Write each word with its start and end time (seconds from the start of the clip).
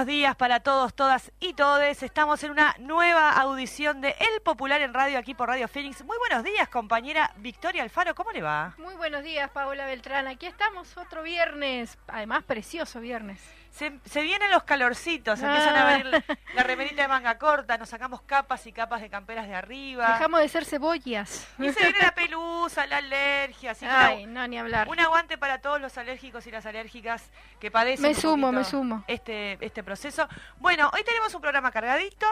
Buenos 0.00 0.16
días 0.16 0.34
para 0.34 0.60
todos, 0.60 0.94
todas 0.94 1.30
y 1.40 1.52
todes. 1.52 2.02
Estamos 2.02 2.42
en 2.42 2.52
una 2.52 2.74
nueva 2.78 3.32
audición 3.32 4.00
de 4.00 4.16
El 4.18 4.40
Popular 4.42 4.80
en 4.80 4.94
Radio 4.94 5.18
aquí 5.18 5.34
por 5.34 5.50
Radio 5.50 5.68
Fénix. 5.68 6.02
Muy 6.06 6.16
buenos 6.16 6.42
días, 6.42 6.70
compañera 6.70 7.34
Victoria 7.36 7.82
Alfaro, 7.82 8.14
¿cómo 8.14 8.32
le 8.32 8.40
va? 8.40 8.72
Muy 8.78 8.94
buenos 8.94 9.22
días, 9.22 9.50
Paola 9.50 9.84
Beltrán. 9.84 10.26
Aquí 10.26 10.46
estamos 10.46 10.96
otro 10.96 11.22
viernes, 11.22 11.98
además 12.08 12.44
precioso 12.44 12.98
viernes. 13.00 13.42
Se, 13.70 14.20
vienen 14.20 14.50
los 14.50 14.64
calorcitos, 14.64 15.40
empiezan 15.40 15.76
a 15.76 15.84
venir 15.86 16.06
la, 16.06 16.24
la, 16.54 16.62
remerita 16.62 17.02
de 17.02 17.08
manga 17.08 17.38
corta, 17.38 17.78
nos 17.78 17.88
sacamos 17.88 18.20
capas 18.22 18.66
y 18.66 18.72
capas 18.72 19.00
de 19.00 19.08
camperas 19.08 19.46
de 19.46 19.54
arriba. 19.54 20.12
Dejamos 20.12 20.40
de 20.40 20.48
ser 20.48 20.64
cebollas. 20.64 21.48
Y 21.58 21.72
se 21.72 21.80
viene 21.80 21.98
la 22.02 22.14
pelusa, 22.14 22.86
la 22.86 22.98
alergia, 22.98 23.70
así 23.70 23.86
Ay, 23.88 24.26
no, 24.26 24.46
ni 24.48 24.58
hablar. 24.58 24.88
Un 24.88 25.00
aguante 25.00 25.38
para 25.38 25.60
todos 25.60 25.80
los 25.80 25.96
alérgicos 25.98 26.46
y 26.46 26.50
las 26.50 26.66
alérgicas 26.66 27.30
que 27.58 27.70
padecen. 27.70 28.02
Me 28.02 28.14
sumo, 28.14 28.52
me 28.52 28.64
sumo. 28.64 29.04
Este, 29.06 29.56
este 29.64 29.82
proceso. 29.82 30.28
Bueno, 30.58 30.90
hoy 30.92 31.02
tenemos 31.04 31.34
un 31.34 31.40
programa 31.40 31.70
cargadito 31.70 32.26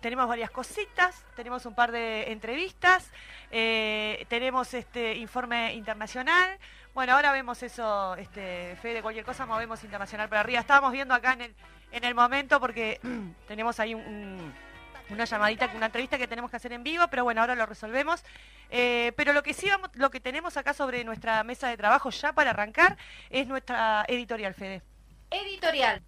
tenemos 0.00 0.28
varias 0.28 0.50
cositas, 0.50 1.24
tenemos 1.34 1.66
un 1.66 1.74
par 1.74 1.92
de 1.92 2.32
entrevistas, 2.32 3.10
eh, 3.50 4.26
tenemos 4.28 4.72
este 4.74 5.16
informe 5.16 5.74
internacional, 5.74 6.58
bueno, 6.94 7.14
ahora 7.14 7.30
vemos 7.30 7.62
eso, 7.62 8.16
este, 8.16 8.76
fe 8.82 8.94
de 8.94 9.02
cualquier 9.02 9.24
cosa, 9.24 9.46
movemos 9.46 9.84
internacional 9.84 10.28
para 10.28 10.40
arriba. 10.40 10.58
Estábamos 10.58 10.90
viendo 10.90 11.14
acá 11.14 11.34
en 11.34 11.42
el, 11.42 11.54
en 11.92 12.02
el 12.02 12.14
momento 12.14 12.58
porque 12.58 13.00
tenemos 13.46 13.78
ahí 13.78 13.94
una 13.94 15.24
llamadita, 15.24 15.70
una 15.76 15.86
entrevista 15.86 16.18
que 16.18 16.26
tenemos 16.26 16.50
que 16.50 16.56
hacer 16.56 16.72
en 16.72 16.82
vivo, 16.82 17.06
pero 17.08 17.22
bueno, 17.22 17.40
ahora 17.40 17.54
lo 17.54 17.66
resolvemos. 17.66 18.24
Eh, 18.70 19.12
pero 19.16 19.32
lo 19.32 19.44
que 19.44 19.54
sí 19.54 19.68
vamos, 19.68 19.90
lo 19.94 20.10
que 20.10 20.18
tenemos 20.18 20.56
acá 20.56 20.74
sobre 20.74 21.04
nuestra 21.04 21.44
mesa 21.44 21.68
de 21.68 21.76
trabajo 21.76 22.10
ya 22.10 22.32
para 22.32 22.50
arrancar 22.50 22.96
es 23.30 23.46
nuestra 23.46 24.04
editorial, 24.08 24.54
Fede. 24.54 24.82
Editorial. 25.30 26.02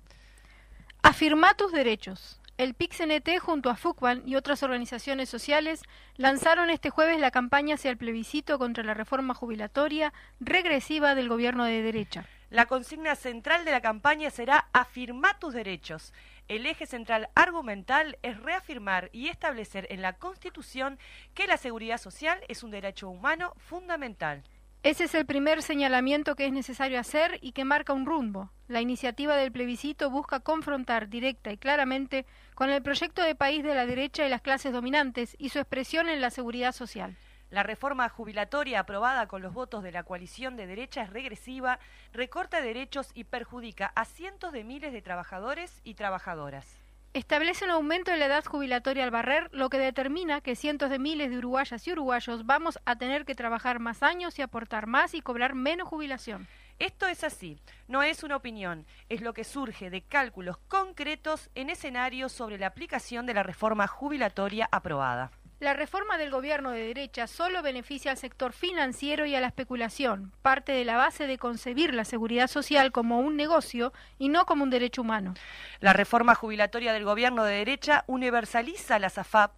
Afirma 1.03 1.55
tus 1.55 1.71
derechos. 1.71 2.40
El 2.61 2.75
PIXNT 2.75 3.39
junto 3.39 3.71
a 3.71 3.75
FUCBAN 3.75 4.23
y 4.29 4.37
otras 4.37 4.63
organizaciones 4.63 5.31
sociales 5.31 5.81
lanzaron 6.17 6.69
este 6.69 6.91
jueves 6.91 7.19
la 7.19 7.31
campaña 7.31 7.77
hacia 7.77 7.91
el 7.91 7.97
plebiscito 7.97 8.59
contra 8.59 8.85
la 8.85 8.93
reforma 8.93 9.33
jubilatoria 9.33 10.13
regresiva 10.41 11.15
del 11.15 11.31
gobierno 11.31 11.65
de 11.65 11.81
derecha. 11.81 12.27
La 12.51 12.67
consigna 12.67 13.15
central 13.15 13.65
de 13.65 13.71
la 13.71 13.81
campaña 13.81 14.29
será 14.29 14.69
afirmar 14.75 15.39
tus 15.39 15.55
derechos. 15.55 16.13
El 16.49 16.67
eje 16.67 16.85
central 16.85 17.31
argumental 17.35 18.19
es 18.21 18.39
reafirmar 18.39 19.09
y 19.15 19.29
establecer 19.29 19.87
en 19.89 20.03
la 20.03 20.19
Constitución 20.19 20.99
que 21.33 21.47
la 21.47 21.57
seguridad 21.57 21.97
social 21.97 22.41
es 22.49 22.63
un 22.63 22.73
derecho 22.73 23.09
humano 23.09 23.55
fundamental. 23.57 24.43
Ese 24.83 25.05
es 25.05 25.15
el 25.15 25.27
primer 25.27 25.63
señalamiento 25.63 26.35
que 26.35 26.47
es 26.47 26.53
necesario 26.55 26.99
hacer 26.99 27.39
y 27.43 27.53
que 27.53 27.67
marca 27.67 27.93
un 27.93 28.07
rumbo. 28.07 28.51
La 28.67 28.81
iniciativa 28.81 29.37
del 29.37 29.53
plebiscito 29.53 30.09
busca 30.09 30.41
confrontar 30.41 31.11
directa 31.11 31.53
y 31.53 31.59
claramente 31.59 32.25
con 32.55 32.71
el 32.71 32.83
proyecto 32.83 33.23
de 33.23 33.35
país 33.35 33.63
de 33.63 33.75
la 33.75 33.85
derecha 33.85 34.25
y 34.25 34.31
las 34.31 34.41
clases 34.41 34.73
dominantes 34.73 35.37
y 35.39 35.51
su 35.51 35.59
expresión 35.59 36.09
en 36.09 36.23
la 36.23 36.31
seguridad 36.31 36.73
social. 36.73 37.15
La 37.51 37.63
reforma 37.63 38.09
jubilatoria 38.09 38.81
aprobada 38.81 39.27
con 39.27 39.43
los 39.43 39.53
votos 39.53 39.83
de 39.83 39.93
la 39.93 40.05
coalición 40.05 40.57
de 40.57 40.67
derecha 40.67 41.03
es 41.03 41.11
regresiva, 41.11 41.79
recorta 42.15 42.63
derechos 42.63 43.11
y 43.13 43.25
perjudica 43.25 43.93
a 43.95 44.07
cientos 44.07 44.51
de 44.51 44.65
miles 44.65 44.95
de 44.95 45.03
trabajadores 45.03 45.83
y 45.85 45.93
trabajadoras. 45.93 46.80
Establece 47.13 47.65
un 47.65 47.73
aumento 47.73 48.13
de 48.13 48.19
la 48.19 48.27
edad 48.27 48.45
jubilatoria 48.45 49.03
al 49.03 49.11
barrer, 49.11 49.49
lo 49.53 49.69
que 49.69 49.79
determina 49.79 50.41
que 50.41 50.55
cientos 50.55 50.91
de 50.91 51.01
miles 51.01 51.31
de 51.31 51.39
uruguayas 51.39 51.85
y 51.85 51.91
uruguayos 51.91 52.47
vamos 52.47 52.79
a 52.85 52.95
tener 52.95 53.25
que 53.25 53.35
trabajar 53.35 53.81
más 53.81 54.05
años 54.05 54.39
y 54.39 54.43
aportar 54.43 54.87
más 54.87 55.13
y 55.15 55.21
cobrar 55.21 55.57
menos 55.57 55.89
jubilación. 55.89 56.47
Esto 56.79 57.09
es 57.09 57.25
así, 57.25 57.59
no 57.89 58.05
es 58.05 58.23
una 58.23 58.37
opinión, 58.37 58.87
es 59.09 59.23
lo 59.23 59.35
que 59.35 59.43
surge 59.43 59.91
de 59.91 60.03
cálculos 60.03 60.59
concretos 60.69 61.51
en 61.57 61.69
escenarios 61.69 62.31
sobre 62.31 62.59
la 62.59 62.69
aplicación 62.69 63.27
de 63.27 63.35
la 63.35 63.43
reforma 63.43 63.89
jubilatoria 63.89 64.69
aprobada. 64.71 65.33
La 65.61 65.75
reforma 65.75 66.17
del 66.17 66.31
gobierno 66.31 66.71
de 66.71 66.87
derecha 66.87 67.27
solo 67.27 67.61
beneficia 67.61 68.13
al 68.13 68.17
sector 68.17 68.55
financiero 68.55 69.27
y 69.27 69.35
a 69.35 69.43
la 69.43 69.49
especulación, 69.49 70.33
parte 70.41 70.73
de 70.73 70.87
la 70.87 70.97
base 70.97 71.27
de 71.27 71.37
concebir 71.37 71.93
la 71.93 72.07
seguridad 72.07 72.47
social 72.47 72.93
como 72.93 73.21
un 73.21 73.37
negocio 73.37 73.93
y 74.19 74.31
no 74.31 74.47
como 74.47 74.65
un 74.65 74.71
derecho 74.71 75.03
humano. 75.03 75.35
La 75.81 75.93
reforma 75.93 76.35
jubilatoria 76.35 76.95
del 76.95 77.05
gobierno 77.05 77.45
de 77.45 77.57
derecha 77.57 78.05
universaliza 78.07 78.99
las 78.99 79.19
AFAP, 79.19 79.55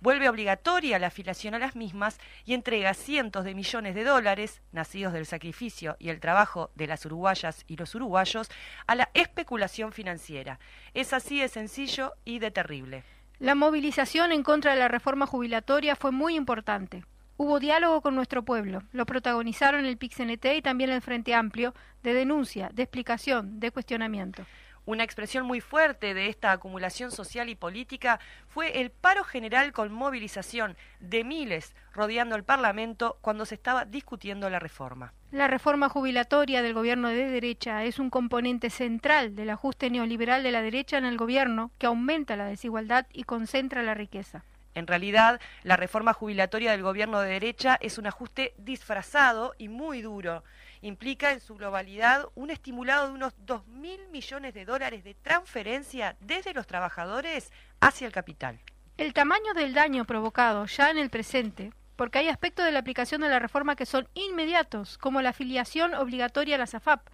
vuelve 0.00 0.28
obligatoria 0.28 0.98
la 0.98 1.06
afiliación 1.06 1.54
a 1.54 1.58
las 1.58 1.74
mismas 1.74 2.18
y 2.44 2.52
entrega 2.52 2.92
cientos 2.92 3.46
de 3.46 3.54
millones 3.54 3.94
de 3.94 4.04
dólares, 4.04 4.60
nacidos 4.72 5.14
del 5.14 5.24
sacrificio 5.24 5.96
y 5.98 6.10
el 6.10 6.20
trabajo 6.20 6.70
de 6.74 6.86
las 6.86 7.06
uruguayas 7.06 7.64
y 7.66 7.76
los 7.76 7.94
uruguayos, 7.94 8.50
a 8.86 8.94
la 8.94 9.08
especulación 9.14 9.92
financiera. 9.92 10.60
Es 10.92 11.14
así 11.14 11.40
de 11.40 11.48
sencillo 11.48 12.12
y 12.26 12.40
de 12.40 12.50
terrible. 12.50 13.15
La 13.38 13.54
movilización 13.54 14.32
en 14.32 14.42
contra 14.42 14.72
de 14.72 14.78
la 14.78 14.88
reforma 14.88 15.26
jubilatoria 15.26 15.94
fue 15.94 16.10
muy 16.10 16.36
importante. 16.36 17.04
Hubo 17.36 17.60
diálogo 17.60 18.00
con 18.00 18.14
nuestro 18.14 18.46
pueblo, 18.46 18.82
lo 18.92 19.04
protagonizaron 19.04 19.84
el 19.84 19.98
PIXNT 19.98 20.46
y 20.56 20.62
también 20.62 20.88
el 20.88 21.02
Frente 21.02 21.34
Amplio, 21.34 21.74
de 22.02 22.14
denuncia, 22.14 22.70
de 22.72 22.84
explicación, 22.84 23.60
de 23.60 23.70
cuestionamiento. 23.70 24.46
Una 24.86 25.02
expresión 25.02 25.44
muy 25.46 25.60
fuerte 25.60 26.14
de 26.14 26.28
esta 26.28 26.52
acumulación 26.52 27.10
social 27.10 27.48
y 27.48 27.56
política 27.56 28.20
fue 28.46 28.80
el 28.80 28.92
paro 28.92 29.24
general 29.24 29.72
con 29.72 29.92
movilización 29.92 30.76
de 31.00 31.24
miles 31.24 31.74
rodeando 31.92 32.36
el 32.36 32.44
Parlamento 32.44 33.18
cuando 33.20 33.46
se 33.46 33.56
estaba 33.56 33.84
discutiendo 33.84 34.48
la 34.48 34.60
reforma. 34.60 35.12
La 35.32 35.48
reforma 35.48 35.88
jubilatoria 35.88 36.62
del 36.62 36.72
gobierno 36.72 37.08
de 37.08 37.28
derecha 37.28 37.82
es 37.82 37.98
un 37.98 38.10
componente 38.10 38.70
central 38.70 39.34
del 39.34 39.50
ajuste 39.50 39.90
neoliberal 39.90 40.44
de 40.44 40.52
la 40.52 40.62
derecha 40.62 40.98
en 40.98 41.04
el 41.04 41.16
gobierno 41.16 41.72
que 41.78 41.86
aumenta 41.86 42.36
la 42.36 42.46
desigualdad 42.46 43.06
y 43.12 43.24
concentra 43.24 43.82
la 43.82 43.94
riqueza. 43.94 44.44
En 44.76 44.86
realidad, 44.86 45.40
la 45.64 45.76
reforma 45.76 46.12
jubilatoria 46.12 46.70
del 46.70 46.82
gobierno 46.82 47.20
de 47.20 47.30
derecha 47.30 47.76
es 47.80 47.98
un 47.98 48.06
ajuste 48.06 48.54
disfrazado 48.56 49.54
y 49.58 49.68
muy 49.68 50.00
duro 50.00 50.44
implica 50.86 51.32
en 51.32 51.40
su 51.40 51.54
globalidad 51.56 52.26
un 52.34 52.50
estimulado 52.50 53.08
de 53.08 53.14
unos 53.14 53.34
2.000 53.44 54.08
millones 54.10 54.54
de 54.54 54.64
dólares 54.64 55.04
de 55.04 55.14
transferencia 55.14 56.16
desde 56.20 56.54
los 56.54 56.66
trabajadores 56.66 57.52
hacia 57.80 58.06
el 58.06 58.12
capital. 58.12 58.60
El 58.96 59.12
tamaño 59.12 59.52
del 59.54 59.74
daño 59.74 60.04
provocado 60.04 60.64
ya 60.66 60.90
en 60.90 60.98
el 60.98 61.10
presente, 61.10 61.72
porque 61.96 62.18
hay 62.18 62.28
aspectos 62.28 62.64
de 62.64 62.72
la 62.72 62.78
aplicación 62.78 63.20
de 63.20 63.28
la 63.28 63.38
reforma 63.38 63.76
que 63.76 63.86
son 63.86 64.08
inmediatos, 64.14 64.96
como 64.98 65.22
la 65.22 65.30
afiliación 65.30 65.94
obligatoria 65.94 66.56
a 66.56 66.58
la 66.58 66.66
SAFAP, 66.66 67.06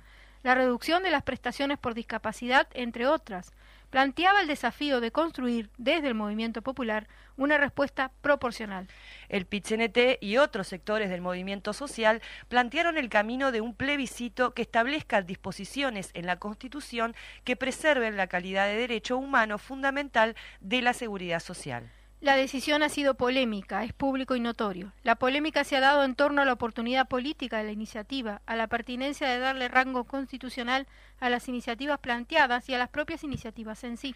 la 0.42 0.54
reducción 0.54 1.02
de 1.02 1.10
las 1.10 1.22
prestaciones 1.22 1.78
por 1.78 1.94
discapacidad, 1.94 2.68
entre 2.74 3.06
otras, 3.06 3.52
planteaba 3.90 4.40
el 4.40 4.48
desafío 4.48 5.00
de 5.00 5.12
construir 5.12 5.70
desde 5.76 6.08
el 6.08 6.14
movimiento 6.14 6.62
popular 6.62 7.06
una 7.36 7.58
respuesta 7.58 8.12
proporcional. 8.20 8.88
El 9.28 9.46
PITCNT 9.46 10.18
y 10.20 10.38
otros 10.38 10.68
sectores 10.68 11.10
del 11.10 11.20
movimiento 11.20 11.72
social 11.72 12.22
plantearon 12.48 12.98
el 12.98 13.08
camino 13.08 13.52
de 13.52 13.60
un 13.60 13.74
plebiscito 13.74 14.54
que 14.54 14.62
establezca 14.62 15.22
disposiciones 15.22 16.10
en 16.14 16.26
la 16.26 16.38
Constitución 16.38 17.14
que 17.44 17.56
preserven 17.56 18.16
la 18.16 18.26
calidad 18.26 18.66
de 18.66 18.76
derecho 18.76 19.16
humano 19.16 19.58
fundamental 19.58 20.36
de 20.60 20.82
la 20.82 20.92
seguridad 20.92 21.40
social. 21.40 21.90
La 22.22 22.36
decisión 22.36 22.84
ha 22.84 22.88
sido 22.88 23.14
polémica, 23.14 23.82
es 23.82 23.92
público 23.92 24.36
y 24.36 24.40
notorio. 24.40 24.92
La 25.02 25.16
polémica 25.16 25.64
se 25.64 25.74
ha 25.74 25.80
dado 25.80 26.04
en 26.04 26.14
torno 26.14 26.40
a 26.40 26.44
la 26.44 26.52
oportunidad 26.52 27.08
política 27.08 27.58
de 27.58 27.64
la 27.64 27.72
iniciativa, 27.72 28.42
a 28.46 28.54
la 28.54 28.68
pertinencia 28.68 29.28
de 29.28 29.40
darle 29.40 29.66
rango 29.66 30.04
constitucional 30.04 30.86
a 31.20 31.30
las 31.30 31.48
iniciativas 31.48 31.98
planteadas 31.98 32.68
y 32.68 32.74
a 32.74 32.78
las 32.78 32.88
propias 32.88 33.24
iniciativas 33.24 33.84
en 33.84 33.96
sí. 33.96 34.14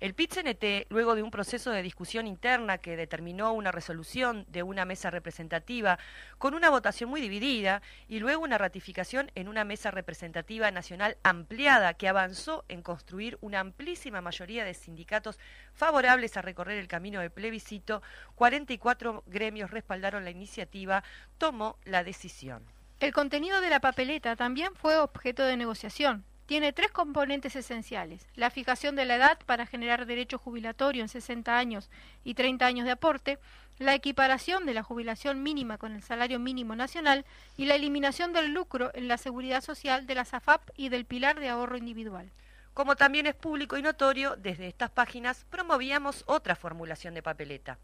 El 0.00 0.14
PIT-CNT, 0.14 0.90
luego 0.90 1.14
de 1.14 1.22
un 1.22 1.30
proceso 1.30 1.70
de 1.70 1.80
discusión 1.80 2.26
interna 2.26 2.78
que 2.78 2.96
determinó 2.96 3.52
una 3.52 3.70
resolución 3.70 4.44
de 4.48 4.62
una 4.62 4.84
mesa 4.84 5.08
representativa 5.10 5.98
con 6.36 6.54
una 6.54 6.68
votación 6.68 7.08
muy 7.08 7.20
dividida 7.20 7.80
y 8.08 8.18
luego 8.18 8.42
una 8.42 8.58
ratificación 8.58 9.30
en 9.36 9.48
una 9.48 9.64
mesa 9.64 9.92
representativa 9.92 10.70
nacional 10.70 11.16
ampliada 11.22 11.94
que 11.94 12.08
avanzó 12.08 12.64
en 12.68 12.82
construir 12.82 13.38
una 13.40 13.60
amplísima 13.60 14.20
mayoría 14.20 14.64
de 14.64 14.74
sindicatos 14.74 15.38
favorables 15.72 16.36
a 16.36 16.42
recorrer 16.42 16.78
el 16.78 16.88
camino 16.88 17.20
de 17.20 17.30
plebiscito, 17.30 18.02
44 18.34 19.22
gremios 19.26 19.70
respaldaron 19.70 20.24
la 20.24 20.30
iniciativa, 20.30 21.04
tomó 21.38 21.78
la 21.84 22.02
decisión. 22.02 22.64
El 23.00 23.12
contenido 23.12 23.60
de 23.60 23.70
la 23.70 23.80
papeleta 23.80 24.34
también 24.34 24.74
fue 24.74 24.98
objeto 24.98 25.44
de 25.44 25.56
negociación 25.56 26.24
tiene 26.46 26.72
tres 26.72 26.90
componentes 26.90 27.56
esenciales. 27.56 28.26
La 28.34 28.50
fijación 28.50 28.96
de 28.96 29.04
la 29.04 29.16
edad 29.16 29.38
para 29.46 29.66
generar 29.66 30.06
derecho 30.06 30.38
jubilatorio 30.38 31.02
en 31.02 31.08
60 31.08 31.56
años 31.56 31.90
y 32.22 32.34
30 32.34 32.66
años 32.66 32.84
de 32.84 32.92
aporte, 32.92 33.38
la 33.78 33.94
equiparación 33.94 34.66
de 34.66 34.74
la 34.74 34.82
jubilación 34.82 35.42
mínima 35.42 35.78
con 35.78 35.94
el 35.94 36.02
salario 36.02 36.38
mínimo 36.38 36.76
nacional 36.76 37.24
y 37.56 37.64
la 37.64 37.74
eliminación 37.74 38.32
del 38.32 38.52
lucro 38.52 38.90
en 38.94 39.08
la 39.08 39.18
seguridad 39.18 39.62
social 39.62 40.06
de 40.06 40.14
la 40.14 40.24
SAFAP 40.24 40.70
y 40.76 40.90
del 40.90 41.06
pilar 41.06 41.40
de 41.40 41.48
ahorro 41.48 41.76
individual. 41.76 42.30
Como 42.72 42.96
también 42.96 43.26
es 43.26 43.36
público 43.36 43.78
y 43.78 43.82
notorio, 43.82 44.36
desde 44.36 44.66
estas 44.66 44.90
páginas 44.90 45.46
promovíamos 45.48 46.24
otra 46.26 46.56
formulación 46.56 47.14
de 47.14 47.22
papeleta. 47.22 47.78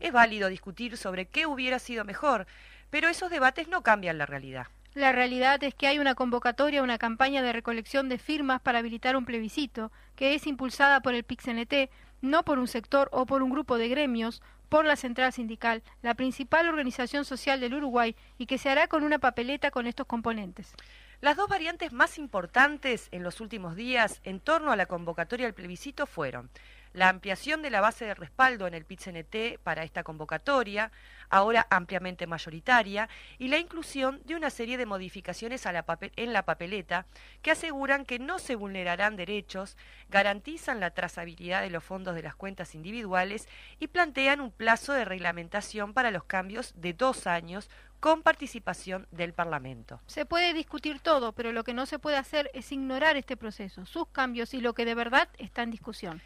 Es 0.00 0.12
válido 0.12 0.48
discutir 0.48 0.96
sobre 0.96 1.26
qué 1.26 1.46
hubiera 1.46 1.78
sido 1.78 2.04
mejor, 2.04 2.46
pero 2.90 3.08
esos 3.08 3.30
debates 3.30 3.68
no 3.68 3.82
cambian 3.82 4.18
la 4.18 4.26
realidad. 4.26 4.66
La 4.94 5.10
realidad 5.10 5.62
es 5.64 5.74
que 5.74 5.86
hay 5.86 5.98
una 5.98 6.14
convocatoria, 6.14 6.82
una 6.82 6.98
campaña 6.98 7.42
de 7.42 7.54
recolección 7.54 8.10
de 8.10 8.18
firmas 8.18 8.60
para 8.60 8.80
habilitar 8.80 9.16
un 9.16 9.24
plebiscito, 9.24 9.90
que 10.16 10.34
es 10.34 10.46
impulsada 10.46 11.00
por 11.00 11.14
el 11.14 11.24
PIXNT, 11.24 11.90
no 12.20 12.44
por 12.44 12.58
un 12.58 12.68
sector 12.68 13.08
o 13.10 13.24
por 13.24 13.42
un 13.42 13.48
grupo 13.48 13.78
de 13.78 13.88
gremios, 13.88 14.42
por 14.68 14.84
la 14.84 14.96
Central 14.96 15.32
Sindical, 15.32 15.82
la 16.02 16.14
principal 16.14 16.68
organización 16.68 17.24
social 17.24 17.58
del 17.58 17.74
Uruguay, 17.74 18.14
y 18.36 18.44
que 18.44 18.58
se 18.58 18.68
hará 18.68 18.86
con 18.86 19.02
una 19.02 19.18
papeleta 19.18 19.70
con 19.70 19.86
estos 19.86 20.06
componentes. 20.06 20.74
Las 21.22 21.36
dos 21.36 21.48
variantes 21.48 21.92
más 21.92 22.18
importantes 22.18 23.08
en 23.12 23.22
los 23.22 23.40
últimos 23.40 23.76
días 23.76 24.20
en 24.24 24.40
torno 24.40 24.72
a 24.72 24.76
la 24.76 24.86
convocatoria 24.86 25.46
del 25.46 25.54
plebiscito 25.54 26.06
fueron 26.06 26.50
la 26.92 27.08
ampliación 27.08 27.62
de 27.62 27.70
la 27.70 27.80
base 27.80 28.04
de 28.04 28.14
respaldo 28.14 28.66
en 28.66 28.74
el 28.74 28.84
PIT-CNT 28.84 29.58
para 29.62 29.84
esta 29.84 30.02
convocatoria, 30.02 30.92
ahora 31.30 31.66
ampliamente 31.70 32.26
mayoritaria, 32.26 33.08
y 33.38 33.48
la 33.48 33.58
inclusión 33.58 34.20
de 34.24 34.36
una 34.36 34.50
serie 34.50 34.76
de 34.76 34.86
modificaciones 34.86 35.64
en 35.66 36.32
la 36.32 36.44
papeleta 36.44 37.06
que 37.40 37.50
aseguran 37.50 38.04
que 38.04 38.18
no 38.18 38.38
se 38.38 38.54
vulnerarán 38.54 39.16
derechos, 39.16 39.76
garantizan 40.08 40.80
la 40.80 40.90
trazabilidad 40.90 41.62
de 41.62 41.70
los 41.70 41.84
fondos 41.84 42.14
de 42.14 42.22
las 42.22 42.34
cuentas 42.34 42.74
individuales 42.74 43.48
y 43.78 43.88
plantean 43.88 44.40
un 44.40 44.50
plazo 44.50 44.92
de 44.92 45.04
reglamentación 45.04 45.92
para 45.94 46.10
los 46.10 46.24
cambios 46.24 46.72
de 46.76 46.92
dos 46.92 47.26
años 47.26 47.70
con 48.02 48.22
participación 48.22 49.06
del 49.12 49.32
Parlamento. 49.32 50.00
Se 50.06 50.26
puede 50.26 50.54
discutir 50.54 50.98
todo, 50.98 51.32
pero 51.32 51.52
lo 51.52 51.62
que 51.62 51.72
no 51.72 51.86
se 51.86 52.00
puede 52.00 52.16
hacer 52.16 52.50
es 52.52 52.72
ignorar 52.72 53.16
este 53.16 53.36
proceso, 53.36 53.86
sus 53.86 54.08
cambios 54.08 54.54
y 54.54 54.60
lo 54.60 54.74
que 54.74 54.84
de 54.84 54.96
verdad 54.96 55.28
está 55.38 55.62
en 55.62 55.70
discusión. 55.70 56.20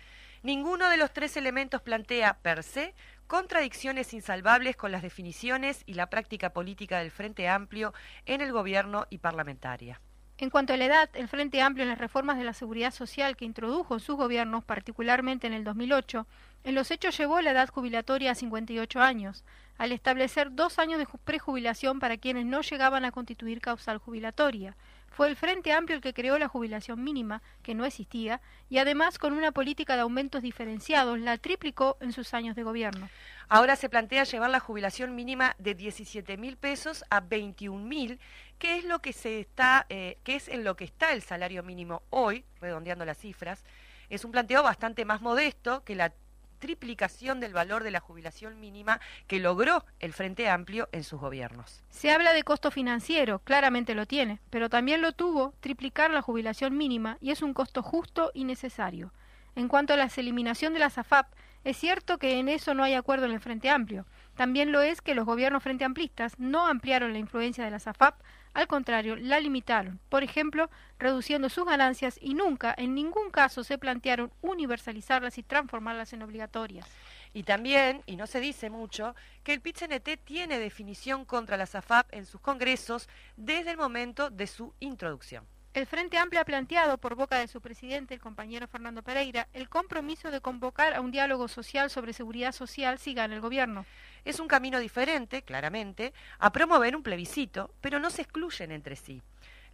Ninguno 0.46 0.88
de 0.88 0.96
los 0.96 1.12
tres 1.12 1.37
elementos 1.37 1.82
plantea, 1.82 2.34
per 2.34 2.62
se, 2.62 2.94
contradicciones 3.26 4.14
insalvables 4.14 4.76
con 4.76 4.93
las 4.93 5.02
definiciones 5.02 5.82
y 5.87 5.94
la 5.94 6.08
práctica 6.08 6.50
política 6.50 7.00
del 7.00 7.10
Frente 7.10 7.48
Amplio 7.48 7.93
en 8.26 8.40
el 8.40 8.52
gobierno 8.52 9.08
y 9.10 9.19
parlamentaria. 9.19 10.00
En 10.38 10.50
cuanto 10.50 10.72
a 10.72 10.76
la 10.76 10.84
edad, 10.84 11.10
el 11.14 11.26
Frente 11.26 11.60
Amplio 11.62 11.82
en 11.82 11.88
las 11.88 11.98
reformas 11.98 12.38
de 12.38 12.44
la 12.44 12.52
seguridad 12.52 12.93
social 12.93 13.37
que 13.37 13.44
introdujo 13.44 13.94
en 13.94 13.98
sus 13.98 14.14
gobiernos, 14.14 14.64
particularmente 14.64 15.48
en 15.48 15.52
el 15.52 15.64
2008, 15.64 16.28
en 16.62 16.75
los 16.76 16.92
hechos 16.92 17.19
llevó 17.19 17.40
la 17.40 17.50
edad 17.50 17.69
jubilatoria 17.69 18.31
a 18.31 18.37
58 18.37 19.00
años, 19.00 19.44
al 19.78 19.90
establecer 19.90 20.54
dos 20.54 20.78
años 20.78 21.00
de 21.00 21.08
prejubilación 21.25 21.99
para 21.99 22.19
quienes 22.19 22.46
no 22.46 22.60
llegaban 22.60 23.04
a 23.04 23.10
constituir 23.10 23.60
causal 23.60 23.99
jubilatoria, 23.99 24.76
fue 25.16 25.28
el 25.28 25.36
Frente 25.36 25.72
Amplio 25.72 25.96
el 25.96 26.02
que 26.02 26.12
creó 26.12 26.38
la 26.38 26.46
jubilación 26.46 27.02
mínima, 27.02 27.40
que 27.62 27.74
no 27.74 27.86
existía, 27.86 28.42
y 28.68 28.76
además 28.76 29.18
con 29.18 29.32
una 29.32 29.50
política 29.50 29.94
de 29.94 30.02
aumentos 30.02 30.42
diferenciados 30.42 31.18
la 31.18 31.38
triplicó 31.38 31.96
en 32.02 32.12
sus 32.12 32.34
años 32.34 32.54
de 32.54 32.64
gobierno. 32.64 33.08
Ahora 33.48 33.76
se 33.76 33.88
plantea 33.88 34.24
llevar 34.24 34.50
la 34.50 34.60
jubilación 34.60 35.14
mínima 35.14 35.56
de 35.58 35.74
17 35.74 36.36
mil 36.36 36.58
pesos 36.58 37.02
a 37.08 37.20
21 37.20 37.82
mil, 37.82 38.20
que 38.58 38.76
es 38.76 38.84
lo 38.84 38.98
que 38.98 39.14
se 39.14 39.40
está, 39.40 39.86
eh, 39.88 40.18
que 40.22 40.36
es 40.36 40.48
en 40.48 40.64
lo 40.64 40.76
que 40.76 40.84
está 40.84 41.14
el 41.14 41.22
salario 41.22 41.62
mínimo 41.62 42.02
hoy, 42.10 42.44
redondeando 42.60 43.06
las 43.06 43.16
cifras. 43.16 43.64
Es 44.10 44.22
un 44.22 44.32
planteo 44.32 44.62
bastante 44.62 45.06
más 45.06 45.22
modesto 45.22 45.82
que 45.82 45.94
la 45.94 46.12
triplicación 46.56 47.41
del 47.41 47.53
valor 47.53 47.85
de 47.85 47.91
la 47.91 48.00
jubilación 48.00 48.61
mínima 48.61 49.00
que 49.26 49.38
logró 49.38 49.85
el 50.00 50.12
Frente 50.12 50.49
Amplio 50.49 50.88
en 50.93 51.05
sus 51.05 51.20
gobiernos. 51.20 51.82
Se 51.91 52.11
habla 52.11 52.32
de 52.32 52.43
costo 52.43 52.70
financiero, 52.70 53.41
claramente 53.41 53.94
lo 53.94 54.06
tiene, 54.06 54.41
pero 54.50 54.69
también 54.69 55.03
lo 55.03 55.12
tuvo 55.12 55.55
triplicar 55.61 56.11
la 56.11 56.23
jubilación 56.23 56.76
mínima 56.76 57.19
y 57.20 57.31
es 57.31 57.43
un 57.43 57.55
costo 57.55 57.82
justo 57.82 58.31
y 58.35 58.44
necesario. 58.44 59.12
En 59.55 59.69
cuanto 59.69 59.94
a 59.94 59.97
la 59.97 60.11
eliminación 60.17 60.75
de 60.75 60.81
la 60.81 60.91
SAFAP, 60.91 61.29
es 61.64 61.76
cierto 61.76 62.19
que 62.19 62.38
en 62.38 62.49
eso 62.49 62.75
no 62.75 62.85
hay 62.85 62.94
acuerdo 62.94 63.26
en 63.26 63.32
el 63.32 63.41
Frente 63.41 63.70
Amplio. 63.70 64.06
También 64.37 64.70
lo 64.70 64.82
es 64.82 65.00
que 65.00 65.14
los 65.14 65.25
gobiernos 65.25 65.62
frente 65.62 65.85
amplistas 65.85 66.38
no 66.38 66.67
ampliaron 66.67 67.12
la 67.12 67.19
influencia 67.19 67.64
de 67.64 67.70
la 67.70 67.79
SAFAP 67.79 68.20
al 68.56 68.69
contrario, 68.69 69.17
la 69.17 69.38
limitaron, 69.38 70.00
por 70.08 70.23
ejemplo, 70.23 70.70
reduciendo 70.99 71.50
sus 71.50 71.67
ganancias 71.67 72.19
y 72.23 72.32
nunca, 72.32 72.75
en 72.79 72.94
ningún 72.94 73.31
caso, 73.31 73.62
se 73.62 73.76
plantearon 73.76 74.32
universalizarlas 74.41 75.37
y 75.37 75.43
transformarlas 75.43 76.14
en 76.14 76.23
obligatorias. 76.23 76.88
Y 77.35 77.43
también, 77.43 78.03
y 78.06 78.17
no 78.17 78.26
se 78.26 78.41
dice 78.41 78.70
mucho, 78.70 79.14
que 79.44 79.53
el 79.53 79.61
pit 79.61 79.76
tiene 80.25 80.58
definición 80.58 81.26
contra 81.26 81.58
la 81.58 81.67
SAFAP 81.67 82.08
en 82.14 82.25
sus 82.25 82.41
congresos 82.41 83.11
desde 83.37 83.73
el 83.73 83.76
momento 83.76 84.31
de 84.31 84.47
su 84.47 84.73
introducción. 84.81 85.44
El 85.76 85.84
Frente 85.84 86.17
Amplio 86.17 86.40
ha 86.40 86.46
planteado, 86.46 86.96
por 86.96 87.17
boca 87.17 87.38
de 87.38 87.49
su 87.49 87.61
presidente, 87.61 88.14
el 88.14 88.20
compañero 88.20 88.67
Fernando 88.67 89.02
Pereira, 89.02 89.46
el 89.52 89.69
compromiso 89.69 90.31
de 90.31 90.40
convocar 90.40 90.94
a 90.94 91.02
un 91.02 91.11
diálogo 91.11 91.49
social 91.49 91.90
sobre 91.90 92.14
seguridad 92.14 92.52
social 92.52 92.99
si 92.99 93.12
gana 93.12 93.35
el 93.35 93.42
gobierno. 93.42 93.85
Es 94.25 94.40
un 94.40 94.49
camino 94.49 94.80
diferente, 94.80 95.42
claramente, 95.42 96.14
a 96.38 96.50
promover 96.50 96.97
un 96.97 97.02
plebiscito, 97.02 97.75
pero 97.83 98.00
no 98.00 98.09
se 98.09 98.23
excluyen 98.23 98.73
entre 98.73 98.97
sí. 98.97 99.21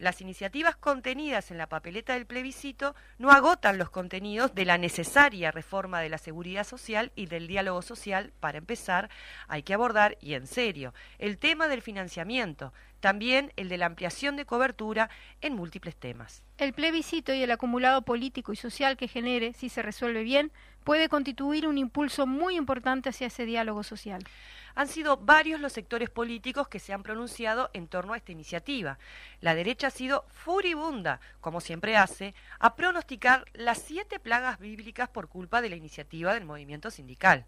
Las 0.02 0.20
iniciativas 0.20 0.74
contenidas 0.74 1.52
en 1.52 1.58
la 1.58 1.68
papeleta 1.68 2.14
del 2.14 2.26
plebiscito 2.26 2.96
no 3.18 3.30
agotan 3.30 3.78
los 3.78 3.88
contenidos 3.88 4.52
de 4.52 4.64
la 4.64 4.76
necesaria 4.76 5.52
reforma 5.52 6.00
de 6.00 6.08
la 6.08 6.18
seguridad 6.18 6.66
social 6.66 7.12
y 7.14 7.26
del 7.26 7.46
diálogo 7.46 7.82
social. 7.82 8.32
Para 8.40 8.58
empezar, 8.58 9.10
hay 9.46 9.62
que 9.62 9.74
abordar, 9.74 10.18
y 10.20 10.34
en 10.34 10.48
serio, 10.48 10.92
el 11.20 11.38
tema 11.38 11.68
del 11.68 11.82
financiamiento, 11.82 12.72
también 12.98 13.52
el 13.54 13.68
de 13.68 13.78
la 13.78 13.86
ampliación 13.86 14.34
de 14.34 14.44
cobertura 14.44 15.08
en 15.40 15.54
múltiples 15.54 15.94
temas. 15.94 16.42
El 16.58 16.72
plebiscito 16.72 17.32
y 17.32 17.44
el 17.44 17.52
acumulado 17.52 18.02
político 18.02 18.52
y 18.52 18.56
social 18.56 18.96
que 18.96 19.06
genere, 19.06 19.52
si 19.52 19.68
se 19.68 19.82
resuelve 19.82 20.24
bien, 20.24 20.50
puede 20.82 21.08
constituir 21.08 21.68
un 21.68 21.78
impulso 21.78 22.26
muy 22.26 22.56
importante 22.56 23.10
hacia 23.10 23.28
ese 23.28 23.46
diálogo 23.46 23.84
social. 23.84 24.24
Han 24.74 24.88
sido 24.88 25.16
varios 25.16 25.60
los 25.60 25.72
sectores 25.72 26.10
políticos 26.10 26.68
que 26.68 26.78
se 26.78 26.92
han 26.92 27.02
pronunciado 27.02 27.70
en 27.72 27.88
torno 27.88 28.12
a 28.12 28.16
esta 28.16 28.32
iniciativa. 28.32 28.98
La 29.40 29.54
derecha 29.54 29.88
ha 29.88 29.90
sido 29.90 30.24
furibunda, 30.30 31.20
como 31.40 31.60
siempre 31.60 31.96
hace, 31.96 32.34
a 32.58 32.74
pronosticar 32.74 33.44
las 33.52 33.78
siete 33.78 34.18
plagas 34.18 34.58
bíblicas 34.58 35.08
por 35.08 35.28
culpa 35.28 35.60
de 35.60 35.70
la 35.70 35.76
iniciativa 35.76 36.34
del 36.34 36.44
movimiento 36.44 36.90
sindical. 36.90 37.44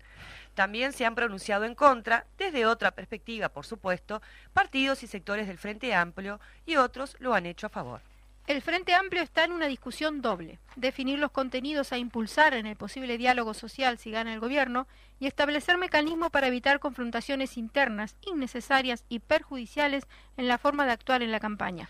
También 0.54 0.92
se 0.92 1.04
han 1.04 1.14
pronunciado 1.14 1.64
en 1.64 1.74
contra, 1.74 2.26
desde 2.38 2.66
otra 2.66 2.92
perspectiva, 2.92 3.48
por 3.48 3.66
supuesto, 3.66 4.22
partidos 4.52 5.02
y 5.02 5.06
sectores 5.06 5.46
del 5.46 5.58
Frente 5.58 5.94
Amplio 5.94 6.40
y 6.66 6.76
otros 6.76 7.16
lo 7.18 7.34
han 7.34 7.46
hecho 7.46 7.66
a 7.66 7.70
favor. 7.70 8.13
El 8.46 8.60
Frente 8.60 8.92
Amplio 8.92 9.22
está 9.22 9.44
en 9.44 9.52
una 9.52 9.68
discusión 9.68 10.20
doble, 10.20 10.58
definir 10.76 11.18
los 11.18 11.30
contenidos 11.30 11.92
a 11.92 11.96
impulsar 11.96 12.52
en 12.52 12.66
el 12.66 12.76
posible 12.76 13.16
diálogo 13.16 13.54
social 13.54 13.96
si 13.96 14.10
gana 14.10 14.34
el 14.34 14.40
gobierno 14.40 14.86
y 15.18 15.26
establecer 15.26 15.78
mecanismos 15.78 16.30
para 16.30 16.48
evitar 16.48 16.78
confrontaciones 16.78 17.56
internas 17.56 18.16
innecesarias 18.20 19.06
y 19.08 19.20
perjudiciales 19.20 20.04
en 20.36 20.46
la 20.46 20.58
forma 20.58 20.84
de 20.84 20.92
actuar 20.92 21.22
en 21.22 21.32
la 21.32 21.40
campaña. 21.40 21.88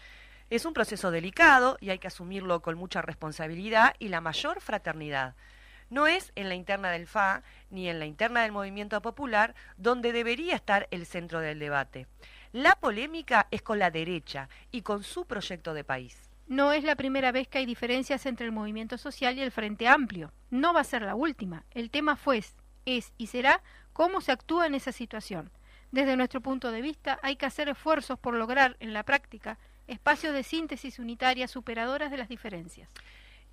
Es 0.49 0.65
un 0.65 0.75
proceso 0.75 1.11
delicado 1.11 1.77
y 1.81 1.91
hay 1.91 1.99
que 1.99 2.07
asumirlo 2.07 2.63
con 2.63 2.79
mucha 2.79 3.03
responsabilidad 3.03 3.97
y 3.99 4.07
la 4.07 4.21
mayor 4.21 4.61
fraternidad. 4.61 5.35
No 5.91 6.07
es 6.07 6.31
en 6.37 6.49
la 6.49 6.55
interna 6.55 6.93
del 6.93 7.09
FA 7.09 7.43
ni 7.71 7.89
en 7.89 7.99
la 7.99 8.07
interna 8.07 8.43
del 8.43 8.53
movimiento 8.53 9.03
popular 9.03 9.57
donde 9.77 10.13
debería 10.13 10.55
estar 10.55 10.87
el 10.93 11.05
centro 11.05 11.41
del 11.41 11.59
debate. 11.59 12.07
La 12.53 12.77
polémica 12.77 13.49
es 13.51 13.61
con 13.61 13.81
la 13.81 13.91
derecha 13.91 14.49
y 14.71 14.83
con 14.83 15.03
su 15.03 15.27
proyecto 15.27 15.75
de 15.75 15.83
país. 15.83 16.24
No 16.47 16.73
es 16.73 16.85
la 16.85 16.95
primera 16.95 17.33
vez 17.33 17.49
que 17.49 17.59
hay 17.59 17.67
diferencias 17.67 18.27
entre 18.27 18.45
el 18.45 18.53
movimiento 18.53 18.99
social 18.99 19.39
y 19.39 19.41
el 19.41 19.51
Frente 19.51 19.89
Amplio. 19.89 20.33
No 20.51 20.75
va 20.75 20.81
a 20.81 20.85
ser 20.85 21.03
la 21.03 21.15
última. 21.15 21.65
El 21.71 21.91
tema 21.91 22.17
fue, 22.17 22.43
es 22.85 23.13
y 23.17 23.27
será 23.29 23.63
cómo 23.95 24.21
se 24.21 24.33
actúa 24.33 24.67
en 24.67 24.75
esa 24.75 24.93
situación. 24.93 25.51
Desde 25.91 26.17
nuestro 26.17 26.43
punto 26.43 26.71
de 26.71 26.83
vista, 26.83 27.19
hay 27.23 27.37
que 27.37 27.47
hacer 27.47 27.69
esfuerzos 27.69 28.19
por 28.19 28.35
lograr, 28.35 28.77
en 28.81 28.93
la 28.93 29.05
práctica, 29.05 29.59
espacios 29.87 30.35
de 30.35 30.43
síntesis 30.43 30.99
unitaria 30.99 31.49
superadoras 31.49 32.11
de 32.11 32.19
las 32.19 32.29
diferencias. 32.29 32.91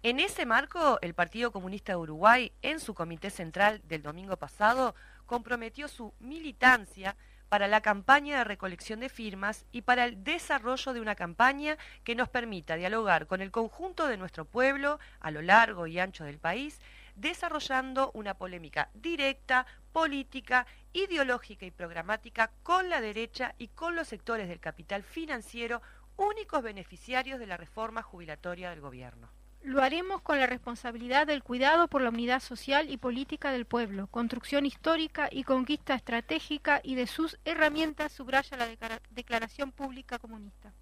En 0.03 0.19
ese 0.19 0.45
marco, 0.45 0.97
el 1.01 1.13
Partido 1.13 1.51
Comunista 1.51 1.93
de 1.93 1.97
Uruguay, 1.97 2.51
en 2.61 2.79
su 2.79 2.93
comité 2.93 3.29
central 3.29 3.81
del 3.87 4.01
domingo 4.01 4.35
pasado, 4.35 4.95
comprometió 5.27 5.87
su 5.87 6.13
militancia 6.19 7.15
para 7.51 7.67
la 7.67 7.81
campaña 7.81 8.37
de 8.37 8.43
recolección 8.45 9.01
de 9.01 9.09
firmas 9.09 9.65
y 9.73 9.81
para 9.81 10.05
el 10.05 10.23
desarrollo 10.23 10.93
de 10.93 11.01
una 11.01 11.15
campaña 11.15 11.77
que 12.05 12.15
nos 12.15 12.29
permita 12.29 12.77
dialogar 12.77 13.27
con 13.27 13.41
el 13.41 13.51
conjunto 13.51 14.07
de 14.07 14.15
nuestro 14.15 14.45
pueblo 14.45 15.01
a 15.19 15.31
lo 15.31 15.41
largo 15.41 15.85
y 15.85 15.99
ancho 15.99 16.23
del 16.23 16.39
país, 16.39 16.79
desarrollando 17.17 18.09
una 18.13 18.35
polémica 18.35 18.89
directa, 18.93 19.65
política, 19.91 20.65
ideológica 20.93 21.65
y 21.65 21.71
programática 21.71 22.51
con 22.63 22.87
la 22.87 23.01
derecha 23.01 23.53
y 23.57 23.67
con 23.67 23.97
los 23.97 24.07
sectores 24.07 24.47
del 24.47 24.61
capital 24.61 25.03
financiero, 25.03 25.81
únicos 26.15 26.63
beneficiarios 26.63 27.37
de 27.37 27.47
la 27.47 27.57
reforma 27.57 28.01
jubilatoria 28.01 28.69
del 28.69 28.79
gobierno. 28.79 29.29
Lo 29.63 29.83
haremos 29.83 30.21
con 30.21 30.39
la 30.39 30.47
responsabilidad 30.47 31.27
del 31.27 31.43
cuidado 31.43 31.87
por 31.87 32.01
la 32.01 32.09
unidad 32.09 32.41
social 32.41 32.89
y 32.89 32.97
política 32.97 33.51
del 33.51 33.65
pueblo, 33.65 34.07
construcción 34.07 34.65
histórica 34.65 35.29
y 35.31 35.43
conquista 35.43 35.93
estratégica 35.93 36.81
y 36.83 36.95
de 36.95 37.05
sus 37.05 37.37
herramientas, 37.45 38.11
subraya 38.11 38.57
la 38.57 38.99
Declaración 39.11 39.71
Pública 39.71 40.17
Comunista. 40.17 40.73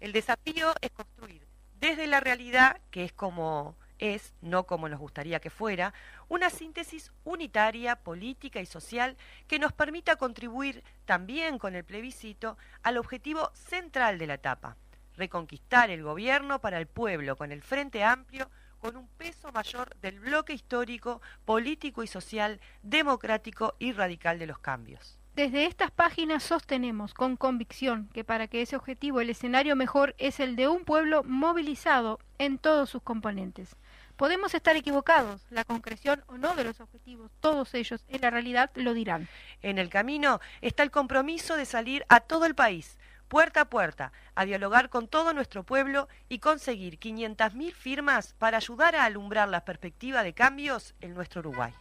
El 0.00 0.12
desafío 0.12 0.74
es 0.82 0.90
construir 0.90 1.46
desde 1.80 2.06
la 2.06 2.20
realidad, 2.20 2.78
que 2.90 3.04
es 3.04 3.12
como 3.12 3.74
es, 3.98 4.34
no 4.42 4.64
como 4.64 4.88
nos 4.88 5.00
gustaría 5.00 5.40
que 5.40 5.50
fuera, 5.50 5.94
una 6.28 6.50
síntesis 6.50 7.12
unitaria, 7.24 7.96
política 7.96 8.60
y 8.60 8.66
social 8.66 9.16
que 9.46 9.58
nos 9.58 9.72
permita 9.72 10.16
contribuir 10.16 10.84
también 11.06 11.58
con 11.58 11.74
el 11.74 11.84
plebiscito 11.84 12.58
al 12.82 12.98
objetivo 12.98 13.50
central 13.54 14.18
de 14.18 14.26
la 14.26 14.34
etapa, 14.34 14.76
reconquistar 15.20 15.90
el 15.90 16.02
gobierno 16.02 16.60
para 16.60 16.78
el 16.78 16.86
pueblo 16.86 17.36
con 17.36 17.52
el 17.52 17.62
Frente 17.62 18.02
Amplio, 18.02 18.50
con 18.80 18.96
un 18.96 19.06
peso 19.06 19.52
mayor 19.52 19.94
del 19.96 20.18
bloque 20.18 20.54
histórico, 20.54 21.20
político 21.44 22.02
y 22.02 22.06
social, 22.06 22.58
democrático 22.82 23.74
y 23.78 23.92
radical 23.92 24.38
de 24.38 24.46
los 24.46 24.58
cambios. 24.58 25.18
Desde 25.34 25.66
estas 25.66 25.90
páginas 25.90 26.42
sostenemos 26.42 27.12
con 27.12 27.36
convicción 27.36 28.08
que 28.14 28.24
para 28.24 28.48
que 28.48 28.62
ese 28.62 28.76
objetivo 28.76 29.20
el 29.20 29.30
escenario 29.30 29.76
mejor 29.76 30.14
es 30.18 30.40
el 30.40 30.56
de 30.56 30.68
un 30.68 30.84
pueblo 30.84 31.22
movilizado 31.22 32.18
en 32.38 32.58
todos 32.58 32.88
sus 32.88 33.02
componentes. 33.02 33.76
Podemos 34.16 34.54
estar 34.54 34.76
equivocados, 34.76 35.46
la 35.50 35.64
concreción 35.64 36.24
o 36.26 36.36
no 36.36 36.54
de 36.54 36.64
los 36.64 36.80
objetivos, 36.80 37.30
todos 37.40 37.74
ellos 37.74 38.04
en 38.08 38.22
la 38.22 38.30
realidad 38.30 38.70
lo 38.74 38.92
dirán. 38.92 39.28
En 39.62 39.78
el 39.78 39.88
camino 39.88 40.40
está 40.62 40.82
el 40.82 40.90
compromiso 40.90 41.56
de 41.56 41.64
salir 41.64 42.04
a 42.08 42.20
todo 42.20 42.44
el 42.44 42.54
país, 42.54 42.98
puerta 43.30 43.60
a 43.60 43.64
puerta, 43.66 44.12
a 44.34 44.44
dialogar 44.44 44.90
con 44.90 45.06
todo 45.06 45.32
nuestro 45.32 45.62
pueblo 45.62 46.08
y 46.28 46.40
conseguir 46.40 46.98
500.000 46.98 47.72
firmas 47.72 48.34
para 48.34 48.56
ayudar 48.56 48.96
a 48.96 49.04
alumbrar 49.04 49.48
la 49.48 49.64
perspectiva 49.64 50.24
de 50.24 50.34
cambios 50.34 50.94
en 51.00 51.14
nuestro 51.14 51.38
Uruguay. 51.38 51.72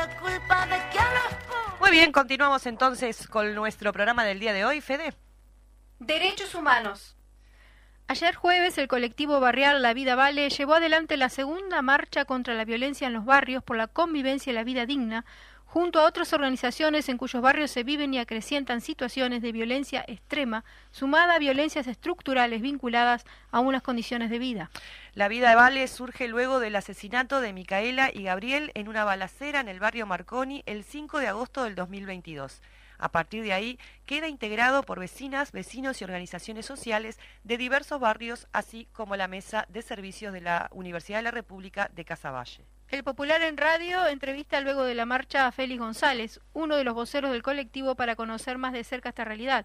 La 0.00 0.16
culpa 0.18 0.66
de 0.66 0.76
que 0.90 0.98
a 0.98 1.12
los 1.12 1.34
pobres 1.44 1.80
Muy 1.80 1.90
bien, 1.90 2.10
continuamos 2.10 2.64
entonces 2.64 3.28
con 3.28 3.54
nuestro 3.54 3.92
programa 3.92 4.24
del 4.24 4.40
día 4.40 4.54
de 4.54 4.64
hoy, 4.64 4.80
Fede. 4.80 5.12
Derechos 5.98 6.54
humanos. 6.54 7.16
Ayer 8.08 8.34
jueves 8.34 8.78
el 8.78 8.88
colectivo 8.88 9.40
barrial 9.40 9.82
La 9.82 9.92
Vida 9.92 10.14
Vale 10.14 10.48
llevó 10.48 10.74
adelante 10.74 11.18
la 11.18 11.28
segunda 11.28 11.82
marcha 11.82 12.24
contra 12.24 12.54
la 12.54 12.64
violencia 12.64 13.08
en 13.08 13.12
los 13.12 13.26
barrios 13.26 13.62
por 13.62 13.76
la 13.76 13.88
convivencia 13.88 14.50
y 14.50 14.54
la 14.54 14.64
vida 14.64 14.86
digna, 14.86 15.26
junto 15.72 16.00
a 16.00 16.04
otras 16.04 16.32
organizaciones 16.32 17.08
en 17.08 17.16
cuyos 17.16 17.40
barrios 17.40 17.70
se 17.70 17.84
viven 17.84 18.12
y 18.12 18.18
acrecientan 18.18 18.80
situaciones 18.80 19.40
de 19.40 19.52
violencia 19.52 20.04
extrema, 20.08 20.64
sumada 20.90 21.36
a 21.36 21.38
violencias 21.38 21.86
estructurales 21.86 22.60
vinculadas 22.60 23.24
a 23.52 23.60
unas 23.60 23.80
condiciones 23.80 24.30
de 24.30 24.40
vida. 24.40 24.68
La 25.14 25.28
vida 25.28 25.50
de 25.50 25.54
Vale 25.54 25.86
surge 25.86 26.26
luego 26.26 26.58
del 26.58 26.74
asesinato 26.74 27.40
de 27.40 27.52
Micaela 27.52 28.10
y 28.12 28.24
Gabriel 28.24 28.72
en 28.74 28.88
una 28.88 29.04
balacera 29.04 29.60
en 29.60 29.68
el 29.68 29.78
barrio 29.78 30.06
Marconi 30.06 30.64
el 30.66 30.82
5 30.82 31.20
de 31.20 31.28
agosto 31.28 31.62
del 31.62 31.76
2022. 31.76 32.62
A 32.98 33.12
partir 33.12 33.44
de 33.44 33.52
ahí 33.52 33.78
queda 34.06 34.26
integrado 34.26 34.82
por 34.82 34.98
vecinas, 34.98 35.52
vecinos 35.52 36.00
y 36.00 36.04
organizaciones 36.04 36.66
sociales 36.66 37.20
de 37.44 37.56
diversos 37.58 38.00
barrios, 38.00 38.48
así 38.52 38.88
como 38.92 39.14
la 39.14 39.28
Mesa 39.28 39.66
de 39.68 39.82
Servicios 39.82 40.32
de 40.32 40.40
la 40.40 40.68
Universidad 40.72 41.20
de 41.20 41.22
la 41.22 41.30
República 41.30 41.88
de 41.94 42.04
Casaballe. 42.04 42.66
El 42.90 43.04
Popular 43.04 43.40
en 43.42 43.56
Radio 43.56 44.08
entrevista 44.08 44.60
luego 44.60 44.82
de 44.82 44.96
la 44.96 45.06
marcha 45.06 45.46
a 45.46 45.52
Félix 45.52 45.78
González, 45.78 46.40
uno 46.52 46.74
de 46.74 46.82
los 46.82 46.92
voceros 46.92 47.30
del 47.30 47.40
colectivo, 47.40 47.94
para 47.94 48.16
conocer 48.16 48.58
más 48.58 48.72
de 48.72 48.82
cerca 48.82 49.10
esta 49.10 49.22
realidad, 49.24 49.64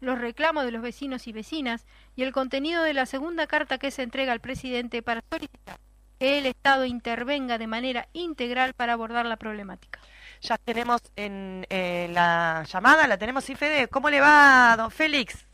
los 0.00 0.18
reclamos 0.18 0.66
de 0.66 0.72
los 0.72 0.82
vecinos 0.82 1.26
y 1.26 1.32
vecinas 1.32 1.86
y 2.16 2.22
el 2.22 2.32
contenido 2.32 2.82
de 2.82 2.92
la 2.92 3.06
segunda 3.06 3.46
carta 3.46 3.78
que 3.78 3.90
se 3.90 4.02
entrega 4.02 4.32
al 4.32 4.40
presidente 4.40 5.00
para 5.00 5.24
solicitar 5.30 5.78
que 6.18 6.38
el 6.38 6.44
Estado 6.44 6.84
intervenga 6.84 7.56
de 7.56 7.66
manera 7.66 8.08
integral 8.12 8.74
para 8.74 8.92
abordar 8.92 9.24
la 9.24 9.38
problemática. 9.38 9.98
Ya 10.42 10.58
tenemos 10.58 11.00
en 11.16 11.66
eh, 11.70 12.10
la 12.12 12.62
llamada, 12.70 13.06
la 13.06 13.16
tenemos, 13.16 13.44
sí, 13.44 13.54
Fede. 13.54 13.88
¿Cómo 13.88 14.10
le 14.10 14.20
va, 14.20 14.74
don 14.76 14.90
Félix? 14.90 15.45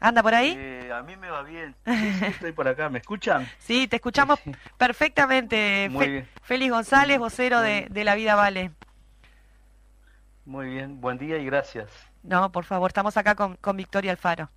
¿Anda 0.00 0.22
por 0.22 0.34
ahí? 0.34 0.54
Eh, 0.56 0.90
a 0.94 1.02
mí 1.02 1.16
me 1.16 1.30
va 1.30 1.42
bien. 1.42 1.74
Estoy 1.84 2.52
por 2.52 2.68
acá. 2.68 2.88
¿Me 2.88 2.98
escuchan? 2.98 3.48
Sí, 3.58 3.88
te 3.88 3.96
escuchamos 3.96 4.38
perfectamente. 4.76 5.88
Muy 5.90 6.04
Fe- 6.04 6.10
bien. 6.10 6.28
Félix 6.42 6.72
González, 6.72 7.18
vocero 7.18 7.60
de, 7.60 7.86
de 7.90 8.04
La 8.04 8.14
Vida 8.14 8.34
Vale. 8.34 8.70
Muy 10.44 10.66
bien. 10.68 11.00
Buen 11.00 11.18
día 11.18 11.38
y 11.38 11.44
gracias. 11.46 11.88
No, 12.22 12.50
por 12.52 12.64
favor, 12.64 12.90
estamos 12.90 13.16
acá 13.16 13.34
con, 13.34 13.56
con 13.56 13.76
Victoria 13.76 14.10
Alfaro. 14.12 14.50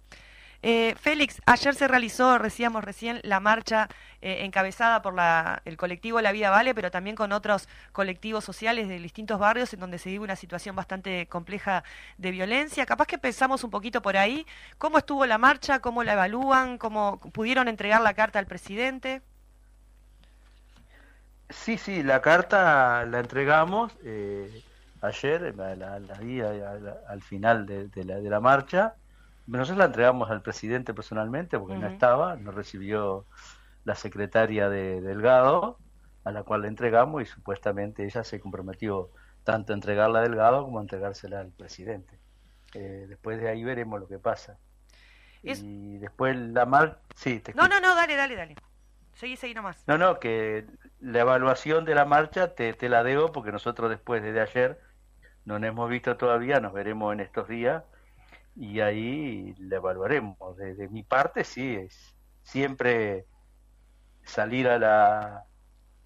Eh, 0.62 0.96
Félix, 1.00 1.42
ayer 1.46 1.74
se 1.74 1.88
realizó, 1.88 2.38
decíamos 2.38 2.84
recién, 2.84 3.22
la 3.24 3.40
marcha 3.40 3.88
eh, 4.22 4.44
encabezada 4.44 5.02
por 5.02 5.14
la- 5.14 5.62
el 5.64 5.78
colectivo 5.78 6.20
La 6.20 6.34
Vida 6.34 6.50
Vale, 6.50 6.76
pero 6.76 6.92
también 6.92 7.16
con 7.16 7.32
otros 7.32 7.70
colectivos 7.94 8.44
sociales 8.44 8.90
de 8.90 9.00
distintos 9.00 9.40
barrios 9.40 9.74
en 9.74 9.80
donde 9.80 9.98
se 10.00 10.10
vive 10.10 10.26
una 10.26 10.36
situación 10.36 10.76
bastante 10.76 11.28
compleja 11.28 11.84
de 12.18 12.32
violencia. 12.32 12.86
Capaz 12.86 13.06
que 13.08 13.18
pensamos 13.18 13.64
un 13.64 13.70
poquito 13.72 14.02
por 14.02 14.18
ahí. 14.18 14.46
¿Cómo 14.78 14.98
estuvo 14.98 15.26
la 15.26 15.38
marcha? 15.38 15.80
¿Cómo 15.80 16.04
la 16.04 16.14
evalúan? 16.14 16.78
¿Cómo 16.78 17.20
pudieron 17.32 17.70
entregar 17.70 18.02
la 18.02 18.14
carta 18.14 18.40
al 18.40 18.46
presidente? 18.48 19.22
Sí, 21.50 21.78
sí, 21.78 22.04
la 22.04 22.22
carta 22.22 23.06
la 23.06 23.20
entregamos 23.20 23.94
eh, 24.04 24.64
ayer, 25.02 25.56
la, 25.56 25.96
al 27.08 27.22
final 27.22 27.66
de, 27.66 27.88
de 27.88 28.30
la 28.30 28.40
marcha. 28.40 28.96
Nosotros 29.58 29.78
la 29.78 29.86
entregamos 29.86 30.30
al 30.30 30.42
presidente 30.42 30.94
personalmente 30.94 31.58
porque 31.60 31.76
no 31.76 31.88
estaba, 31.94 32.36
nos 32.36 32.54
recibió 32.56 33.26
la 33.84 33.96
secretaria 33.96 34.70
de 34.70 35.02
Delgado, 35.02 35.78
a 36.24 36.32
la 36.32 36.44
cual 36.44 36.62
la 36.64 36.68
entregamos 36.68 37.22
y 37.24 37.26
supuestamente 37.26 38.04
ella 38.06 38.24
se 38.24 38.40
comprometió 38.40 39.10
tanto 39.44 39.74
a 39.74 39.76
entregarla 39.76 40.20
a 40.20 40.22
Delgado 40.24 40.64
como 40.64 40.80
a 40.80 40.82
entregársela 40.82 41.40
al 41.40 41.52
presidente. 41.52 42.20
Eh, 42.76 43.06
después 43.10 43.40
de 43.42 43.50
ahí 43.50 43.64
veremos 43.64 44.00
lo 44.00 44.08
que 44.08 44.20
pasa. 44.20 44.58
Es- 45.42 45.62
Y 45.64 45.98
después 45.98 46.36
la 46.38 46.66
marcha... 46.66 47.00
Sí, 47.16 47.40
te 47.40 47.54
No, 47.54 47.68
no, 47.68 47.80
no, 47.80 47.96
dale, 47.96 48.16
dale, 48.16 48.36
dale. 48.36 48.56
Seguí, 49.14 49.36
seguí 49.36 49.54
nomás. 49.54 49.84
No, 49.88 49.98
no, 49.98 50.20
que 50.20 50.66
la 51.00 51.22
evaluación 51.22 51.84
de 51.86 51.96
la 51.96 52.06
marcha 52.06 52.54
te, 52.54 52.74
te 52.74 52.88
la 52.90 53.04
debo 53.04 53.32
porque 53.32 53.52
nosotros 53.52 53.90
después 53.90 54.22
desde 54.22 54.42
ayer 54.42 54.80
no 55.46 55.58
nos 55.58 55.68
hemos 55.70 55.90
visto 55.90 56.16
todavía, 56.18 56.60
nos 56.60 56.74
veremos 56.74 57.12
en 57.14 57.22
estos 57.22 57.48
días 57.48 57.84
y 58.60 58.82
ahí 58.82 59.56
la 59.58 59.78
evaluaremos. 59.78 60.58
De, 60.58 60.76
de 60.76 60.90
mi 60.90 61.04
parte 61.04 61.44
sí, 61.46 61.76
es 61.76 62.16
siempre 62.44 63.26
salir 64.26 64.68
a 64.68 64.78
la, 64.78 65.46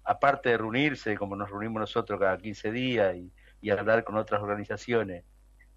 aparte 0.04 0.50
de 0.50 0.58
reunirse 0.58 1.16
como 1.18 1.34
nos 1.34 1.50
reunimos 1.50 1.80
nosotros 1.80 2.20
cada 2.20 2.38
15 2.38 2.70
días 2.70 3.16
y, 3.16 3.32
y 3.60 3.70
hablar 3.70 4.04
con 4.04 4.16
otras 4.16 4.40
organizaciones 4.40 5.24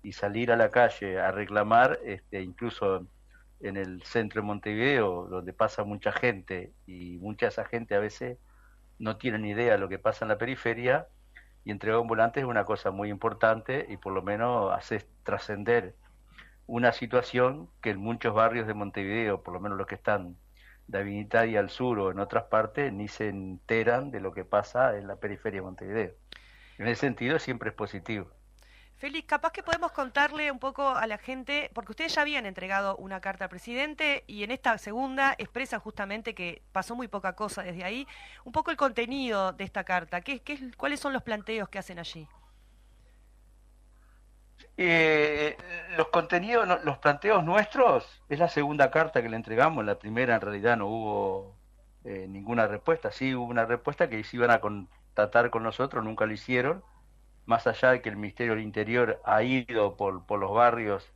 y 0.03 0.11
salir 0.11 0.51
a 0.51 0.55
la 0.55 0.69
calle 0.69 1.19
a 1.19 1.31
reclamar, 1.31 1.99
este, 2.05 2.41
incluso 2.41 3.07
en 3.59 3.75
el 3.75 4.03
centro 4.03 4.41
de 4.41 4.47
Montevideo, 4.47 5.27
donde 5.27 5.53
pasa 5.53 5.83
mucha 5.83 6.11
gente 6.11 6.73
y 6.85 7.17
mucha 7.17 7.47
esa 7.47 7.65
gente 7.65 7.95
a 7.95 7.99
veces 7.99 8.37
no 8.99 9.17
tiene 9.17 9.39
ni 9.39 9.49
idea 9.49 9.73
de 9.73 9.79
lo 9.79 9.89
que 9.89 9.97
pasa 9.97 10.25
en 10.25 10.29
la 10.29 10.37
periferia, 10.37 11.07
y 11.65 11.71
entregar 11.71 11.99
un 11.99 12.31
es 12.35 12.43
una 12.45 12.63
cosa 12.63 12.91
muy 12.91 13.09
importante 13.09 13.85
y 13.89 13.97
por 13.97 14.13
lo 14.13 14.21
menos 14.21 14.71
hace 14.73 15.05
trascender 15.23 15.95
una 16.67 16.91
situación 16.91 17.69
que 17.81 17.91
en 17.91 17.99
muchos 17.99 18.33
barrios 18.33 18.67
de 18.67 18.73
Montevideo, 18.73 19.41
por 19.41 19.53
lo 19.53 19.59
menos 19.59 19.77
los 19.77 19.87
que 19.87 19.95
están 19.95 20.37
de 20.87 20.99
Avenida 20.99 21.45
y 21.45 21.55
al 21.57 21.69
sur 21.69 21.99
o 21.99 22.11
en 22.11 22.19
otras 22.19 22.45
partes, 22.45 22.93
ni 22.93 23.07
se 23.07 23.29
enteran 23.29 24.11
de 24.11 24.19
lo 24.19 24.33
que 24.33 24.45
pasa 24.45 24.97
en 24.97 25.07
la 25.07 25.15
periferia 25.15 25.61
de 25.61 25.65
Montevideo. 25.65 26.11
En 26.77 26.87
ese 26.87 27.01
sentido 27.01 27.39
siempre 27.39 27.69
es 27.69 27.75
positivo. 27.75 28.27
Félix, 28.97 29.27
capaz 29.27 29.51
que 29.51 29.61
podemos 29.61 29.91
contarle 29.91 30.51
un 30.51 30.57
poco 30.57 30.89
a 30.89 31.05
la 31.05 31.19
gente, 31.19 31.69
porque 31.75 31.91
ustedes 31.91 32.15
ya 32.15 32.21
habían 32.21 32.47
entregado 32.47 32.95
una 32.97 33.21
carta 33.21 33.45
al 33.45 33.49
presidente 33.49 34.23
y 34.25 34.43
en 34.43 34.49
esta 34.49 34.75
segunda 34.79 35.35
expresan 35.37 35.79
justamente 35.79 36.33
que 36.33 36.63
pasó 36.71 36.95
muy 36.95 37.07
poca 37.07 37.33
cosa 37.33 37.61
desde 37.61 37.83
ahí. 37.83 38.07
Un 38.43 38.53
poco 38.53 38.71
el 38.71 38.77
contenido 38.77 39.53
de 39.53 39.65
esta 39.65 39.83
carta, 39.83 40.21
¿qué, 40.21 40.41
qué, 40.41 40.71
¿cuáles 40.77 40.99
son 40.99 41.13
los 41.13 41.21
planteos 41.21 41.69
que 41.69 41.77
hacen 41.77 41.99
allí? 41.99 42.27
Eh, 44.79 45.57
los 45.97 46.09
contenidos, 46.09 46.67
los 46.83 46.97
planteos 46.99 47.43
nuestros, 47.43 48.23
es 48.29 48.37
la 48.39 48.47
segunda 48.47 48.91
carta 48.91 49.23
que 49.23 49.29
le 49.29 49.35
entregamos, 49.35 49.83
la 49.83 49.97
primera 49.97 50.35
en 50.35 50.41
realidad 50.41 50.77
no 50.77 50.87
hubo 50.87 51.55
eh, 52.03 52.27
ninguna 52.29 52.67
respuesta, 52.67 53.11
sí 53.11 53.33
hubo 53.33 53.45
una 53.45 53.65
respuesta 53.65 54.07
que 54.07 54.23
se 54.23 54.37
iban 54.37 54.51
a 54.51 54.59
contactar 54.61 55.49
con 55.49 55.63
nosotros, 55.63 56.03
nunca 56.03 56.25
lo 56.25 56.33
hicieron. 56.33 56.83
Más 57.45 57.65
allá 57.67 57.91
de 57.91 58.01
que 58.01 58.09
el 58.09 58.17
Ministerio 58.17 58.53
del 58.55 58.63
Interior 58.63 59.21
ha 59.25 59.41
ido 59.43 59.95
por, 59.97 60.25
por 60.25 60.39
los 60.39 60.53
barrios 60.53 61.11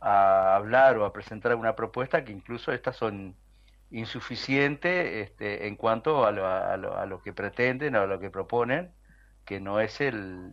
a 0.00 0.56
hablar 0.56 0.98
o 0.98 1.04
a 1.04 1.12
presentar 1.12 1.54
una 1.56 1.76
propuesta, 1.76 2.24
que 2.24 2.32
incluso 2.32 2.72
estas 2.72 2.96
son 2.96 3.36
insuficientes 3.90 5.28
este, 5.28 5.66
en 5.66 5.76
cuanto 5.76 6.26
a 6.26 6.32
lo, 6.32 6.46
a, 6.46 6.76
lo, 6.76 6.96
a 6.96 7.06
lo, 7.06 7.22
que 7.22 7.32
pretenden 7.32 7.96
o 7.96 8.02
a 8.02 8.06
lo 8.06 8.18
que 8.20 8.30
proponen, 8.30 8.92
que 9.46 9.60
no 9.60 9.80
es 9.80 10.00
el, 10.00 10.52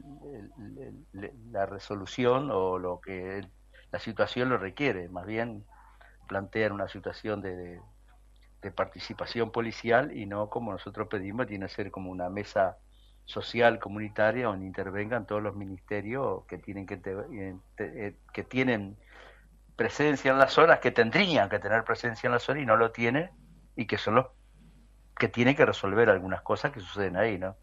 la 1.52 1.66
resolución 1.66 2.50
o 2.52 2.78
lo 2.78 3.02
que 3.02 3.46
la 3.92 4.00
situación 4.00 4.50
lo 4.50 4.58
requiere, 4.58 5.10
más 5.10 5.26
bien 5.26 5.66
plantean 6.28 6.72
una 6.72 6.88
situación 6.88 7.42
de, 7.42 7.80
de 8.62 8.72
participación 8.72 9.52
policial 9.52 10.16
y 10.16 10.28
no 10.28 10.50
como 10.50 10.72
nosotros 10.72 11.08
pedimos, 11.10 11.48
tiene 11.48 11.66
que 11.66 11.74
ser 11.74 11.92
como 11.92 12.12
una 12.12 12.30
mesa 12.30 12.78
social 13.26 13.80
comunitaria 13.80 14.46
donde 14.46 14.66
intervengan 14.66 15.26
todos 15.26 15.42
los 15.42 15.56
ministerios 15.56 16.46
que 16.46 16.60
tienen 16.60 16.86
que, 16.86 16.96
eh, 16.96 17.56
eh, 17.78 18.16
que 18.32 18.44
tienen 18.44 18.98
presencia 19.76 20.32
en 20.32 20.38
las 20.38 20.54
zonas 20.54 20.80
que 20.80 20.92
tendrían 20.92 21.50
que 21.50 21.60
tener 21.60 21.84
presencia 21.84 22.28
en 22.28 22.34
la 22.34 22.40
zona 22.40 22.62
y 22.62 22.66
no 22.66 22.78
lo 22.78 22.92
tienen 22.92 23.32
y 23.76 23.88
que 23.88 23.98
son 23.98 24.16
los 24.16 24.28
que 25.18 25.30
tienen 25.30 25.56
que 25.56 25.66
resolver 25.66 26.10
algunas 26.10 26.42
cosas 26.42 26.72
que 26.72 26.80
suceden 26.80 27.18
ahí 27.18 27.40
no 27.40 27.56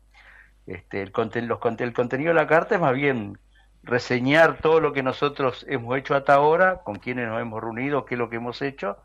este 0.71 1.03
el, 1.03 1.13
los, 1.47 1.61
el 1.79 1.93
contenido 1.93 2.29
de 2.29 2.35
la 2.35 2.47
carta 2.47 2.77
es 2.77 2.81
más 2.81 2.95
bien 2.95 3.39
reseñar 3.83 4.59
todo 4.59 4.81
lo 4.81 4.93
que 4.93 5.03
nosotros 5.03 5.65
hemos 5.69 5.97
hecho 5.99 6.15
hasta 6.15 6.35
ahora 6.35 6.83
con 6.85 6.97
quienes 6.97 7.29
nos 7.29 7.41
hemos 7.41 7.63
reunido 7.63 8.05
qué 8.05 8.15
es 8.15 8.19
lo 8.19 8.29
que 8.29 8.37
hemos 8.37 8.63
hecho 8.63 8.99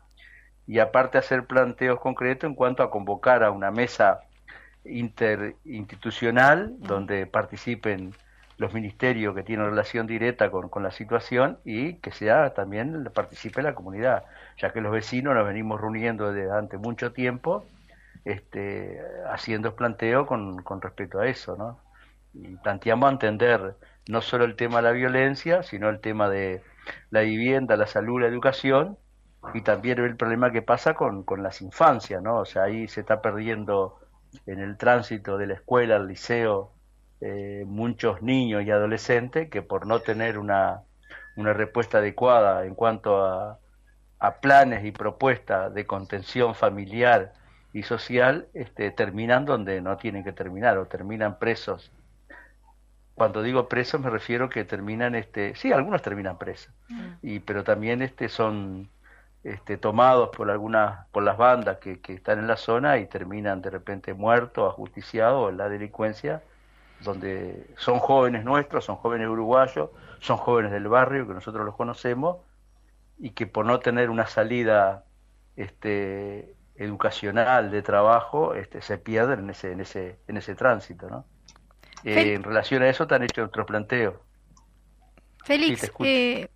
y 0.66 0.78
aparte 0.78 1.18
hacer 1.18 1.46
planteos 1.46 2.00
concretos 2.00 2.48
en 2.48 2.54
cuanto 2.54 2.82
a 2.82 2.90
convocar 2.90 3.42
a 3.42 3.50
una 3.50 3.70
mesa 3.70 4.20
interinstitucional 4.84 6.74
donde 6.78 7.26
participen 7.26 8.14
los 8.58 8.72
ministerios 8.72 9.34
que 9.34 9.42
tienen 9.42 9.66
relación 9.66 10.06
directa 10.06 10.50
con, 10.50 10.68
con, 10.68 10.82
la 10.82 10.90
situación 10.90 11.58
y 11.64 11.94
que 11.94 12.10
sea 12.10 12.54
también 12.54 13.04
participe 13.14 13.62
la 13.62 13.74
comunidad, 13.74 14.24
ya 14.58 14.72
que 14.72 14.80
los 14.80 14.92
vecinos 14.92 15.34
nos 15.34 15.46
venimos 15.46 15.80
reuniendo 15.80 16.32
desde 16.32 16.50
hace 16.50 16.78
mucho 16.78 17.12
tiempo, 17.12 17.66
este, 18.26 19.00
haciendo 19.30 19.76
planteo 19.76 20.26
con, 20.26 20.62
con 20.64 20.82
respecto 20.82 21.20
a 21.20 21.28
eso, 21.28 21.56
¿no? 21.56 21.80
Y 22.34 22.56
planteamos 22.56 23.12
entender 23.12 23.76
no 24.08 24.20
solo 24.20 24.44
el 24.44 24.56
tema 24.56 24.78
de 24.78 24.82
la 24.82 24.90
violencia, 24.90 25.62
sino 25.62 25.88
el 25.88 26.00
tema 26.00 26.28
de 26.28 26.62
la 27.10 27.20
vivienda, 27.20 27.76
la 27.76 27.86
salud, 27.86 28.20
la 28.20 28.26
educación, 28.26 28.98
y 29.54 29.62
también 29.62 30.00
el 30.00 30.16
problema 30.16 30.50
que 30.50 30.60
pasa 30.60 30.94
con, 30.94 31.22
con 31.22 31.44
las 31.44 31.62
infancias, 31.62 32.20
¿no? 32.20 32.38
O 32.38 32.44
sea, 32.44 32.64
ahí 32.64 32.88
se 32.88 33.00
está 33.00 33.22
perdiendo 33.22 34.00
en 34.46 34.58
el 34.58 34.76
tránsito 34.76 35.38
de 35.38 35.46
la 35.46 35.54
escuela 35.54 35.96
al 35.96 36.08
liceo 36.08 36.72
eh, 37.20 37.62
muchos 37.64 38.22
niños 38.22 38.64
y 38.64 38.72
adolescentes 38.72 39.48
que 39.50 39.62
por 39.62 39.86
no 39.86 40.00
tener 40.00 40.36
una, 40.36 40.82
una 41.36 41.52
respuesta 41.52 41.98
adecuada 41.98 42.66
en 42.66 42.74
cuanto 42.74 43.24
a, 43.24 43.60
a 44.18 44.40
planes 44.40 44.84
y 44.84 44.90
propuestas 44.90 45.72
de 45.72 45.86
contención 45.86 46.56
familiar 46.56 47.32
y 47.76 47.82
social 47.82 48.48
este, 48.54 48.90
terminan 48.90 49.44
donde 49.44 49.82
no 49.82 49.98
tienen 49.98 50.24
que 50.24 50.32
terminar 50.32 50.78
o 50.78 50.86
terminan 50.86 51.38
presos. 51.38 51.92
Cuando 53.14 53.42
digo 53.42 53.68
presos 53.68 54.00
me 54.00 54.08
refiero 54.08 54.48
que 54.48 54.64
terminan, 54.64 55.14
este, 55.14 55.54
sí, 55.56 55.72
algunos 55.72 56.00
terminan 56.00 56.38
presos, 56.38 56.72
mm. 56.88 57.08
y, 57.20 57.40
pero 57.40 57.64
también 57.64 58.00
este, 58.00 58.30
son 58.30 58.88
este, 59.44 59.76
tomados 59.76 60.30
por 60.34 60.50
algunas 60.50 61.06
por 61.08 61.22
las 61.22 61.36
bandas 61.36 61.76
que, 61.76 62.00
que, 62.00 62.14
están 62.14 62.38
en 62.38 62.46
la 62.46 62.56
zona 62.56 62.96
y 62.96 63.04
terminan 63.04 63.60
de 63.60 63.68
repente 63.68 64.14
muertos, 64.14 64.72
ajusticiados 64.72 65.50
en 65.50 65.58
la 65.58 65.68
delincuencia, 65.68 66.42
donde 67.04 67.66
son 67.76 67.98
jóvenes 67.98 68.42
nuestros, 68.42 68.86
son 68.86 68.96
jóvenes 68.96 69.28
uruguayos, 69.28 69.90
son 70.20 70.38
jóvenes 70.38 70.72
del 70.72 70.88
barrio 70.88 71.28
que 71.28 71.34
nosotros 71.34 71.66
los 71.66 71.76
conocemos 71.76 72.38
y 73.18 73.32
que 73.32 73.46
por 73.46 73.66
no 73.66 73.80
tener 73.80 74.08
una 74.08 74.26
salida 74.26 75.04
este, 75.56 76.55
educacional 76.78 77.70
de 77.70 77.82
trabajo 77.82 78.54
este, 78.54 78.82
se 78.82 78.98
pierden 78.98 79.40
en 79.40 79.50
ese 79.50 79.72
en 79.72 79.80
ese 79.80 80.18
en 80.28 80.36
ese 80.36 80.54
tránsito, 80.54 81.08
¿no? 81.08 81.24
Eh, 82.04 82.34
en 82.34 82.42
relación 82.42 82.82
a 82.82 82.88
eso 82.88 83.06
te 83.06 83.14
han 83.14 83.22
hecho 83.22 83.44
otros 83.44 83.66
planteos. 83.66 84.14
Félix, 85.44 85.90
eh, 86.00 86.48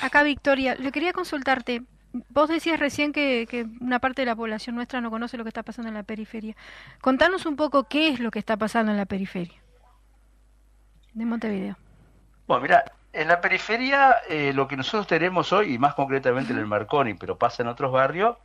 acá 0.00 0.22
Victoria, 0.22 0.74
le 0.74 0.92
quería 0.92 1.12
consultarte, 1.12 1.82
Vos 2.28 2.48
decías 2.48 2.78
recién 2.78 3.12
que, 3.12 3.66
una 3.80 3.98
parte 3.98 4.22
de 4.22 4.26
la 4.26 4.36
población 4.36 4.76
nuestra 4.76 5.00
no 5.00 5.10
conoce 5.10 5.36
lo 5.36 5.42
que 5.42 5.48
está 5.48 5.64
pasando 5.64 5.88
en 5.88 5.94
la 5.94 6.04
periferia. 6.04 6.54
Contanos 7.00 7.44
un 7.44 7.56
poco 7.56 7.88
qué 7.88 8.08
es 8.08 8.20
lo 8.20 8.30
que 8.30 8.38
está 8.38 8.56
pasando 8.56 8.92
en 8.92 8.98
la 8.98 9.06
periferia 9.06 9.60
de 11.12 11.24
Montevideo. 11.24 11.76
Bueno, 12.46 12.62
mira, 12.62 12.84
en 13.12 13.26
la 13.26 13.40
periferia 13.40 14.16
eh, 14.28 14.52
lo 14.52 14.68
que 14.68 14.76
nosotros 14.76 15.08
tenemos 15.08 15.52
hoy, 15.52 15.74
y 15.74 15.78
más 15.78 15.94
concretamente 15.94 16.52
en 16.52 16.60
el 16.60 16.66
Marconi, 16.66 17.14
pero 17.14 17.36
pasa 17.36 17.64
en 17.64 17.68
otros 17.68 17.90
barrios, 17.90 18.36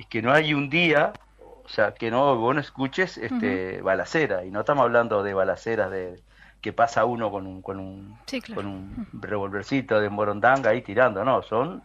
es 0.00 0.06
que 0.06 0.22
no 0.22 0.32
hay 0.32 0.54
un 0.54 0.70
día, 0.70 1.12
o 1.38 1.68
sea, 1.68 1.92
que 1.92 2.10
no 2.10 2.34
vos 2.36 2.54
no 2.54 2.60
escuches 2.60 3.18
este, 3.18 3.82
balacera, 3.82 4.44
y 4.46 4.50
no 4.50 4.60
estamos 4.60 4.84
hablando 4.84 5.22
de 5.22 5.34
balaceras 5.34 5.90
de 5.90 6.22
que 6.62 6.72
pasa 6.72 7.04
uno 7.04 7.30
con 7.30 7.46
un, 7.46 7.60
con 7.60 7.78
un, 7.78 8.18
con 8.54 8.66
un 8.66 9.06
revolvercito 9.12 10.00
de 10.00 10.08
morondanga 10.08 10.70
ahí 10.70 10.80
tirando, 10.80 11.22
no, 11.24 11.42
son 11.42 11.82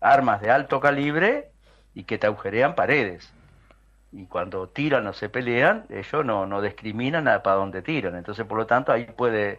armas 0.00 0.40
de 0.40 0.50
alto 0.50 0.80
calibre 0.80 1.50
y 1.94 2.04
que 2.04 2.16
te 2.16 2.26
agujerean 2.26 2.74
paredes. 2.74 3.30
Y 4.12 4.26
cuando 4.26 4.68
tiran 4.68 5.06
o 5.06 5.12
se 5.12 5.28
pelean, 5.28 5.84
ellos 5.90 6.24
no, 6.24 6.46
no 6.46 6.62
discriminan 6.62 7.24
para 7.24 7.56
dónde 7.56 7.82
tiran. 7.82 8.16
Entonces, 8.16 8.46
por 8.46 8.58
lo 8.58 8.66
tanto, 8.66 8.92
ahí 8.92 9.04
puede, 9.06 9.58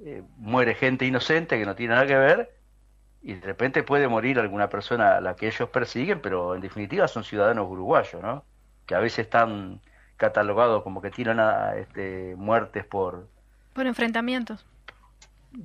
eh, 0.00 0.22
muere 0.38 0.74
gente 0.74 1.04
inocente 1.04 1.58
que 1.58 1.66
no 1.66 1.74
tiene 1.74 1.94
nada 1.94 2.06
que 2.06 2.16
ver 2.16 2.54
y 3.24 3.34
de 3.34 3.40
repente 3.40 3.82
puede 3.82 4.06
morir 4.06 4.38
alguna 4.38 4.68
persona 4.68 5.16
a 5.16 5.20
la 5.22 5.34
que 5.34 5.46
ellos 5.46 5.70
persiguen, 5.70 6.20
pero 6.20 6.54
en 6.54 6.60
definitiva 6.60 7.08
son 7.08 7.24
ciudadanos 7.24 7.66
uruguayos, 7.70 8.22
¿no? 8.22 8.44
Que 8.84 8.94
a 8.94 9.00
veces 9.00 9.20
están 9.20 9.80
catalogados 10.18 10.82
como 10.82 11.00
que 11.00 11.10
tiran 11.10 11.40
a, 11.40 11.74
este, 11.74 12.34
muertes 12.36 12.84
por... 12.84 13.26
Por 13.72 13.86
enfrentamientos 13.86 14.66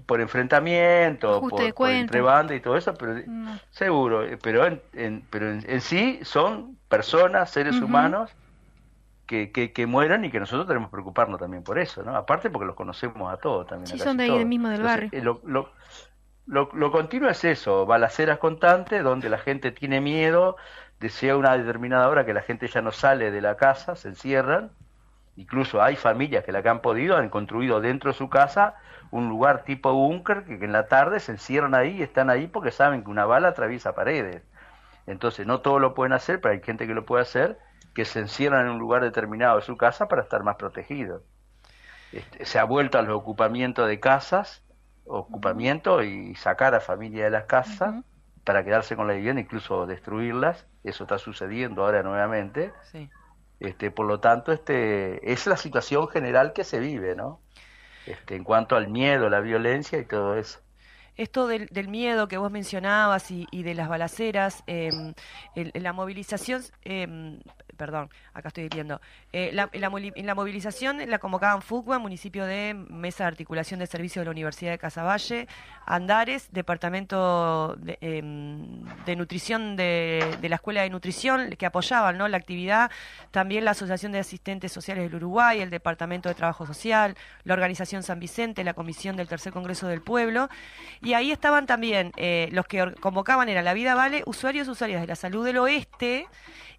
por 0.06 0.22
enfrentamiento, 0.22 1.42
por, 1.42 1.90
entre 1.90 2.22
bandas 2.22 2.58
y 2.58 2.60
todo 2.60 2.78
eso, 2.78 2.94
pero 2.94 3.24
seguro, 3.72 4.24
eh, 4.24 4.38
pero 4.40 4.64
en, 4.94 5.24
pero 5.32 5.50
en, 5.50 5.82
sí 5.82 6.20
son 6.22 6.78
personas, 6.88 7.50
seres 7.50 7.82
humanos 7.82 8.30
que, 9.26 9.52
que, 9.52 9.72
que, 9.74 9.88
mueran 9.88 10.26
y 10.26 10.30
que 10.30 10.40
nosotros 10.40 10.68
tenemos 10.68 10.90
que 10.90 10.94
preocuparnos 10.94 11.40
también 11.40 11.64
por 11.64 11.80
eso, 11.80 12.04
¿no? 12.04 12.16
Aparte 12.16 12.52
porque 12.52 12.68
los 12.68 12.76
conocemos 12.76 13.34
a 13.34 13.38
todos 13.38 13.66
también. 13.66 13.88
Sí, 13.88 13.98
son 13.98 14.18
de 14.18 14.26
ahí 14.26 14.46
mismo 14.46 14.70
del 14.70 14.84
barrio. 14.84 15.10
Eh, 15.12 15.22
lo, 15.22 15.42
lo, 15.44 15.72
lo, 16.50 16.92
continuo 16.92 17.30
es 17.30 17.44
eso, 17.44 17.86
balaceras 17.86 18.40
constantes 18.40 19.04
donde 19.04 19.30
la 19.30 19.38
gente 19.38 19.72
tiene 19.72 20.02
miedo, 20.02 20.58
desea 21.00 21.38
una 21.38 21.56
determinada 21.56 22.10
hora 22.10 22.26
que 22.26 22.34
la 22.34 22.42
gente 22.42 22.68
ya 22.68 22.82
no 22.82 22.92
sale 22.92 23.30
de 23.30 23.42
la 23.42 23.56
casa, 23.56 23.96
se 23.96 24.08
encierran, 24.08 24.72
incluso 25.36 25.82
hay 25.82 25.96
familias 25.96 26.44
que 26.44 26.52
la 26.52 26.64
que 26.64 26.70
han 26.70 26.82
podido 26.82 27.18
han 27.18 27.30
construido 27.30 27.82
dentro 27.82 28.12
de 28.12 28.18
su 28.18 28.30
casa 28.30 28.76
un 29.12 29.30
lugar 29.30 29.64
tipo 29.64 29.94
búnker 29.94 30.44
que, 30.44 30.54
en 30.54 30.72
la 30.72 30.88
tarde 30.88 31.20
se 31.20 31.34
encierran 31.34 31.76
ahí 31.76 31.98
y 31.98 32.02
están 32.02 32.32
ahí 32.32 32.48
porque 32.48 32.72
saben 32.72 33.04
que 33.04 33.12
una 33.12 33.26
bala 33.26 33.50
atraviesa 33.50 33.94
paredes. 33.94 34.42
Entonces, 35.06 35.48
no 35.48 35.62
todo 35.62 35.80
lo 35.80 35.94
pueden 35.94 36.14
hacer, 36.14 36.42
pero 36.42 36.54
hay 36.54 36.62
gente 36.62 36.86
que 36.86 36.94
lo 36.94 37.06
puede 37.06 37.24
hacer, 37.24 37.58
que 37.96 38.06
se 38.06 38.20
encierran 38.20 38.66
en 38.66 38.74
un 38.74 38.80
lugar 38.80 39.04
determinado 39.04 39.56
de 39.58 39.64
su 39.64 39.78
casa 39.78 40.08
para 40.08 40.22
estar 40.22 40.44
más 40.44 40.56
protegidos. 40.58 41.24
Este, 42.12 42.46
se 42.46 42.60
ha 42.60 42.64
vuelto 42.64 43.00
a 43.00 43.02
los 43.02 43.16
ocupamientos 43.16 43.88
de 43.88 44.00
casas 44.00 44.64
ocupamiento 45.10 46.04
y 46.04 46.36
sacar 46.36 46.76
a 46.76 46.80
familia 46.80 47.26
de 47.26 47.32
las 47.32 47.46
casas 47.46 48.04
para 48.44 48.64
quedarse 48.64 48.96
con 48.96 49.08
la 49.08 49.14
vivienda, 49.14 49.42
incluso 49.42 49.86
destruirlas. 49.86 50.68
Eso 50.84 51.04
está 51.04 51.18
sucediendo 51.18 51.84
ahora 51.84 52.04
nuevamente. 52.04 52.72
Este, 53.60 53.92
por 53.92 54.06
lo 54.06 54.20
tanto, 54.20 54.52
este, 54.52 55.32
es 55.32 55.46
la 55.48 55.58
situación 55.58 56.08
general 56.08 56.54
que 56.54 56.64
se 56.64 56.80
vive, 56.80 57.16
¿no? 57.16 57.42
Este, 58.06 58.36
en 58.36 58.44
cuanto 58.44 58.76
al 58.76 58.88
miedo, 58.88 59.30
la 59.30 59.42
violencia 59.42 60.00
y 60.00 60.06
todo 60.06 60.38
eso 60.38 60.60
esto 61.20 61.48
del, 61.48 61.90
miedo 61.90 62.30
que 62.30 62.38
vos 62.38 62.50
mencionabas 62.50 63.30
y, 63.30 63.64
de 63.64 63.74
las 63.76 63.90
balaceras, 63.90 64.64
eh, 64.68 64.90
la 65.74 65.92
movilización, 65.92 66.62
eh, 66.84 67.42
perdón, 67.80 68.10
acá 68.34 68.50
estoy 68.50 68.68
viendo, 68.68 69.00
eh, 69.32 69.52
la, 69.54 69.70
la 69.74 70.36
movilización 70.36 71.10
la 71.10 71.18
convocaban 71.18 71.62
FUCBA, 71.62 71.98
municipio 71.98 72.46
de 72.46 72.74
Mesa 72.74 73.24
de 73.24 73.30
Articulación 73.30 73.80
de 73.80 73.88
Servicios 73.88 74.22
de 74.22 74.26
la 74.26 74.32
Universidad 74.32 74.72
de 74.72 74.78
Casaballe, 74.78 75.48
Andares, 75.86 76.50
Departamento 76.52 77.76
de, 77.78 77.98
em, 78.02 78.84
Nutrición 79.18 79.78
de, 79.78 80.38
la 80.42 80.56
Escuela 80.56 80.82
de 80.82 80.90
Nutrición, 80.90 81.52
que 81.58 81.66
apoyaban 81.66 82.18
¿no? 82.18 82.28
la 82.28 82.36
actividad, 82.36 82.92
también 83.32 83.64
la 83.64 83.72
Asociación 83.72 84.12
de 84.12 84.20
Asistentes 84.20 84.74
Sociales 84.74 85.06
del 85.06 85.16
Uruguay, 85.16 85.62
el 85.62 85.70
Departamento 85.70 86.28
de 86.28 86.36
Trabajo 86.36 86.66
Social, 86.66 87.16
la 87.46 87.54
Organización 87.54 88.04
San 88.04 88.20
Vicente, 88.20 88.64
la 88.66 88.74
Comisión 88.74 89.16
del 89.16 89.30
Tercer 89.30 89.54
Congreso 89.54 89.88
del 89.88 90.02
Pueblo, 90.02 90.50
y 91.02 91.14
ahí 91.14 91.32
estaban 91.32 91.66
también 91.66 92.12
eh, 92.18 92.50
los 92.52 92.68
que 92.68 92.94
convocaban 93.00 93.48
era 93.48 93.62
la 93.62 93.74
Vida 93.74 93.96
Vale, 93.96 94.22
usuarios 94.26 94.68
y 94.68 94.72
usuarias 94.72 95.00
de 95.00 95.08
la 95.08 95.16
salud 95.16 95.46
del 95.46 95.58
oeste, 95.60 96.28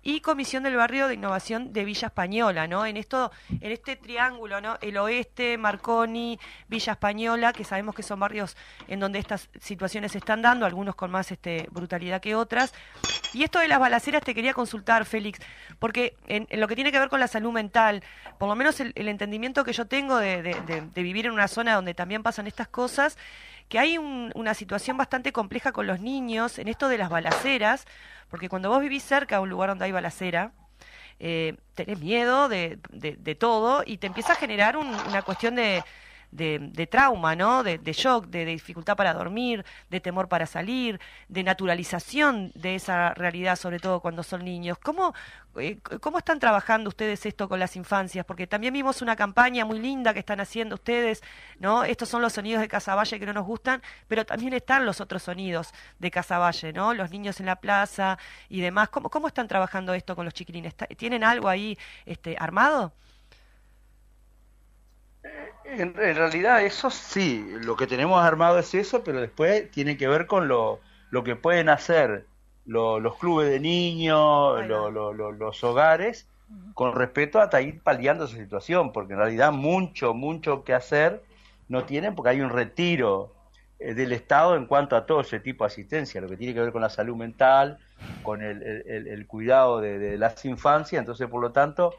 y 0.02 0.20
Comisión 0.20 0.62
del 0.62 0.76
Barrio 0.76 1.08
de 1.08 1.14
Innovación 1.14 1.72
de 1.72 1.84
Villa 1.84 2.06
Española, 2.08 2.66
¿no? 2.66 2.86
En 2.86 2.96
esto, 2.96 3.30
en 3.60 3.70
este 3.70 3.96
triángulo, 3.96 4.60
¿no? 4.60 4.78
El 4.80 4.96
oeste, 4.96 5.58
Marconi, 5.58 6.38
Villa 6.68 6.92
Española, 6.92 7.52
que 7.52 7.64
sabemos 7.64 7.94
que 7.94 8.02
son 8.02 8.20
barrios 8.20 8.56
en 8.88 9.00
donde 9.00 9.18
estas 9.18 9.50
situaciones 9.60 10.12
se 10.12 10.18
están 10.18 10.42
dando, 10.42 10.64
algunos 10.64 10.94
con 10.94 11.10
más 11.10 11.30
este, 11.30 11.68
brutalidad 11.70 12.20
que 12.20 12.34
otras. 12.34 12.72
Y 13.32 13.44
esto 13.44 13.58
de 13.58 13.68
las 13.68 13.78
balaceras 13.78 14.22
te 14.22 14.34
quería 14.34 14.54
consultar, 14.54 15.04
Félix, 15.04 15.38
porque 15.78 16.16
en, 16.26 16.46
lo 16.58 16.66
que 16.66 16.74
tiene 16.74 16.90
que 16.90 16.98
ver 16.98 17.08
con 17.08 17.20
la 17.20 17.28
salud 17.28 17.52
mental, 17.52 18.02
por 18.38 18.48
lo 18.48 18.56
menos 18.56 18.80
el, 18.80 18.92
entendimiento 18.96 19.64
que 19.64 19.72
yo 19.72 19.86
tengo 19.86 20.16
de, 20.16 20.56
vivir 20.94 21.26
en 21.26 21.32
una 21.32 21.48
zona 21.48 21.74
donde 21.74 21.94
también 21.94 22.22
pasan 22.22 22.46
estas 22.46 22.68
cosas, 22.68 23.18
que 23.70 23.78
hay 23.78 23.98
una 23.98 24.52
situación 24.54 24.96
bastante 24.96 25.33
compleja 25.33 25.70
con 25.70 25.87
los 25.87 26.00
niños 26.00 26.59
en 26.59 26.66
esto 26.66 26.88
de 26.88 26.98
las 26.98 27.09
balaceras, 27.09 27.87
porque 28.28 28.48
cuando 28.48 28.68
vos 28.68 28.80
vivís 28.80 29.04
cerca 29.04 29.37
de 29.37 29.42
un 29.42 29.48
lugar 29.48 29.70
donde 29.70 29.85
hay 29.85 29.92
balacera, 29.92 30.50
eh, 31.20 31.56
tenés 31.74 32.00
miedo 32.00 32.48
de, 32.48 32.80
de, 32.90 33.35
todo 33.37 33.85
y 33.87 33.98
te 33.98 34.09
empieza 34.09 34.33
a 34.33 34.35
generar 34.35 34.76
una 34.76 35.22
cuestión 35.22 35.54
de, 35.54 35.85
de, 36.30 36.88
trauma, 36.90 37.34
¿no? 37.34 37.62
De, 37.62 37.78
shock, 37.92 38.26
de, 38.26 38.44
dificultad 38.44 38.96
para 38.96 39.12
dormir, 39.14 39.64
de 39.88 40.00
temor 40.00 40.28
para 40.28 40.46
salir, 40.46 41.00
de 41.28 41.42
naturalización 41.42 42.52
de 42.54 42.76
esa 42.76 43.14
realidad, 43.14 43.56
sobre 43.56 43.78
todo 43.78 44.00
cuando 44.00 44.22
son 44.22 44.44
niños. 44.44 44.78
¿Cómo, 44.78 45.14
eh, 45.56 45.78
¿Cómo 46.00 46.18
están 46.18 46.38
trabajando 46.38 46.88
ustedes 46.88 47.26
esto 47.26 47.48
con 47.48 47.58
las 47.58 47.76
infancias? 47.76 48.24
Porque 48.24 48.46
también 48.46 48.72
vimos 48.72 49.02
una 49.02 49.16
campaña 49.16 49.64
muy 49.64 49.78
linda 49.78 50.12
que 50.12 50.20
están 50.20 50.40
haciendo 50.40 50.76
ustedes, 50.76 51.22
¿no? 51.58 51.84
Estos 51.84 52.08
son 52.08 52.22
los 52.22 52.32
sonidos 52.32 52.60
de 52.60 52.68
Casaballe 52.68 53.18
que 53.18 53.26
no 53.26 53.32
nos 53.32 53.46
gustan, 53.46 53.82
pero 54.08 54.24
también 54.24 54.52
están 54.54 54.86
los 54.86 55.00
otros 55.00 55.22
sonidos 55.22 55.72
de 55.98 56.10
Casaballe, 56.10 56.72
¿no? 56.72 56.94
Los 56.94 57.10
niños 57.10 57.40
en 57.40 57.46
la 57.46 57.56
plaza 57.56 58.18
y 58.48 58.60
demás. 58.60 58.88
¿Cómo, 58.88 59.10
cómo 59.10 59.28
están 59.28 59.48
trabajando 59.48 59.94
esto 59.94 60.14
con 60.16 60.24
los 60.24 60.34
chiquilines? 60.34 60.74
¿Tienen 60.96 61.24
algo 61.24 61.48
ahí 61.48 61.78
este, 62.06 62.36
armado? 62.38 62.92
En, 65.64 65.94
realidad 65.94 66.64
eso 66.64 66.90
sí, 66.90 67.46
lo 67.62 67.76
que 67.76 67.87
tenemos 67.87 68.22
armado 68.22 68.59
es 68.59 68.74
eso, 68.74 69.04
pero 69.04 69.20
después 69.20 69.70
tiene 69.70 69.96
que 69.96 70.09
ver 70.09 70.26
con 70.26 70.48
lo, 70.48 70.80
lo 71.11 71.22
que 71.22 71.37
pueden 71.37 71.68
hacer 71.68 72.26
los 72.64 73.16
clubes 73.16 73.50
de 73.50 73.61
niños, 73.61 74.66
los 74.66 75.64
hogares, 75.64 76.28
con 76.74 76.94
respecto 76.94 77.40
a 77.40 77.61
ir 77.61 77.80
paliando 77.83 78.24
esa 78.24 78.37
situación, 78.37 78.92
porque 78.92 79.12
en 79.12 79.20
realidad 79.20 79.52
mucho, 79.52 80.14
mucho 80.14 80.64
que 80.64 80.74
hacer 80.74 81.22
no 81.68 81.85
tienen 81.85 82.14
porque 82.14 82.30
hay 82.30 82.40
un 82.40 82.50
retiro 82.50 83.33
eh, 83.78 83.94
del 83.94 84.12
Estado 84.12 84.56
en 84.56 84.66
cuanto 84.66 84.96
a 84.96 85.06
todo 85.06 85.20
ese 85.20 85.38
tipo 85.40 85.64
de 85.64 85.68
asistencia, 85.68 86.20
lo 86.20 86.28
que 86.28 86.37
tiene 86.37 86.52
que 86.52 86.61
ver 86.61 86.72
con 86.72 86.83
la 86.83 86.90
salud 86.90 87.16
mental, 87.16 87.78
con 88.22 88.42
el, 88.42 88.62
el, 88.62 89.26
cuidado 89.26 89.80
de, 89.80 89.98
de, 89.98 90.18
las 90.18 90.44
infancias, 90.44 90.98
entonces 90.98 91.28
por 91.28 91.40
lo 91.40 91.52
tanto 91.52 91.94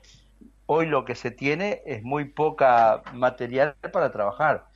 hoy 0.74 0.86
lo 0.86 1.04
que 1.04 1.16
se 1.16 1.32
tiene 1.32 1.82
es 1.86 2.02
muy 2.02 2.24
poca 2.24 3.02
material 3.14 3.76
para 3.92 4.10
trabajar. 4.10 4.68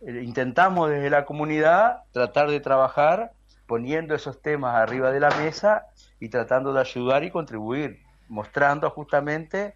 Eh, 0.00 0.22
intentamos 0.24 0.88
desde 0.88 1.10
la 1.10 1.26
comunidad 1.26 2.04
tratar 2.12 2.48
de 2.48 2.60
trabajar 2.60 3.32
poniendo 3.66 4.14
esos 4.14 4.40
temas 4.40 4.74
arriba 4.74 5.12
de 5.12 5.20
la 5.20 5.28
mesa 5.36 5.84
y 6.18 6.30
tratando 6.30 6.72
de 6.72 6.80
ayudar 6.80 7.24
y 7.24 7.30
contribuir, 7.30 8.00
mostrando 8.28 8.88
justamente 8.88 9.74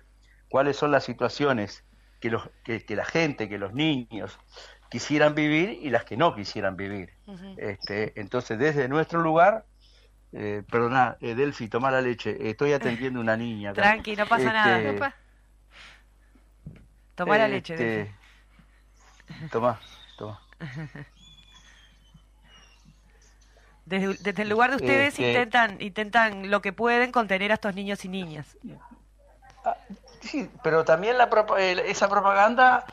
cuáles 0.49 0.77
son 0.79 0.91
las 0.91 1.05
situaciones 1.05 1.85
que, 2.21 2.31
los, 2.31 2.49
que, 2.65 2.97
la 2.97 3.05
gente, 3.05 3.51
que 3.51 3.59
los 3.59 3.75
niños 3.75 4.39
quisieran 4.91 5.35
vivir 5.35 5.81
y 5.83 5.91
las 5.91 6.05
que 6.07 6.17
no 6.17 6.35
quisieran 6.35 6.79
vivir. 6.79 7.13
este, 7.59 8.19
entonces, 8.19 8.59
desde 8.59 8.89
nuestro 8.89 9.21
lugar, 9.21 9.67
eh, 10.33 10.63
perdona, 10.71 11.19
eh, 11.21 11.35
Delphi, 11.35 11.69
toma 11.69 11.91
la 11.91 12.01
leche, 12.01 12.49
estoy 12.49 12.73
atendiendo 12.73 13.21
a 13.21 13.23
una 13.23 13.37
niña. 13.37 13.75
Tranqui, 13.75 14.17
no 14.17 14.27
pasa 14.27 14.51
nada. 14.51 14.81
Este, 14.81 15.28
Toma 17.19 17.37
la 17.37 17.49
leche. 17.49 17.75
Este, 17.75 18.15
toma, 19.51 19.81
toma. 20.17 20.41
Desde, 23.85 24.43
el 24.43 24.49
lugar 24.49 24.71
de 24.71 24.77
ustedes 24.77 25.15
este, 25.15 25.29
intentan 25.31 25.81
intentan 25.81 26.49
lo 26.49 26.63
que 26.63 26.73
pueden 26.73 27.11
contener 27.11 27.51
a 27.51 27.55
estos 27.55 27.75
niños 27.75 28.05
y 28.05 28.09
niñas. 28.09 28.57
Ah, 29.65 29.77
sí, 30.21 30.49
pero 30.63 30.85
también 30.85 31.19
la, 31.19 31.29
esa 31.87 32.09
propaganda, 32.09 32.85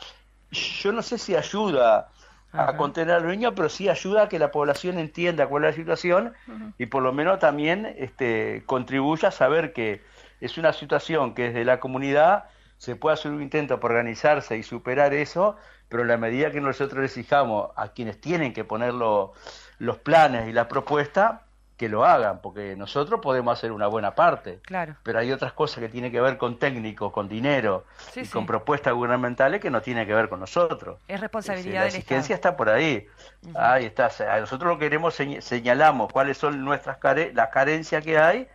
yo 0.50 0.92
no 0.92 1.04
sé 1.04 1.20
si 1.20 1.36
ayuda 1.36 2.10
a 2.52 2.78
contener 2.78 3.16
a 3.16 3.20
los 3.20 3.30
niños, 3.30 3.54
pero 3.56 3.70
sí 3.70 3.90
ayuda 3.90 4.24
a 4.24 4.30
que 4.30 4.40
la 4.40 4.50
población 4.50 4.98
entienda 4.98 5.46
cuál 5.46 5.66
es 5.66 5.72
la 5.72 5.76
situación 5.76 6.34
y 6.80 6.88
por 6.88 7.04
lo 7.04 7.14
menos 7.14 7.38
también 7.38 7.94
este, 8.00 8.64
contribuya 8.66 9.28
a 9.28 9.32
saber 9.32 9.72
que 9.72 10.02
es 10.42 10.58
una 10.58 10.74
situación 10.74 11.36
que 11.36 11.50
desde 11.50 11.64
la 11.64 11.80
comunidad 11.80 12.46
se 12.86 12.96
puede 12.96 13.16
hacer 13.16 13.32
un 13.32 13.42
intento 13.42 13.80
por 13.80 13.92
organizarse 13.92 14.58
y 14.58 14.62
superar 14.62 15.12
eso, 15.16 15.58
pero 15.90 16.04
en 16.04 16.10
la 16.10 16.18
medida 16.18 16.52
que 16.52 16.62
nosotros 16.62 17.04
exijamos 17.04 17.72
a 17.76 17.90
quienes 17.90 18.22
tienen 18.22 18.54
que 18.54 18.64
poner 18.64 18.94
los 18.94 19.98
planes 20.04 20.48
y 20.48 20.54
la 20.54 20.68
propuesta, 20.68 21.42
que 21.78 21.90
lo 21.90 22.06
hagan, 22.06 22.42
porque 22.42 22.76
nosotros 22.78 23.22
podemos 23.22 23.58
hacer 23.58 23.72
una 23.72 23.88
buena 23.88 24.14
parte, 24.14 24.60
claro. 24.62 24.96
pero 25.02 25.18
hay 25.18 25.32
otras 25.32 25.52
cosas 25.54 25.80
que 25.80 25.90
tienen 25.90 26.12
que 26.12 26.22
ver 26.22 26.38
con 26.38 26.60
técnicos, 26.60 27.12
con 27.12 27.28
dinero 27.28 27.86
y 28.16 28.28
con 28.28 28.46
propuestas 28.46 28.94
gubernamentales 28.94 29.60
que 29.60 29.72
no 29.72 29.82
tienen 29.82 30.06
que 30.06 30.14
ver 30.14 30.30
con 30.30 30.40
nosotros. 30.40 31.00
Es 31.08 31.20
responsabilidad 31.20 31.80
de 31.82 31.88
La 31.88 31.88
asistencia 31.88 32.36
está 32.36 32.56
por 32.56 32.70
ahí. 32.70 33.08
Ahí 33.56 33.86
está. 33.86 34.10
Nosotros 34.40 34.74
lo 34.74 34.78
queremos 34.78 35.16
señalamos 35.40 36.14
cuáles 36.14 36.38
son 36.38 36.64
nuestras 36.64 36.98
las 37.34 37.50
carencias 37.50 38.04
que 38.04 38.20
hay 38.20 38.48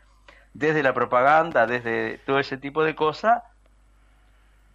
desde 0.54 0.82
la 0.82 0.94
propaganda, 0.94 1.66
desde 1.66 2.18
todo 2.18 2.38
ese 2.38 2.56
tipo 2.56 2.84
de 2.84 2.94
cosas 2.94 3.42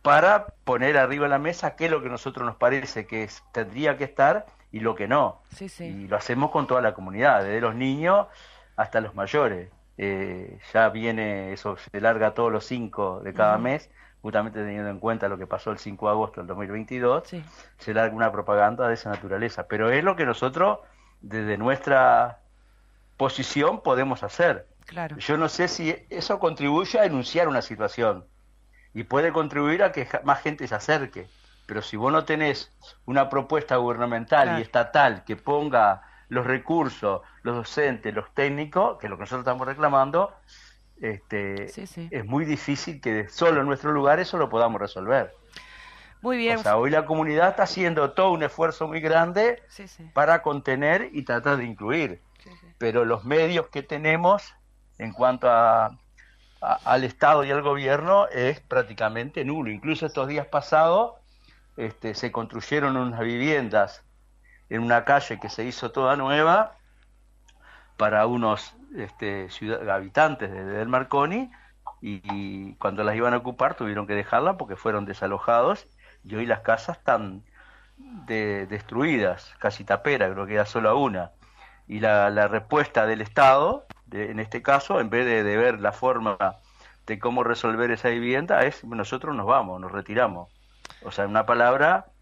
para 0.06 0.46
poner 0.64 1.00
arriba 1.00 1.24
de 1.24 1.30
la 1.30 1.40
mesa 1.40 1.76
qué 1.76 1.86
es 1.86 1.92
lo 1.92 2.00
que 2.00 2.10
a 2.10 2.12
nosotros 2.12 2.46
nos 2.46 2.58
parece 2.58 3.08
que 3.08 3.28
tendría 3.52 3.98
que 3.98 4.04
estar 4.04 4.46
y 4.72 4.80
lo 4.80 4.94
que 4.94 5.08
no. 5.08 5.42
Y 5.80 6.08
lo 6.08 6.16
hacemos 6.16 6.52
con 6.52 6.68
toda 6.68 6.80
la 6.80 6.94
comunidad, 6.94 7.44
desde 7.44 7.60
los 7.60 7.74
niños 7.74 8.28
hasta 8.76 9.02
los 9.02 9.16
mayores. 9.16 9.72
Eh, 9.98 10.60
ya 10.72 10.90
viene, 10.90 11.54
eso 11.54 11.76
se 11.78 12.00
larga 12.00 12.36
todos 12.36 12.52
los 12.52 12.68
cinco 12.68 13.20
de 13.22 13.34
cada 13.34 13.58
mes, 13.58 13.90
justamente 14.22 14.60
teniendo 14.60 14.92
en 14.92 15.00
cuenta 15.00 15.28
lo 15.28 15.40
que 15.40 15.48
pasó 15.48 15.72
el 15.72 15.80
5 15.80 16.06
de 16.06 16.12
agosto 16.12 16.42
del 16.42 16.48
2022, 16.50 17.24
se 17.80 17.94
larga 17.96 18.16
una 18.16 18.32
propaganda 18.32 18.88
de 18.88 18.94
esa 18.94 19.10
naturaleza. 19.10 19.68
Pero 19.68 19.90
es 19.90 20.04
lo 20.04 20.16
que 20.16 20.28
nosotros, 20.28 20.82
desde 21.22 21.58
nuestra 21.58 22.42
posición, 23.18 23.82
podemos 23.82 24.22
hacer. 24.22 24.68
Claro. 24.86 25.18
Yo 25.18 25.36
no 25.38 25.50
sé 25.50 25.68
si 25.68 25.96
eso 26.12 26.38
contribuye 26.38 27.00
a 27.00 27.04
denunciar 27.04 27.48
una 27.48 27.64
situación 27.64 28.26
y 28.96 29.04
puede 29.04 29.32
contribuir 29.32 29.84
a 29.84 29.92
que 29.92 30.08
más 30.24 30.42
gente 30.42 30.68
se 30.68 30.74
acerque. 30.74 31.28
Pero 31.68 31.82
si 31.82 31.98
vos 31.98 32.12
no 32.12 32.24
tenés 32.26 32.72
una 33.06 33.30
propuesta 33.30 33.76
gubernamental 33.76 34.58
y 34.58 34.62
estatal 34.62 35.24
que 35.26 35.36
ponga 35.36 36.02
los 36.30 36.46
recursos, 36.46 37.22
los 37.44 37.56
docentes, 37.56 38.14
los 38.14 38.34
técnicos, 38.34 38.98
que 38.98 39.08
es 39.08 39.10
lo 39.10 39.18
que 39.18 39.22
nosotros 39.22 39.42
estamos 39.42 39.68
reclamando, 39.68 40.34
este, 41.02 41.66
es 41.66 42.26
muy 42.26 42.46
difícil 42.46 43.02
que 43.02 43.28
solo 43.28 43.62
en 43.62 43.68
nuestro 43.68 43.92
lugar 43.92 44.20
eso 44.20 44.38
lo 44.38 44.50
podamos 44.50 44.80
resolver. 44.80 45.34
Muy 46.22 46.38
bien. 46.38 46.58
O 46.58 46.64
sea, 46.64 46.78
hoy 46.78 46.90
la 46.90 47.06
comunidad 47.06 47.50
está 47.50 47.64
haciendo 47.64 48.14
todo 48.14 48.32
un 48.32 48.44
esfuerzo 48.44 48.88
muy 48.88 49.02
grande 49.02 49.62
para 50.14 50.42
contener 50.42 51.10
y 51.12 51.24
tratar 51.24 51.58
de 51.58 51.66
incluir. 51.66 52.22
Pero 52.78 53.04
los 53.04 53.26
medios 53.26 53.68
que 53.68 53.84
tenemos 53.84 54.56
en 54.98 55.12
cuanto 55.12 55.50
a 55.50 56.00
al 56.66 57.04
Estado 57.04 57.44
y 57.44 57.52
al 57.52 57.62
gobierno 57.62 58.28
es 58.28 58.60
prácticamente 58.60 59.46
nulo. 59.46 59.70
Incluso 59.72 60.06
estos 60.06 60.28
días 60.28 60.48
pasados 60.48 61.14
este, 61.78 62.16
se 62.16 62.32
construyeron 62.32 62.98
unas 62.98 63.20
viviendas 63.20 64.04
en 64.70 64.82
una 64.82 65.06
calle 65.06 65.40
que 65.40 65.50
se 65.50 65.64
hizo 65.64 65.92
toda 65.92 66.16
nueva 66.16 66.74
para 67.98 68.26
unos 68.26 68.74
este, 68.98 69.50
ciudad- 69.50 69.88
habitantes 69.90 70.52
de 70.52 70.64
Del 70.64 70.88
Marconi 70.88 71.52
y, 72.02 72.74
cuando 72.76 73.04
las 73.04 73.16
iban 73.16 73.34
a 73.34 73.38
ocupar 73.38 73.76
tuvieron 73.76 74.08
que 74.08 74.16
dejarla 74.16 74.58
porque 74.58 74.76
fueron 74.76 75.06
desalojados 75.06 75.88
y 76.24 76.36
hoy 76.36 76.46
las 76.46 76.62
casas 76.62 76.98
están 76.98 77.44
de- 77.98 78.68
destruidas, 78.68 79.54
casi 79.60 79.84
tapera, 79.84 80.30
creo 80.32 80.46
que 80.46 80.54
queda 80.54 80.66
solo 80.66 80.98
una. 80.98 81.32
Y 81.88 82.00
la 82.00 82.48
respuesta 82.48 83.06
del 83.06 83.22
Estado, 83.22 83.86
de- 84.06 84.32
en 84.32 84.40
este 84.40 84.62
caso, 84.62 85.00
en 85.00 85.10
vez 85.10 85.26
de, 85.26 85.44
de 85.44 85.58
ver 85.58 85.80
la 85.82 85.92
forma 85.94 86.38
de 87.06 87.20
cómo 87.20 87.44
resolver 87.44 87.92
esa 87.92 88.10
vivienda, 88.10 88.66
es 88.66 88.84
nosotros 88.84 89.36
nos 89.36 89.46
vamos, 89.46 89.80
nos 89.82 89.92
retiramos. 89.92 90.50
O 91.00 91.12
sea, 91.12 91.26
en 91.26 91.32
una 91.32 91.46
palabra, 91.46 92.14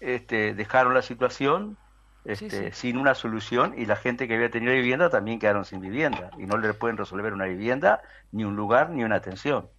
este, 0.00 0.54
dejaron 0.54 0.94
la 0.94 1.02
situación 1.02 1.78
este, 2.24 2.72
sin 2.72 2.98
una 2.98 3.14
solución 3.14 3.74
y 3.78 3.86
la 3.86 3.96
gente 3.96 4.28
que 4.28 4.34
había 4.34 4.50
tenido 4.50 4.72
vivienda 4.72 5.10
también 5.10 5.38
quedaron 5.38 5.64
sin 5.64 5.80
vivienda 5.80 6.32
y 6.36 6.46
no 6.46 6.58
le 6.58 6.74
pueden 6.74 6.96
resolver 6.96 7.32
una 7.32 7.46
vivienda, 7.46 8.02
ni 8.32 8.44
un 8.44 8.56
lugar, 8.56 8.90
ni 8.90 9.04
una 9.04 9.16
atención. 9.16 9.70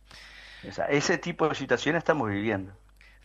O 0.63 0.72
sea, 0.72 0.86
ese 0.88 1.17
tipo 1.17 1.48
de 1.50 1.56
situaciones 1.56 2.00
estamos 2.02 2.30
viviendo. 2.30 2.78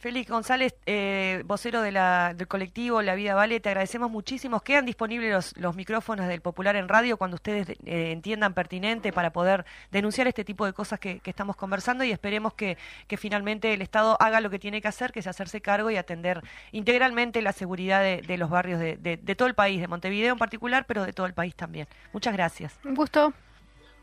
Félix 0.03 0.29
González, 0.29 0.75
eh, 0.85 1.45
vocero 1.47 1.81
de 1.81 1.93
la- 1.93 2.35
del 2.35 2.49
colectivo 2.49 3.03
La 3.03 3.15
Vida 3.15 3.37
Vale, 3.37 3.61
te 3.61 3.69
agradecemos 3.69 4.11
muchísimo. 4.11 4.59
Quedan 4.59 4.85
disponibles 4.85 5.31
los, 5.33 5.57
los 5.57 5.77
micrófonos 5.77 6.27
del 6.27 6.41
Popular 6.41 6.75
en 6.75 6.89
radio 6.89 7.17
cuando 7.17 7.37
ustedes 7.37 7.71
eh, 7.71 8.11
entiendan 8.11 8.53
pertinente 8.53 9.13
para 9.13 9.31
poder 9.33 9.65
denunciar 9.93 10.27
este 10.27 10.45
tipo 10.45 10.67
de 10.67 10.73
cosas 10.73 10.99
que, 10.99 11.21
que 11.21 11.31
estamos 11.31 11.55
conversando 11.55 12.03
y 12.03 12.11
esperemos 12.11 12.53
que, 12.55 12.77
que 13.07 13.17
finalmente 13.17 13.73
el 13.75 13.81
Estado 13.81 14.17
haga 14.21 14.41
lo 14.41 14.51
que 14.51 14.59
tiene 14.59 14.83
que 14.83 14.89
hacer, 14.89 15.13
que 15.13 15.21
es 15.21 15.29
hacerse 15.29 15.61
cargo 15.61 15.89
y 15.89 15.97
atender 15.97 16.43
integralmente 16.73 17.41
la 17.41 17.53
seguridad 17.53 18.01
de, 18.03 18.23
de 18.23 18.39
los 18.39 18.51
barrios 18.51 18.81
de, 18.81 18.97
de- 18.97 19.19
de 19.19 19.35
todo 19.37 19.47
el 19.47 19.55
país, 19.55 19.81
de 19.81 19.87
Montevideo 19.87 20.33
en 20.33 20.39
particular, 20.41 20.85
pero 20.85 21.05
de 21.07 21.13
todo 21.13 21.27
el 21.27 21.35
país 21.35 21.55
también. 21.55 21.87
Muchas 22.13 22.33
gracias. 22.33 22.77
Un 22.85 22.97
gusto. 22.97 23.33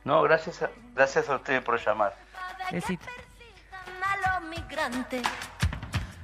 No, 0.05 0.21
gracias 0.23 0.61
a, 0.61 0.69
gracias 0.95 1.27
a 1.27 1.35
ustedes 1.35 1.61
por 1.61 1.77
llamar. 1.85 2.15
Besito. 2.71 3.05
a 4.01 4.39
los 4.39 4.49
migrantes. 4.49 5.23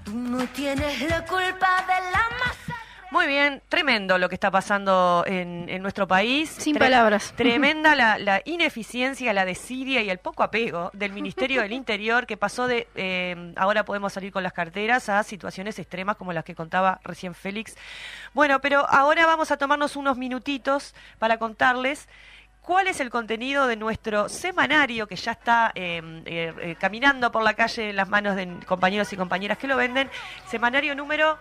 Tú 0.06 0.12
no 0.14 0.46
tienes 0.48 1.02
la 1.10 1.26
culpa 1.26 1.84
de 1.88 2.12
la 2.12 2.24
masa. 2.40 2.76
Muy 3.12 3.28
bien, 3.28 3.62
tremendo 3.70 4.18
lo 4.18 4.28
que 4.28 4.36
está 4.36 4.52
pasando 4.52 5.24
en, 5.26 5.68
en 5.70 5.82
nuestro 5.82 6.06
país. 6.08 6.50
Sin 6.50 6.76
Tre- 6.76 6.80
palabras. 6.80 7.34
Tremenda 7.38 7.96
la, 8.02 8.18
la 8.18 8.42
ineficiencia, 8.46 9.32
la 9.32 9.46
desidia 9.46 10.02
y 10.02 10.10
el 10.10 10.18
poco 10.18 10.44
apego 10.44 10.90
del 10.94 11.14
Ministerio 11.14 11.62
del 11.62 11.72
Interior 11.72 12.26
que 12.28 12.36
pasó 12.36 12.68
de 12.68 12.88
eh, 12.96 13.54
ahora 13.56 13.86
podemos 13.86 14.12
salir 14.14 14.32
con 14.34 14.44
las 14.44 14.54
carteras 14.54 15.08
a 15.10 15.24
situaciones 15.24 15.80
extremas 15.80 16.18
como 16.18 16.34
las 16.34 16.44
que 16.44 16.56
contaba 16.56 17.00
recién 17.04 17.34
Félix. 17.36 17.76
Bueno, 18.34 18.60
pero 18.60 18.86
ahora 18.90 19.26
vamos 19.26 19.50
a 19.52 19.58
tomarnos 19.58 19.96
unos 19.96 20.18
minutitos 20.18 20.94
para 21.18 21.38
contarles 21.38 22.10
cuál 22.66 22.88
es 22.88 23.00
el 23.00 23.10
contenido 23.10 23.68
de 23.68 23.76
nuestro 23.76 24.28
semanario 24.28 25.08
que 25.08 25.16
ya 25.16 25.32
está 25.34 25.72
eh, 25.76 26.02
eh, 26.26 26.54
eh, 26.62 26.76
caminando 26.80 27.32
por 27.32 27.44
la 27.44 27.54
calle 27.54 27.92
en 27.92 27.96
las 27.96 28.10
manos 28.10 28.36
de 28.36 28.48
compañeros 28.66 29.12
y 29.14 29.18
compañeras 29.18 29.58
que 29.58 29.68
lo 29.68 29.78
venden. 29.78 30.10
Semanario 30.48 30.96
número 30.96 31.38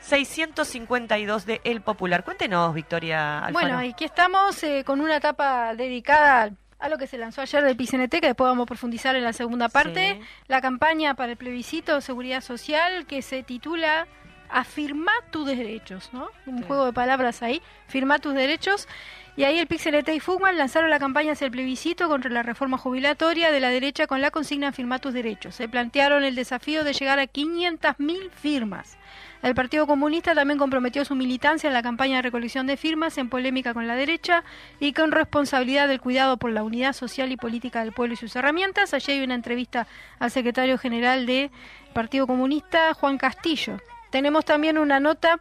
652 0.00 1.46
de 1.46 1.60
El 1.64 1.80
Popular. 1.80 2.24
Cuéntenos, 2.24 2.74
Victoria 2.74 3.38
Alfaro. 3.38 3.52
Bueno, 3.74 3.90
aquí 3.90 4.04
estamos 4.04 4.62
eh, 4.62 4.82
con 4.84 5.00
una 5.00 5.16
etapa 5.16 5.74
dedicada 5.74 6.50
a 6.78 6.88
lo 6.88 6.98
que 6.98 7.06
se 7.06 7.16
lanzó 7.18 7.40
ayer 7.40 7.64
del 7.64 7.76
PCNT, 7.76 8.20
que 8.20 8.26
después 8.28 8.48
vamos 8.48 8.64
a 8.64 8.66
profundizar 8.66 9.16
en 9.16 9.24
la 9.24 9.32
segunda 9.32 9.68
parte. 9.68 10.18
Sí. 10.20 10.26
La 10.46 10.60
campaña 10.60 11.14
para 11.14 11.32
el 11.32 11.38
plebiscito 11.38 11.94
de 11.94 12.00
seguridad 12.02 12.40
social 12.42 13.06
que 13.06 13.22
se 13.22 13.42
titula 13.42 14.06
Afirma 14.48 15.10
tus 15.32 15.46
derechos, 15.46 16.10
¿no? 16.12 16.28
Un 16.46 16.58
Sí. 16.58 16.64
juego 16.68 16.84
de 16.86 16.92
palabras 16.92 17.42
ahí, 17.42 17.60
firma 17.88 18.18
tus 18.20 18.32
derechos. 18.34 18.86
Y 19.36 19.44
ahí 19.44 19.58
el 19.58 19.66
PIXLT 19.66 20.08
y 20.08 20.20
Fugman 20.20 20.56
lanzaron 20.56 20.88
la 20.88 20.98
campaña 20.98 21.32
hacia 21.32 21.44
el 21.44 21.50
plebiscito 21.50 22.08
contra 22.08 22.30
la 22.30 22.42
reforma 22.42 22.78
jubilatoria 22.78 23.50
de 23.50 23.60
la 23.60 23.68
derecha 23.68 24.06
con 24.06 24.22
la 24.22 24.30
consigna 24.30 24.72
Firma 24.72 24.98
tus 24.98 25.12
derechos. 25.12 25.54
Se 25.54 25.68
plantearon 25.68 26.24
el 26.24 26.34
desafío 26.34 26.84
de 26.84 26.94
llegar 26.94 27.18
a 27.18 27.26
500.000 27.26 28.30
firmas. 28.30 28.96
El 29.42 29.54
Partido 29.54 29.86
Comunista 29.86 30.34
también 30.34 30.58
comprometió 30.58 31.04
su 31.04 31.14
militancia 31.14 31.68
en 31.68 31.74
la 31.74 31.82
campaña 31.82 32.16
de 32.16 32.22
recolección 32.22 32.66
de 32.66 32.78
firmas 32.78 33.18
en 33.18 33.28
polémica 33.28 33.74
con 33.74 33.86
la 33.86 33.94
derecha 33.94 34.42
y 34.80 34.94
con 34.94 35.12
responsabilidad 35.12 35.86
del 35.86 36.00
cuidado 36.00 36.38
por 36.38 36.50
la 36.50 36.64
unidad 36.64 36.94
social 36.94 37.30
y 37.30 37.36
política 37.36 37.80
del 37.80 37.92
pueblo 37.92 38.14
y 38.14 38.16
sus 38.16 38.34
herramientas. 38.36 38.94
Allí 38.94 39.12
hay 39.12 39.22
una 39.22 39.34
entrevista 39.34 39.86
al 40.18 40.30
secretario 40.30 40.78
general 40.78 41.26
del 41.26 41.50
Partido 41.92 42.26
Comunista, 42.26 42.94
Juan 42.94 43.18
Castillo. 43.18 43.76
Tenemos 44.10 44.46
también 44.46 44.78
una 44.78 44.98
nota 44.98 45.40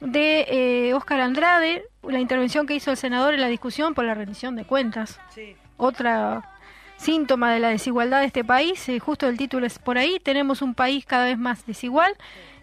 de 0.00 0.46
eh, 0.88 0.94
Óscar 0.94 1.20
Andrade, 1.20 1.84
la 2.02 2.20
intervención 2.20 2.66
que 2.66 2.74
hizo 2.74 2.90
el 2.90 2.96
senador 2.96 3.34
en 3.34 3.40
la 3.40 3.48
discusión 3.48 3.94
por 3.94 4.04
la 4.04 4.14
rendición 4.14 4.54
de 4.56 4.64
cuentas 4.64 5.18
Sí. 5.34 5.56
otra 5.76 6.50
síntoma 6.98 7.52
de 7.52 7.60
la 7.60 7.68
desigualdad 7.68 8.20
de 8.20 8.26
este 8.26 8.42
país, 8.44 8.88
eh, 8.88 8.98
justo 9.00 9.28
el 9.28 9.36
título 9.36 9.66
es 9.66 9.78
por 9.78 9.98
ahí, 9.98 10.18
tenemos 10.22 10.62
un 10.62 10.74
país 10.74 11.04
cada 11.04 11.26
vez 11.26 11.36
más 11.38 11.66
desigual. 11.66 12.12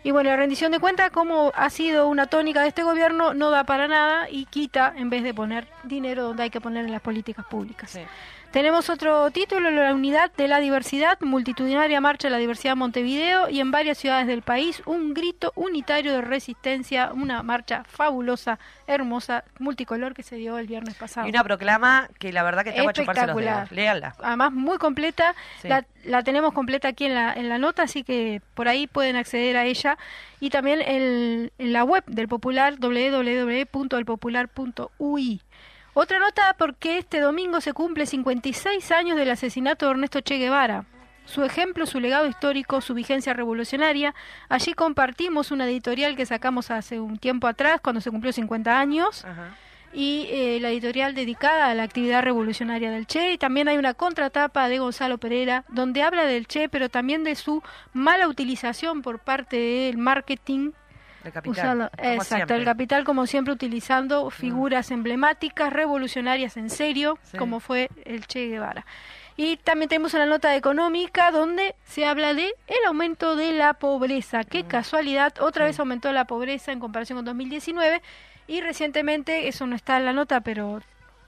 Y 0.06 0.12
bueno, 0.12 0.30
la 0.32 0.36
rendición 0.38 0.72
de 0.72 0.80
cuentas, 0.80 1.12
como 1.12 1.52
ha 1.56 1.69
sido 1.69 2.10
una 2.10 2.26
tónica 2.28 2.62
de 2.62 2.67
este 2.67 2.84
gobierno, 2.84 3.34
no 3.34 3.52
da 3.52 3.63
para 3.63 3.88
nada 3.88 4.30
y 4.30 4.46
quita 4.46 4.93
en 4.98 5.10
vez 5.10 5.24
de 5.24 5.34
poner 5.34 5.67
dinero 5.84 6.24
donde 6.24 6.43
hay 6.43 6.50
que 6.50 6.60
poner 6.60 6.84
en 6.86 6.91
las 6.91 7.02
políticas 7.02 7.46
públicas. 7.46 7.91
Sí. 7.91 8.02
Tenemos 8.54 8.89
otro 8.92 9.32
título, 9.32 9.72
la 9.72 9.96
unidad 9.96 10.32
de 10.38 10.48
la 10.48 10.60
diversidad, 10.60 11.20
multitudinaria 11.22 12.00
marcha 12.00 12.28
de 12.28 12.32
la 12.34 12.38
diversidad 12.38 12.74
en 12.74 12.78
Montevideo 12.80 13.50
y 13.50 13.60
en 13.60 13.72
varias 13.72 13.98
ciudades 13.98 14.28
del 14.28 14.44
país, 14.44 14.84
un 14.86 15.16
grito 15.16 15.52
unitario 15.56 16.13
de 16.13 16.22
resistencia, 16.22 17.10
una 17.13 17.42
marcha 17.42 17.84
fabulosa, 17.86 18.60
hermosa, 18.86 19.44
multicolor 19.58 20.13
que 20.13 20.22
se 20.22 20.36
dio 20.36 20.60
el 20.60 20.68
viernes 20.68 20.94
pasado. 20.94 21.26
Y 21.26 21.32
una 21.32 21.44
proclama 21.44 22.08
que 22.20 22.32
la 22.32 22.44
verdad 22.44 22.63
que 22.63 22.70
está 22.70 22.84
para 22.84 22.94
chuparse 22.94 23.26
los 23.26 23.36
dedos. 23.36 23.70
Además 24.22 24.52
muy 24.52 24.78
completa, 24.78 25.34
Sí. 25.63 25.68
la, 25.70 25.84
la 26.06 26.22
tenemos 26.22 26.54
completa 26.54 26.89
aquí 26.89 27.06
en 27.06 27.16
la, 27.16 27.34
en 27.34 27.50
la 27.50 27.58
nota, 27.58 27.82
así 27.84 28.04
que 28.04 28.39
por 28.54 28.68
ahí 28.68 28.86
pueden 28.86 29.16
acceder 29.16 29.58
a 29.58 29.66
ella 29.66 29.98
y 30.39 30.52
también 30.52 30.80
el- 30.84 31.52
en 31.58 31.74
la 31.74 31.84
web 31.86 32.04
del 32.06 32.28
Popular, 32.28 32.76
www.elpopular.ui. 32.80 35.42
Otra 35.95 36.17
nota 36.17 36.56
porque 36.58 36.97
este 36.97 37.19
domingo 37.19 37.62
se 37.62 37.73
cumple 37.73 38.08
56 38.08 38.91
años 38.91 39.15
del 39.15 39.29
asesinato 39.29 39.86
de 39.86 39.91
Ernesto 39.91 40.21
Che 40.21 40.38
Guevara. 40.38 40.86
Su 41.25 41.43
ejemplo, 41.43 41.86
su 41.86 41.99
legado 41.99 42.25
histórico, 42.25 42.82
su 42.82 42.95
vigencia 42.95 43.34
revolucionaria. 43.34 44.15
Allí 44.49 44.73
compartimos 44.73 45.51
una 45.51 45.65
editorial 45.67 46.15
que 46.15 46.25
sacamos 46.25 46.71
hace 46.71 46.99
un 46.99 47.17
tiempo 47.17 47.47
atrás, 47.47 47.79
cuando 47.82 48.01
se 48.01 48.10
cumplió 48.10 48.34
50 48.34 48.77
años 48.77 49.23
Ajá. 49.23 49.56
y 49.93 50.27
eh, 50.32 50.58
la 50.60 50.71
editorial 50.71 51.13
dedicada 51.13 51.67
a 51.67 51.75
la 51.75 51.84
actividad 51.84 52.23
revolucionaria 52.23 52.89
del 52.89 53.06
Che. 53.06 53.34
Y 53.34 53.38
también 53.38 53.67
hay 53.67 53.77
una 53.77 53.93
contratapa 53.93 54.67
de 54.67 54.79
Gonzalo 54.79 55.19
Pereira, 55.19 55.63
donde 55.69 56.01
habla 56.01 56.25
del 56.25 56.47
Che, 56.47 56.69
pero 56.69 56.89
también 56.89 57.23
de 57.23 57.36
su 57.36 57.62
mala 57.93 58.27
utilización 58.27 59.03
por 59.03 59.19
parte 59.19 59.58
del 59.58 59.97
marketing. 59.97 60.71
De 61.24 61.32
capital. 61.32 61.52
usando- 61.52 61.86
exacto, 61.98 62.36
siempre. 62.36 62.56
el 62.58 62.66
capital 62.66 63.04
como 63.04 63.26
siempre 63.28 63.54
utilizando 63.54 64.30
figuras 64.30 64.92
emblemáticas, 64.92 65.72
revolucionarias 65.72 66.58
en 66.58 66.70
serio, 66.70 67.18
Sí. 67.24 67.38
como 67.38 67.60
fue 67.60 67.90
el 68.06 68.26
Che 68.28 68.48
Guevara. 68.48 68.86
Y 69.36 69.58
también 69.58 69.90
tenemos 69.90 70.14
una 70.14 70.26
nota 70.28 70.56
económica 70.56 71.32
donde 71.32 71.76
se 71.86 72.06
habla 72.06 72.34
de 72.36 72.54
el 72.68 72.86
aumento 72.88 73.36
de 73.36 73.52
la 73.52 73.74
pobreza. 73.74 74.44
Qué 74.44 74.64
casualidad, 74.66 75.34
otra 75.42 75.66
vez 75.66 75.80
aumentó 75.80 76.12
la 76.12 76.26
pobreza 76.26 76.72
en 76.72 76.80
comparación 76.80 77.18
con 77.18 77.26
2019 77.26 78.02
y 78.46 78.62
recientemente, 78.62 79.48
eso 79.48 79.66
no 79.66 79.76
está 79.76 79.98
en 79.98 80.06
la 80.06 80.14
nota, 80.14 80.42
pero 80.42 80.82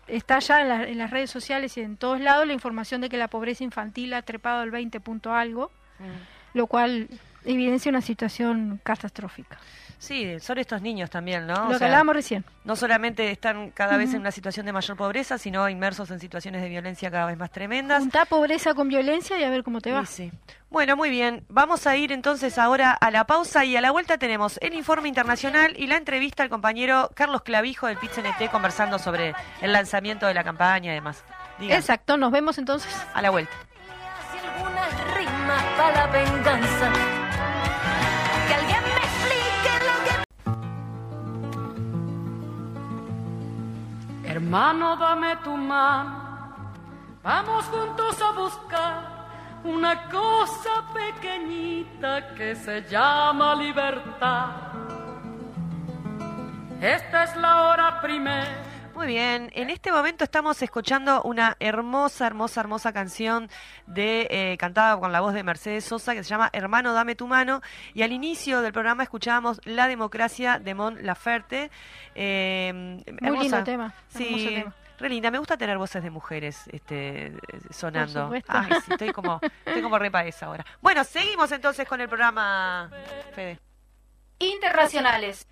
está 0.08 0.38
ya 0.38 0.62
en, 0.62 0.68
la- 0.70 0.84
en 0.84 0.98
las 1.00 1.10
redes 1.10 1.32
sociales 1.32 1.78
y 1.78 1.82
en 1.82 1.98
todos 1.98 2.20
lados 2.20 2.46
la 2.46 2.54
información 2.54 3.02
de 3.02 3.10
que 3.10 3.18
la 3.18 3.28
pobreza 3.28 3.64
infantil 3.64 4.14
ha 4.14 4.22
trepado 4.22 4.60
al 4.62 4.70
20 4.70 5.00
punto 5.00 5.34
algo, 5.34 5.72
Mm. 5.98 6.58
lo 6.58 6.68
cual 6.68 7.08
evidencia 7.44 7.90
una 7.90 8.02
situación 8.02 8.80
catastrófica. 8.84 9.58
Sí, 10.06 10.40
son 10.40 10.60
estos 10.60 10.84
niños 10.84 11.10
también, 11.10 11.48
¿no? 11.48 11.54
O 11.54 11.66
lo 11.66 11.72
que 11.72 11.78
sea, 11.80 11.88
hablábamos 11.88 12.16
recién. 12.16 12.46
no 12.64 12.76
solamente 12.76 13.32
están 13.32 13.72
cada 13.72 13.98
vez 13.98 14.14
en 14.14 14.22
una 14.22 14.30
situación 14.30 14.68
de 14.68 14.72
mayor 14.72 14.96
pobreza, 14.96 15.40
sino 15.40 15.68
inmersos 15.68 16.12
en 16.12 16.20
situaciones 16.20 16.62
de 16.62 16.70
violencia 16.70 17.10
cada 17.10 17.26
vez 17.26 17.38
más 17.38 17.50
tremendas. 17.50 18.02
Juntá 18.02 18.26
pobreza 18.26 18.76
con 18.76 18.88
violencia 18.88 19.40
y 19.40 19.44
a 19.44 19.50
ver 19.50 19.64
cómo 19.64 19.82
te 19.82 19.92
va. 19.92 20.04
Y 20.04 20.06
sí. 20.06 20.32
Bueno, 20.70 20.96
muy 20.96 21.10
bien. 21.10 21.44
Vamos 21.50 21.88
a 21.88 21.98
ir 21.98 22.12
entonces 22.12 22.60
ahora 22.60 22.92
a 22.92 23.10
la 23.10 23.26
pausa 23.26 23.66
y 23.66 23.76
a 23.76 23.82
la 23.82 23.90
vuelta 23.90 24.20
tenemos 24.20 24.60
el 24.62 24.76
informe 24.76 25.08
internacional 25.10 25.74
y 25.76 25.88
la 25.88 25.98
entrevista 25.98 26.44
al 26.44 26.50
compañero 26.50 27.10
Carlos 27.16 27.42
Clavijo 27.42 27.88
del 27.88 27.98
PITCNT 27.98 28.52
conversando 28.52 29.00
sobre 29.00 29.34
el 29.62 29.74
lanzamiento 29.74 30.28
de 30.28 30.36
la 30.36 30.44
campaña 30.44 30.92
y 30.92 30.96
demás. 30.96 31.24
Exacto, 31.60 32.16
nos 32.18 32.32
vemos 32.32 32.60
entonces. 32.60 32.94
a 33.16 33.24
la 33.24 33.32
vuelta. 33.32 33.54
Hace 34.20 34.48
algunas 34.48 35.16
rimas 35.16 35.64
para 35.78 36.06
la 36.06 36.08
venganza. 36.12 37.25
Hermano, 44.36 44.98
dame 44.98 45.38
tu 45.46 45.56
mano, 45.56 46.74
vamos 47.24 47.64
juntos 47.68 48.22
a 48.22 48.32
buscar 48.34 49.28
una 49.64 50.10
cosa 50.10 50.84
pequeñita 50.94 52.34
que 52.36 52.54
se 52.54 52.82
llama 52.82 53.56
libertad. 53.56 54.48
Esta 56.82 57.24
es 57.24 57.36
la 57.38 57.62
hora 57.62 58.02
primera. 58.02 58.62
Muy 58.96 59.08
bien, 59.08 59.52
en 59.54 59.70
este 59.70 59.92
momento 59.92 60.24
estamos 60.24 60.62
escuchando 60.62 61.22
una 61.24 61.58
hermosa, 61.60 62.28
hermosa, 62.28 62.62
hermosa 62.62 62.94
canción 62.94 63.50
de 63.88 64.26
eh, 64.32 64.58
cantada 64.58 64.98
con 64.98 65.12
la 65.12 65.20
voz 65.20 65.34
de 65.34 65.44
Mercedes 65.44 65.84
Sosa 65.84 66.14
que 66.14 66.24
se 66.24 66.30
llama 66.30 66.50
Hermano, 66.54 66.94
dame 66.94 67.14
tu 67.14 67.28
mano. 67.28 67.62
Y 67.94 68.04
al 68.04 68.14
inicio 68.14 68.62
del 68.62 68.72
programa 68.72 69.04
escuchábamos 69.04 69.60
La 69.66 69.90
democracia 69.90 70.60
de 70.60 70.74
Mon 70.76 71.06
Laferte. 71.06 71.72
Eh, 72.16 72.72
Muy 72.74 73.04
hermosa. 73.18 73.42
lindo 73.44 73.64
tema. 73.66 73.94
Sí, 74.08 74.28
hermoso 74.28 74.50
tema. 74.50 74.76
re 74.98 75.10
linda. 75.10 75.30
Me 75.30 75.40
gusta 75.40 75.58
tener 75.58 75.78
voces 75.78 76.02
de 76.02 76.10
mujeres 76.10 76.64
este, 76.72 77.34
sonando. 77.72 78.32
Ay, 78.48 78.72
sí, 78.86 78.94
estoy 78.94 79.12
como, 79.12 79.42
estoy 79.66 79.82
como 79.82 80.00
repaesa 80.00 80.46
ahora. 80.46 80.66
Bueno, 80.82 81.04
seguimos 81.04 81.52
entonces 81.52 81.86
con 81.86 82.00
el 82.00 82.08
programa, 82.08 82.90
Fede. 83.34 83.60
Internacionales. 84.40 85.48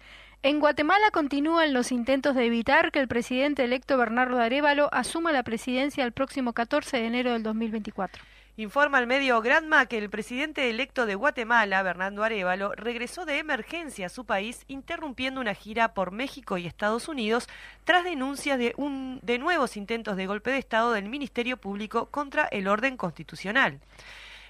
En 0.46 0.60
Guatemala 0.60 1.10
continúan 1.12 1.72
los 1.72 1.94
intentos 1.94 2.36
de 2.36 2.46
evitar 2.46 2.92
que 2.92 3.00
el 3.00 3.08
presidente 3.08 3.64
electo 3.64 3.98
Bernardo 3.98 4.42
Arevalo 4.42 4.90
asuma 4.92 5.32
la 5.32 5.44
presidencia 5.44 6.04
el 6.04 6.12
próximo 6.12 6.52
14 6.52 6.98
de 6.98 7.06
enero 7.06 7.32
del 7.32 7.44
2024. 7.44 8.22
Informa 8.58 8.98
al 8.98 9.08
medio 9.08 9.42
Granma 9.42 9.86
que 9.86 9.98
el 9.98 10.10
presidente 10.10 10.70
electo 10.70 11.06
de 11.06 11.16
Guatemala, 11.16 11.82
Bernardo 11.82 12.26
Arevalo, 12.26 12.74
regresó 12.76 13.24
de 13.24 13.40
emergencia 13.40 14.08
a 14.08 14.10
su 14.10 14.26
país, 14.26 14.66
interrumpiendo 14.68 15.40
una 15.40 15.54
gira 15.54 15.94
por 15.94 16.12
México 16.12 16.58
y 16.58 16.68
Estados 16.68 17.08
Unidos 17.08 17.48
tras 17.86 18.04
denuncias 18.04 18.60
de, 18.60 18.74
un, 18.76 19.22
de 19.24 19.40
nuevos 19.40 19.78
intentos 19.78 20.18
de 20.18 20.28
golpe 20.28 20.52
de 20.52 20.58
Estado 20.58 20.92
del 20.92 21.08
Ministerio 21.08 21.56
Público 21.56 22.08
contra 22.12 22.50
el 22.52 22.68
orden 22.68 22.98
constitucional. 22.98 23.80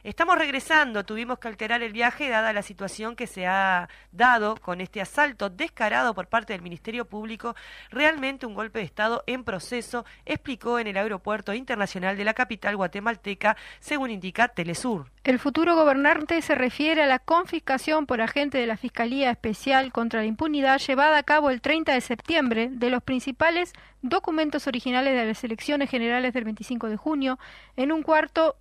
Estamos 0.03 0.37
regresando, 0.37 1.05
tuvimos 1.05 1.39
que 1.39 1.47
alterar 1.47 1.81
el 1.81 1.93
viaje 1.93 2.27
dada 2.27 2.51
la 2.51 2.61
situación 2.61 3.15
que 3.15 3.25
se 3.25 3.47
ha 3.47 3.87
dado 4.11 4.57
con 4.57 4.81
este 4.81 4.99
asalto 4.99 5.49
descarado 5.49 6.13
por 6.13 6.27
parte 6.27 6.51
del 6.51 6.61
Ministerio 6.61 7.05
Público, 7.05 7.55
realmente 7.89 8.45
un 8.45 8.53
golpe 8.53 8.79
de 8.79 8.85
Estado 8.85 9.23
en 9.27 9.45
proceso, 9.45 10.03
explicó 10.25 10.77
en 10.77 10.87
el 10.87 10.97
aeropuerto 10.97 11.53
internacional 11.53 12.17
de 12.17 12.25
la 12.25 12.33
capital 12.33 12.75
guatemalteca, 12.75 13.55
según 13.79 14.11
indica 14.11 14.49
Telesur. 14.49 15.09
El 15.23 15.39
futuro 15.39 15.73
gobernante 15.73 16.41
se 16.41 16.53
refiere 16.53 17.03
a 17.03 17.07
la 17.07 17.19
confiscación 17.19 18.05
por 18.05 18.19
agente 18.19 18.57
de 18.57 18.67
la 18.67 18.75
Fiscalía 18.75 19.31
Especial 19.31 19.93
contra 19.93 20.19
la 20.19 20.25
Impunidad 20.25 20.79
llevada 20.79 21.17
a 21.17 21.23
cabo 21.23 21.49
el 21.49 21.61
30 21.61 21.93
de 21.93 22.01
septiembre 22.01 22.67
de 22.69 22.89
los 22.89 23.03
principales 23.03 23.71
documentos 24.01 24.67
originales 24.67 25.15
de 25.15 25.27
las 25.27 25.41
elecciones 25.45 25.89
generales 25.89 26.33
del 26.33 26.43
25 26.43 26.89
de 26.89 26.97
junio 26.97 27.39
en 27.77 27.93
un 27.93 28.03
cuarto 28.03 28.57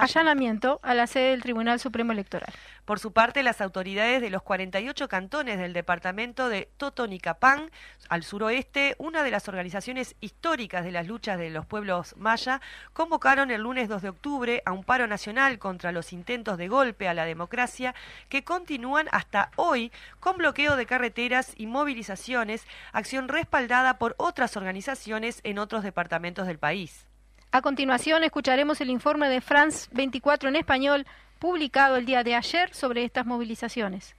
allanamiento 0.00 0.80
a 0.82 0.94
la 0.94 1.06
sede 1.06 1.30
del 1.30 1.42
Tribunal 1.42 1.78
Supremo 1.78 2.12
Electoral. 2.12 2.52
Por 2.86 2.98
su 2.98 3.12
parte, 3.12 3.42
las 3.42 3.60
autoridades 3.60 4.22
de 4.22 4.30
los 4.30 4.42
48 4.42 5.08
cantones 5.08 5.58
del 5.58 5.74
departamento 5.74 6.48
de 6.48 6.70
Totonicapán, 6.78 7.70
al 8.08 8.24
suroeste, 8.24 8.96
una 8.98 9.22
de 9.22 9.30
las 9.30 9.46
organizaciones 9.48 10.16
históricas 10.20 10.84
de 10.84 10.90
las 10.90 11.06
luchas 11.06 11.38
de 11.38 11.50
los 11.50 11.66
pueblos 11.66 12.16
maya, 12.16 12.62
convocaron 12.94 13.50
el 13.50 13.60
lunes 13.60 13.88
2 13.90 14.00
de 14.00 14.08
octubre 14.08 14.62
a 14.64 14.72
un 14.72 14.84
paro 14.84 15.06
nacional 15.06 15.58
contra 15.58 15.92
los 15.92 16.14
intentos 16.14 16.56
de 16.56 16.68
golpe 16.68 17.06
a 17.06 17.14
la 17.14 17.26
democracia 17.26 17.94
que 18.30 18.42
continúan 18.42 19.06
hasta 19.12 19.50
hoy 19.56 19.92
con 20.18 20.38
bloqueo 20.38 20.76
de 20.76 20.86
carreteras 20.86 21.52
y 21.56 21.66
movilizaciones, 21.66 22.66
acción 22.92 23.28
respaldada 23.28 23.98
por 23.98 24.14
otras 24.16 24.56
organizaciones 24.56 25.40
en 25.44 25.58
otros 25.58 25.82
departamentos 25.82 26.46
del 26.46 26.58
país. 26.58 27.09
A 27.52 27.62
continuación 27.62 28.22
escucharemos 28.22 28.80
el 28.80 28.90
informe 28.90 29.28
de 29.28 29.40
France 29.40 29.88
24 29.90 30.48
en 30.48 30.54
español 30.54 31.04
publicado 31.40 31.96
el 31.96 32.06
día 32.06 32.22
de 32.22 32.36
ayer 32.36 32.72
sobre 32.72 33.02
estas 33.02 33.26
movilizaciones. 33.26 34.14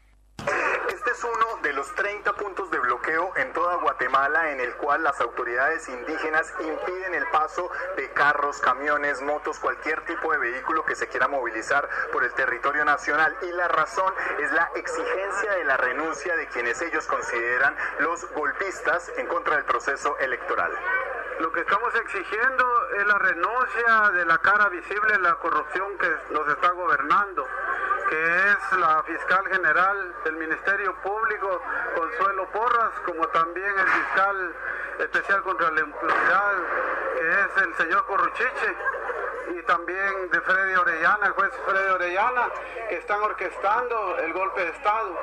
Este 1.01 1.13
es 1.13 1.23
uno 1.23 1.59
de 1.63 1.73
los 1.73 1.91
30 1.95 2.31
puntos 2.33 2.69
de 2.69 2.77
bloqueo 2.77 3.35
en 3.35 3.51
toda 3.53 3.77
Guatemala 3.77 4.51
en 4.51 4.59
el 4.59 4.75
cual 4.75 5.01
las 5.01 5.19
autoridades 5.19 5.89
indígenas 5.89 6.53
impiden 6.59 7.15
el 7.15 7.25
paso 7.29 7.71
de 7.97 8.11
carros, 8.11 8.59
camiones, 8.59 9.19
motos, 9.23 9.57
cualquier 9.57 10.05
tipo 10.05 10.31
de 10.31 10.37
vehículo 10.37 10.85
que 10.85 10.93
se 10.93 11.07
quiera 11.07 11.27
movilizar 11.27 11.89
por 12.11 12.23
el 12.23 12.31
territorio 12.33 12.85
nacional. 12.85 13.35
Y 13.41 13.51
la 13.53 13.67
razón 13.67 14.13
es 14.41 14.51
la 14.51 14.69
exigencia 14.75 15.53
de 15.53 15.63
la 15.63 15.77
renuncia 15.77 16.35
de 16.35 16.47
quienes 16.49 16.79
ellos 16.83 17.07
consideran 17.07 17.75
los 17.97 18.29
golpistas 18.33 19.11
en 19.17 19.25
contra 19.25 19.55
del 19.55 19.65
proceso 19.65 20.19
electoral. 20.19 20.71
Lo 21.39 21.51
que 21.51 21.61
estamos 21.61 21.95
exigiendo 21.95 22.89
es 22.99 23.07
la 23.07 23.17
renuncia 23.17 24.11
de 24.13 24.25
la 24.25 24.37
cara 24.37 24.69
visible 24.69 25.13
de 25.13 25.19
la 25.21 25.33
corrupción 25.39 25.97
que 25.97 26.15
nos 26.29 26.47
está 26.47 26.69
gobernando, 26.69 27.47
que 28.11 28.17
es 28.25 28.77
la 28.77 29.01
fiscal 29.03 29.47
general 29.47 30.15
del 30.25 30.35
Ministerio 30.35 30.93
Público, 31.01 31.61
Consuelo 31.95 32.45
Porras, 32.51 32.91
como 33.05 33.25
también 33.29 33.71
el 33.79 33.87
fiscal 33.87 34.55
especial 34.99 35.41
contra 35.43 35.71
la 35.71 35.79
impunidad, 35.79 36.53
que 37.17 37.29
es 37.29 37.63
el 37.63 37.75
señor 37.75 38.05
Corruchiche, 38.07 38.75
y 39.49 39.61
también 39.63 40.29
de 40.31 40.41
Freddy 40.41 40.75
Orellana, 40.75 41.27
el 41.27 41.31
juez 41.33 41.51
Freddy 41.65 41.89
Orellana, 41.89 42.49
que 42.89 42.97
están 42.97 43.21
orquestando 43.21 44.17
el 44.19 44.33
golpe 44.33 44.61
de 44.61 44.69
Estado. 44.71 45.15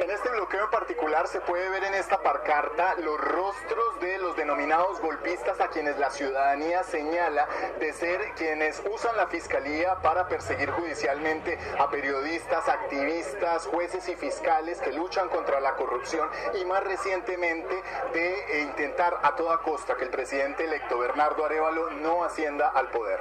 En 0.00 0.10
este 0.10 0.28
bloqueo 0.30 0.64
en 0.64 0.70
particular 0.70 1.26
se 1.26 1.40
puede 1.40 1.68
ver 1.70 1.84
en 1.84 1.94
esta 1.94 2.22
parcarta 2.22 2.94
los 2.96 3.18
rostros 3.18 4.00
de 4.00 4.18
los 4.18 4.36
denominados 4.36 5.00
golpistas 5.00 5.60
a 5.60 5.68
quienes 5.68 5.98
la 5.98 6.10
ciudadanía 6.10 6.82
señala 6.82 7.48
de 7.80 7.92
ser 7.92 8.32
quienes 8.36 8.82
usan 8.90 9.16
la 9.16 9.26
fiscalía 9.26 9.96
para 9.96 10.28
perseguir 10.28 10.70
judicialmente 10.70 11.58
a 11.78 11.90
periodistas, 11.90 12.68
activistas, 12.68 13.66
jueces 13.66 14.08
y 14.08 14.16
fiscales 14.16 14.80
que 14.80 14.92
luchan 14.92 15.28
contra 15.28 15.60
la 15.60 15.74
corrupción 15.74 16.28
y 16.54 16.64
más 16.64 16.84
recientemente 16.84 17.82
de 18.12 18.34
eh, 18.34 18.60
intentar 18.62 19.18
a 19.22 19.34
toda 19.34 19.58
costa 19.58 19.96
que 19.96 20.04
el 20.04 20.10
presidente 20.10 20.64
electo 20.64 20.98
Bernardo 20.98 21.44
Arevalo 21.44 21.90
no 21.90 22.24
ascienda 22.24 22.68
al 22.68 22.88
poder. 22.90 23.20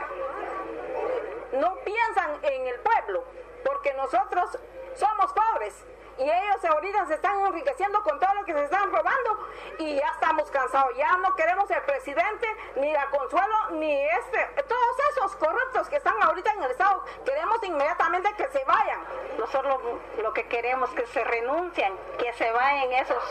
No 1.53 1.77
piensan 1.83 2.31
en 2.43 2.67
el 2.67 2.79
pueblo, 2.79 3.23
porque 3.63 3.93
nosotros 3.93 4.57
somos 4.95 5.33
pobres 5.33 5.73
y 6.17 6.23
ellos 6.23 6.65
ahorita 6.65 7.05
se 7.07 7.15
están 7.15 7.39
enriqueciendo 7.41 8.01
con 8.03 8.19
todo 8.19 8.33
lo 8.35 8.45
que 8.45 8.53
se 8.53 8.63
están 8.63 8.91
robando 8.91 9.49
y 9.79 9.95
ya 9.95 10.07
estamos 10.07 10.49
cansados, 10.51 10.95
ya 10.95 11.17
no 11.17 11.35
queremos 11.35 11.69
el 11.69 11.81
presidente, 11.83 12.47
ni 12.77 12.91
la 12.91 13.09
Consuelo, 13.09 13.71
ni 13.71 14.01
este, 14.07 14.63
todos 14.63 14.99
esos 15.11 15.35
corruptos 15.35 15.89
que 15.89 15.97
están 15.97 16.15
ahorita 16.21 16.51
en 16.53 16.63
el 16.63 16.71
Estado, 16.71 17.03
queremos 17.25 17.63
inmediatamente 17.63 18.33
que 18.37 18.47
se 18.49 18.63
vayan. 18.63 18.99
Nosotros 19.37 19.81
lo, 20.21 20.33
que 20.33 20.47
queremos 20.47 20.89
es 20.89 20.95
que 20.95 21.07
se 21.07 21.23
renuncien, 21.23 21.93
que 22.17 22.31
se 22.33 22.51
vayan 22.51 22.91
esos 22.93 23.23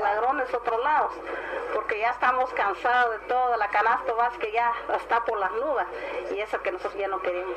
ladrones 0.00 0.52
otros 0.52 0.82
lados, 0.82 1.12
porque 1.74 1.98
ya 2.00 2.10
estamos 2.10 2.52
cansados 2.54 3.20
de 3.20 3.26
todo, 3.26 3.56
la 3.56 3.68
canasta 3.68 4.12
básica 4.12 4.46
ya 4.52 4.72
está 4.96 5.24
por 5.24 5.38
las 5.38 5.52
nubes 5.52 5.86
y 6.32 6.40
eso 6.40 6.60
que 6.62 6.72
nosotros 6.72 7.00
ya 7.00 7.08
no 7.08 7.20
queremos. 7.20 7.56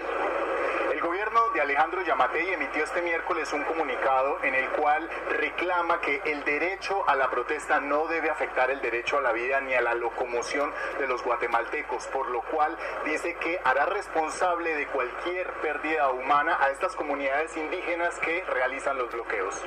El 0.91 1.01
gobierno 1.01 1.49
de 1.53 1.61
Alejandro 1.61 2.01
Yamatei 2.01 2.53
emitió 2.53 2.83
este 2.83 3.01
miércoles 3.03 3.53
un 3.53 3.63
comunicado 3.63 4.43
en 4.43 4.55
el 4.55 4.69
cual 4.71 5.07
reclama 5.29 6.01
que 6.01 6.19
el 6.25 6.43
derecho 6.43 7.07
a 7.07 7.15
la 7.15 7.29
protesta 7.29 7.79
no 7.79 8.07
debe 8.07 8.31
afectar 8.31 8.71
el 8.71 8.81
derecho 8.81 9.19
a 9.19 9.21
la 9.21 9.31
vida 9.31 9.61
ni 9.61 9.75
a 9.75 9.81
la 9.81 9.93
locomoción 9.93 10.73
de 10.97 11.07
los 11.07 11.23
guatemaltecos, 11.23 12.07
por 12.07 12.29
lo 12.29 12.41
cual 12.41 12.75
dice 13.05 13.35
que 13.35 13.59
hará 13.63 13.85
responsable 13.85 14.75
de 14.75 14.87
cualquier 14.87 15.51
pérdida 15.61 16.09
humana 16.09 16.57
a 16.59 16.71
estas 16.71 16.95
comunidades 16.95 17.55
indígenas 17.55 18.17
que 18.19 18.43
realizan 18.45 18.97
los 18.97 19.11
bloqueos. 19.11 19.61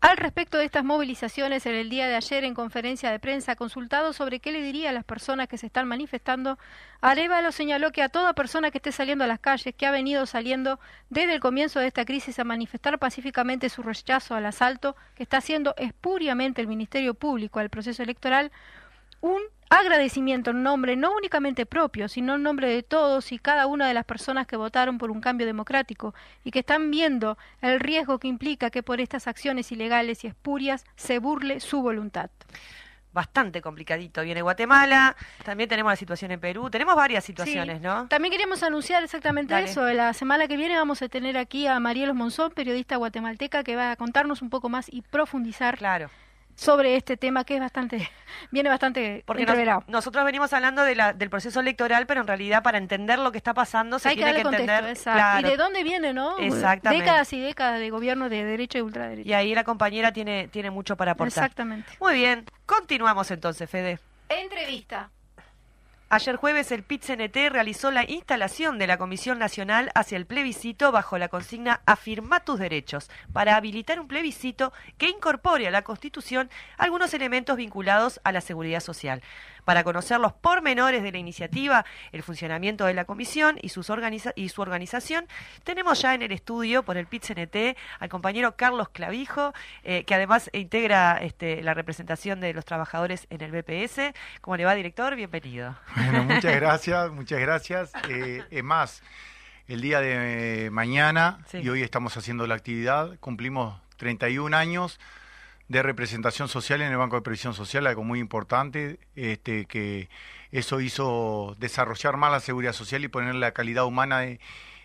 Al 0.00 0.18
respecto 0.18 0.58
de 0.58 0.66
estas 0.66 0.84
movilizaciones, 0.84 1.64
en 1.66 1.74
el 1.74 1.88
día 1.88 2.06
de 2.06 2.14
ayer 2.16 2.44
en 2.44 2.54
conferencia 2.54 3.10
de 3.10 3.18
prensa, 3.18 3.56
consultado 3.56 4.12
sobre 4.12 4.40
qué 4.40 4.52
le 4.52 4.62
diría 4.62 4.90
a 4.90 4.92
las 4.92 5.04
personas 5.04 5.48
que 5.48 5.58
se 5.58 5.66
están 5.66 5.88
manifestando, 5.88 6.58
Arevalo 7.00 7.50
señaló 7.50 7.90
que 7.92 8.02
a 8.02 8.10
toda 8.10 8.34
persona 8.34 8.70
que 8.70 8.78
esté 8.78 8.92
saliendo 8.92 9.24
a 9.24 9.26
las 9.26 9.40
calles, 9.40 9.74
que 9.74 9.86
ha 9.86 9.90
venido 9.90 10.26
saliendo 10.26 10.78
desde 11.08 11.34
el 11.34 11.40
comienzo 11.40 11.80
de 11.80 11.86
esta 11.86 12.04
crisis 12.04 12.38
a 12.38 12.44
manifestar 12.44 12.98
pacíficamente 12.98 13.68
su 13.68 13.82
rechazo 13.82 14.34
al 14.34 14.46
asalto 14.46 14.96
que 15.14 15.22
está 15.22 15.38
haciendo 15.38 15.74
espuriamente 15.78 16.60
el 16.60 16.68
Ministerio 16.68 17.14
Público 17.14 17.58
al 17.58 17.70
proceso 17.70 18.02
electoral, 18.02 18.52
un 19.22 19.40
agradecimiento 19.70 20.50
en 20.50 20.62
nombre 20.62 20.96
no 20.96 21.12
únicamente 21.16 21.66
propio, 21.66 22.08
sino 22.08 22.36
en 22.36 22.42
nombre 22.42 22.68
de 22.68 22.82
todos 22.82 23.32
y 23.32 23.38
cada 23.38 23.66
una 23.66 23.88
de 23.88 23.94
las 23.94 24.04
personas 24.04 24.46
que 24.46 24.56
votaron 24.56 24.98
por 24.98 25.10
un 25.10 25.20
cambio 25.20 25.46
democrático 25.46 26.14
y 26.44 26.50
que 26.50 26.60
están 26.60 26.90
viendo 26.90 27.36
el 27.60 27.80
riesgo 27.80 28.18
que 28.18 28.28
implica 28.28 28.70
que 28.70 28.82
por 28.82 29.00
estas 29.00 29.26
acciones 29.26 29.72
ilegales 29.72 30.24
y 30.24 30.28
espurias 30.28 30.84
se 30.96 31.18
burle 31.18 31.60
su 31.60 31.82
voluntad. 31.82 32.30
Bastante 33.12 33.62
complicadito. 33.62 34.20
Viene 34.20 34.42
Guatemala, 34.42 35.16
también 35.42 35.70
tenemos 35.70 35.90
la 35.90 35.96
situación 35.96 36.32
en 36.32 36.40
Perú, 36.40 36.68
tenemos 36.68 36.94
varias 36.94 37.24
situaciones, 37.24 37.78
Sí. 37.78 37.82
¿no? 37.82 38.06
También 38.08 38.30
queríamos 38.30 38.62
anunciar 38.62 39.02
exactamente 39.02 39.54
Dale. 39.54 39.70
eso. 39.70 39.90
La 39.94 40.12
semana 40.12 40.46
que 40.48 40.58
viene 40.58 40.76
vamos 40.76 41.00
a 41.00 41.08
tener 41.08 41.38
aquí 41.38 41.66
a 41.66 41.80
Marielos 41.80 42.14
Monzón, 42.14 42.50
periodista 42.52 42.96
guatemalteca, 42.96 43.64
que 43.64 43.74
va 43.74 43.92
a 43.92 43.96
contarnos 43.96 44.42
un 44.42 44.50
poco 44.50 44.68
más 44.68 44.86
y 44.92 45.00
profundizar 45.00 45.78
Claro. 45.78 46.10
Sobre 46.56 46.96
este 46.96 47.16
tema 47.16 47.44
que 47.44 47.54
es 47.54 47.60
bastante, 47.60 48.10
viene 48.50 48.68
bastante 48.68 49.22
Porque 49.26 49.46
nos- 49.46 49.86
nosotros 49.88 50.24
venimos 50.24 50.52
hablando 50.52 50.82
de 50.82 50.94
la- 50.96 51.12
del 51.12 51.30
proceso 51.30 51.60
electoral, 51.60 52.06
pero 52.06 52.22
en 52.22 52.26
realidad 52.26 52.62
para 52.62 52.78
entender 52.78 53.18
lo 53.18 53.30
que 53.30 53.38
está 53.38 53.54
pasando 53.54 53.98
se 53.98 54.08
Hay 54.08 54.16
que 54.16 54.22
tiene 54.24 54.38
que 54.38 54.42
contexto, 54.42 54.72
entender. 54.72 55.02
claro. 55.02 55.46
¿Y 55.46 55.50
de 55.50 55.56
dónde 55.56 55.84
viene, 55.84 56.12
no? 56.12 56.38
Exactamente. 56.38 57.04
Décadas 57.04 57.32
y 57.34 57.40
décadas 57.40 57.78
de 57.78 57.90
gobierno 57.90 58.28
de 58.28 58.42
derecha 58.44 58.78
y 58.78 58.80
ultraderecha. 58.82 59.28
Y 59.28 59.32
ahí 59.34 59.54
la 59.54 59.64
compañera 59.64 60.12
tiene, 60.12 60.48
tiene 60.48 60.70
mucho 60.70 60.96
para 60.96 61.12
aportar. 61.12 61.44
Exactamente. 61.44 61.92
Muy 62.00 62.14
bien, 62.14 62.44
continuamos 62.64 63.30
entonces, 63.30 63.68
Fede. 63.70 63.98
Entrevista. 64.28 65.10
Ayer 66.08 66.36
jueves 66.36 66.70
el 66.70 66.84
PIT-CNT 66.84 67.50
realizó 67.50 67.90
la 67.90 68.08
instalación 68.08 68.78
de 68.78 68.86
la 68.86 68.96
Comisión 68.96 69.40
Nacional 69.40 69.90
hacia 69.96 70.16
el 70.16 70.24
plebiscito 70.24 70.92
bajo 70.92 71.18
la 71.18 71.26
consigna 71.26 71.80
Afirma 71.84 72.44
tus 72.44 72.60
derechos, 72.60 73.10
para 73.32 73.56
habilitar 73.56 73.98
un 73.98 74.06
plebiscito 74.06 74.72
que 74.98 75.08
incorpore 75.08 75.66
a 75.66 75.72
la 75.72 75.82
Constitución 75.82 76.48
algunos 76.78 77.12
elementos 77.12 77.56
vinculados 77.56 78.20
a 78.22 78.30
la 78.30 78.40
seguridad 78.40 78.78
social. 78.78 79.20
Para 79.66 79.82
conocer 79.82 80.20
los 80.20 80.32
pormenores 80.32 81.02
de 81.02 81.10
la 81.10 81.18
iniciativa, 81.18 81.84
el 82.12 82.22
funcionamiento 82.22 82.84
de 82.86 82.94
la 82.94 83.04
comisión 83.04 83.58
y, 83.60 83.70
sus 83.70 83.90
organiza- 83.90 84.32
y 84.36 84.48
su 84.48 84.62
organización, 84.62 85.26
tenemos 85.64 86.00
ya 86.00 86.14
en 86.14 86.22
el 86.22 86.30
estudio 86.30 86.84
por 86.84 86.96
el 86.96 87.08
PIT-CNT 87.08 87.76
al 87.98 88.08
compañero 88.08 88.54
Carlos 88.54 88.90
Clavijo, 88.90 89.52
eh, 89.82 90.04
que 90.04 90.14
además 90.14 90.48
integra 90.52 91.18
este, 91.20 91.62
la 91.64 91.74
representación 91.74 92.38
de 92.40 92.54
los 92.54 92.64
trabajadores 92.64 93.26
en 93.28 93.40
el 93.40 93.50
BPS. 93.50 94.14
¿Cómo 94.40 94.56
le 94.56 94.64
va, 94.64 94.76
director? 94.76 95.16
Bienvenido. 95.16 95.76
Bueno, 95.96 96.22
muchas 96.22 96.54
gracias, 96.60 97.10
muchas 97.10 97.40
gracias. 97.40 97.90
Eh, 98.08 98.44
es 98.52 98.62
más, 98.62 99.02
el 99.66 99.80
día 99.80 100.00
de 100.00 100.68
mañana, 100.70 101.40
Sí. 101.48 101.58
y 101.58 101.68
hoy 101.70 101.82
estamos 101.82 102.16
haciendo 102.16 102.46
la 102.46 102.54
actividad, 102.54 103.18
cumplimos 103.18 103.80
31 103.96 104.56
años 104.56 105.00
de 105.68 105.82
representación 105.82 106.48
social 106.48 106.80
en 106.82 106.92
el 106.92 106.98
Banco 106.98 107.16
de 107.16 107.22
Previsión 107.22 107.54
Social, 107.54 107.86
algo 107.86 108.04
muy 108.04 108.20
importante, 108.20 109.00
este, 109.14 109.66
que 109.66 110.08
eso 110.52 110.80
hizo 110.80 111.56
desarrollar 111.58 112.16
más 112.16 112.30
la 112.30 112.40
seguridad 112.40 112.72
social 112.72 113.04
y 113.04 113.08
poner 113.08 113.34
la 113.34 113.52
calidad 113.52 113.84
humana 113.84 114.20
de, 114.20 114.40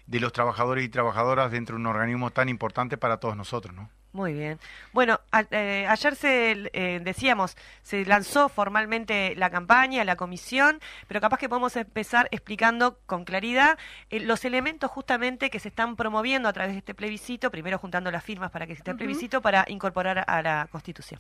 de 0.08 0.20
los 0.20 0.34
trabajadores 0.34 0.84
y 0.84 0.90
trabajadoras 0.90 1.52
dentro 1.52 1.76
de 1.76 1.82
un 1.82 1.88
organismo 1.88 2.32
tan 2.32 2.50
importante 2.50 2.98
para 2.98 3.18
todos 3.18 3.38
nosotros, 3.38 3.76
¿no? 3.76 3.90
Muy 4.14 4.34
bien. 4.34 4.60
Bueno, 4.92 5.22
a- 5.32 5.46
eh, 5.52 5.86
ayer 5.88 6.16
se 6.18 6.70
eh, 6.74 7.00
decíamos, 7.02 7.56
se 7.82 8.04
lanzó 8.06 8.50
formalmente 8.50 9.36
la 9.38 9.50
campaña, 9.50 10.04
la 10.04 10.18
comisión, 10.18 10.82
pero 11.08 11.22
capaz 11.22 11.38
que 11.38 11.48
podemos 11.48 11.76
empezar 11.78 12.28
explicando 12.32 12.98
con 13.06 13.24
claridad 13.24 13.78
eh, 14.10 14.20
los 14.20 14.44
elementos 14.44 14.92
justamente 14.92 15.50
que 15.50 15.60
se 15.60 15.70
están 15.70 15.96
promoviendo 15.96 16.50
a 16.50 16.54
través 16.54 16.74
de 16.74 16.80
este 16.80 16.94
plebiscito, 16.94 17.52
primero 17.52 17.78
juntando 17.78 18.12
las 18.12 18.24
firmas 18.24 18.52
para 18.52 18.66
que 18.66 18.74
exista 18.74 18.92
el 18.92 18.98
plebiscito 18.98 19.42
para 19.42 19.64
incorporar 19.70 20.26
a 20.28 20.42
la 20.42 20.68
Constitución. 20.72 21.20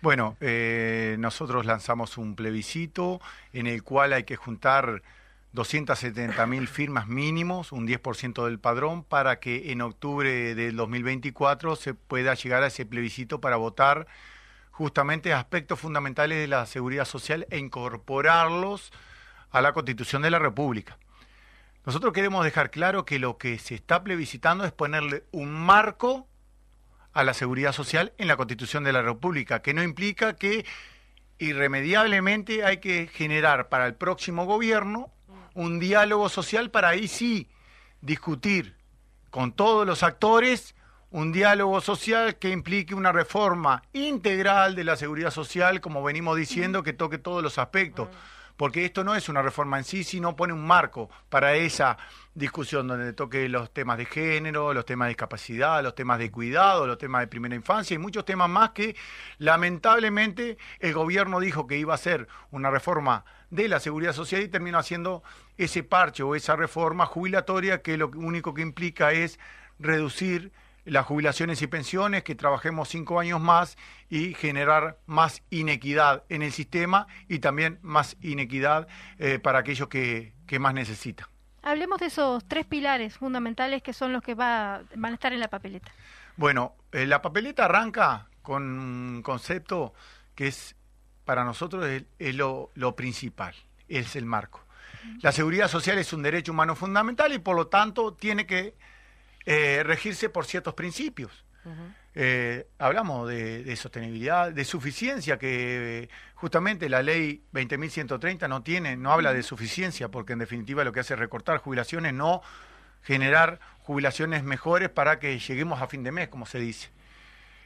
Bueno, 0.00 0.36
eh, 0.40 1.14
nosotros 1.20 1.64
lanzamos 1.64 2.18
un 2.18 2.34
plebiscito 2.34 3.20
en 3.52 3.68
el 3.68 3.84
cual 3.84 4.12
hay 4.14 4.24
que 4.24 4.34
juntar 4.34 5.02
270 5.52 6.46
mil 6.46 6.66
firmas 6.66 7.06
mínimos, 7.08 7.72
un 7.72 7.86
10% 7.86 8.44
del 8.46 8.58
padrón, 8.58 9.04
para 9.04 9.38
que 9.38 9.70
en 9.70 9.82
octubre 9.82 10.54
del 10.54 10.76
2024 10.76 11.76
se 11.76 11.92
pueda 11.92 12.34
llegar 12.34 12.62
a 12.62 12.68
ese 12.68 12.86
plebiscito 12.86 13.40
para 13.40 13.56
votar 13.56 14.06
justamente 14.70 15.34
aspectos 15.34 15.78
fundamentales 15.78 16.38
de 16.38 16.48
la 16.48 16.64
seguridad 16.64 17.04
social 17.04 17.46
e 17.50 17.58
incorporarlos 17.58 18.92
a 19.50 19.60
la 19.60 19.74
Constitución 19.74 20.22
de 20.22 20.30
la 20.30 20.38
República. 20.38 20.96
Nosotros 21.84 22.14
queremos 22.14 22.44
dejar 22.44 22.70
claro 22.70 23.04
que 23.04 23.18
lo 23.18 23.36
que 23.36 23.58
se 23.58 23.74
está 23.74 24.02
plebiscitando 24.02 24.64
es 24.64 24.72
ponerle 24.72 25.24
un 25.32 25.52
marco 25.52 26.26
a 27.12 27.24
la 27.24 27.34
seguridad 27.34 27.72
social 27.72 28.14
en 28.16 28.28
la 28.28 28.36
Constitución 28.36 28.84
de 28.84 28.94
la 28.94 29.02
República, 29.02 29.60
que 29.60 29.74
no 29.74 29.82
implica 29.82 30.34
que 30.34 30.64
irremediablemente 31.38 32.64
hay 32.64 32.78
que 32.78 33.06
generar 33.08 33.68
para 33.68 33.86
el 33.86 33.94
próximo 33.94 34.46
gobierno 34.46 35.11
un 35.54 35.78
diálogo 35.78 36.28
social 36.28 36.70
para 36.70 36.88
ahí 36.88 37.08
sí 37.08 37.48
discutir 38.00 38.76
con 39.30 39.52
todos 39.52 39.86
los 39.86 40.02
actores 40.02 40.74
un 41.12 41.30
diálogo 41.30 41.80
social 41.80 42.36
que 42.36 42.50
implique 42.50 42.94
una 42.94 43.12
reforma 43.12 43.82
integral 43.92 44.74
de 44.74 44.84
la 44.84 44.96
seguridad 44.96 45.30
social, 45.30 45.80
como 45.80 46.02
venimos 46.02 46.36
diciendo, 46.36 46.82
que 46.82 46.94
toque 46.94 47.18
todos 47.18 47.42
los 47.42 47.58
aspectos. 47.58 48.08
Porque 48.56 48.84
esto 48.84 49.02
no 49.04 49.14
es 49.14 49.28
una 49.28 49.42
reforma 49.42 49.78
en 49.78 49.84
sí, 49.84 50.04
sino 50.04 50.36
pone 50.36 50.52
un 50.52 50.64
marco 50.64 51.10
para 51.28 51.54
esa 51.54 51.98
discusión 52.34 52.86
donde 52.86 53.12
toque 53.12 53.48
los 53.48 53.72
temas 53.72 53.98
de 53.98 54.04
género, 54.06 54.72
los 54.72 54.86
temas 54.86 55.06
de 55.06 55.10
discapacidad, 55.10 55.82
los 55.82 55.94
temas 55.94 56.18
de 56.18 56.30
cuidado, 56.30 56.86
los 56.86 56.98
temas 56.98 57.22
de 57.22 57.26
primera 57.26 57.54
infancia 57.54 57.94
y 57.94 57.98
muchos 57.98 58.24
temas 58.24 58.48
más 58.48 58.70
que 58.70 58.94
lamentablemente 59.38 60.58
el 60.80 60.94
gobierno 60.94 61.40
dijo 61.40 61.66
que 61.66 61.76
iba 61.76 61.92
a 61.92 61.96
hacer 61.96 62.28
una 62.50 62.70
reforma 62.70 63.24
de 63.52 63.68
la 63.68 63.80
seguridad 63.80 64.14
social 64.14 64.42
y 64.42 64.48
terminó 64.48 64.78
haciendo 64.78 65.22
ese 65.58 65.82
parche 65.82 66.22
o 66.22 66.34
esa 66.34 66.56
reforma 66.56 67.04
jubilatoria 67.04 67.82
que 67.82 67.98
lo 67.98 68.08
único 68.08 68.54
que 68.54 68.62
implica 68.62 69.12
es 69.12 69.38
reducir 69.78 70.52
las 70.86 71.04
jubilaciones 71.04 71.60
y 71.60 71.66
pensiones, 71.66 72.24
que 72.24 72.34
trabajemos 72.34 72.88
cinco 72.88 73.20
años 73.20 73.40
más 73.42 73.76
y 74.08 74.32
generar 74.32 74.98
más 75.04 75.42
inequidad 75.50 76.24
en 76.30 76.40
el 76.40 76.50
sistema 76.50 77.06
y 77.28 77.40
también 77.40 77.78
más 77.82 78.16
inequidad 78.22 78.88
eh, 79.18 79.38
para 79.38 79.58
aquellos 79.58 79.88
que, 79.88 80.32
que 80.46 80.58
más 80.58 80.72
necesitan. 80.72 81.26
Hablemos 81.62 82.00
de 82.00 82.06
esos 82.06 82.48
tres 82.48 82.64
pilares 82.64 83.18
fundamentales 83.18 83.82
que 83.82 83.92
son 83.92 84.14
los 84.14 84.22
que 84.22 84.34
va, 84.34 84.80
van 84.96 85.12
a 85.12 85.14
estar 85.14 85.32
en 85.34 85.40
la 85.40 85.48
papeleta. 85.48 85.92
Bueno, 86.36 86.74
eh, 86.90 87.04
la 87.04 87.20
papeleta 87.20 87.66
arranca 87.66 88.28
con 88.40 88.62
un 88.62 89.22
concepto 89.22 89.92
que 90.34 90.48
es 90.48 90.74
para 91.32 91.44
nosotros 91.44 91.86
es, 91.86 92.02
es 92.18 92.34
lo, 92.34 92.72
lo 92.74 92.94
principal, 92.94 93.54
es 93.88 94.16
el 94.16 94.26
marco. 94.26 94.66
La 95.22 95.32
seguridad 95.32 95.66
social 95.66 95.96
es 95.96 96.12
un 96.12 96.22
derecho 96.22 96.52
humano 96.52 96.76
fundamental 96.76 97.32
y 97.32 97.38
por 97.38 97.56
lo 97.56 97.68
tanto 97.68 98.12
tiene 98.12 98.44
que 98.44 98.74
eh, 99.46 99.82
regirse 99.82 100.28
por 100.28 100.44
ciertos 100.44 100.74
principios. 100.74 101.46
Eh, 102.14 102.66
hablamos 102.78 103.30
de, 103.30 103.64
de 103.64 103.76
sostenibilidad, 103.76 104.52
de 104.52 104.62
suficiencia, 104.66 105.38
que 105.38 106.02
eh, 106.02 106.08
justamente 106.34 106.90
la 106.90 107.02
ley 107.02 107.42
20.130 107.54 108.46
no 108.46 108.62
tiene, 108.62 108.98
no 108.98 109.10
habla 109.10 109.32
de 109.32 109.42
suficiencia, 109.42 110.10
porque 110.10 110.34
en 110.34 110.40
definitiva 110.40 110.84
lo 110.84 110.92
que 110.92 111.00
hace 111.00 111.14
es 111.14 111.18
recortar 111.18 111.56
jubilaciones, 111.56 112.12
no 112.12 112.42
generar 113.00 113.58
jubilaciones 113.78 114.44
mejores 114.44 114.90
para 114.90 115.18
que 115.18 115.38
lleguemos 115.38 115.80
a 115.80 115.86
fin 115.86 116.02
de 116.02 116.12
mes, 116.12 116.28
como 116.28 116.44
se 116.44 116.58
dice. 116.58 116.90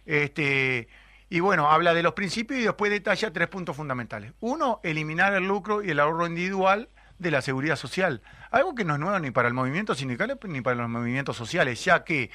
Este, 0.05 0.87
y 1.29 1.41
bueno, 1.41 1.71
habla 1.71 1.93
de 1.93 2.03
los 2.03 2.15
principios 2.15 2.61
y 2.61 2.65
después 2.65 2.91
detalla 2.91 3.33
tres 3.33 3.49
puntos 3.49 3.77
fundamentales. 3.77 4.33
Uno, 4.41 4.81
eliminar 4.85 5.35
el 5.35 5.45
lucro 5.45 5.83
y 5.83 5.91
el 5.91 6.01
ahorro 6.01 6.27
individual 6.27 6.89
de 7.19 7.31
la 7.31 7.43
seguridad 7.43 7.77
social. 7.77 8.23
Algo 8.51 8.75
que 8.75 8.85
no 8.85 8.95
es 8.95 9.01
nuevo 9.01 9.19
ni 9.19 9.31
para 9.31 9.49
el 9.49 9.55
movimiento 9.55 9.95
sindical 9.95 10.39
ni 10.45 10.61
para 10.61 10.77
los 10.77 10.89
movimientos 10.89 11.37
sociales, 11.37 11.85
ya 11.85 12.05
que 12.05 12.31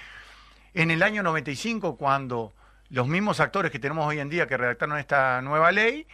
en 0.74 0.92
el 0.92 1.04
año 1.04 1.24
95, 1.24 1.96
cuando 1.96 2.54
los 2.90 3.08
mismos 3.08 3.40
actores 3.40 3.72
que 3.72 3.80
tenemos 3.80 4.06
hoy 4.06 4.20
en 4.20 4.30
día 4.30 4.48
que 4.48 4.58
redactaron 4.58 4.98
esta 4.98 5.42
nueva 5.42 5.72
ley, 5.72 6.06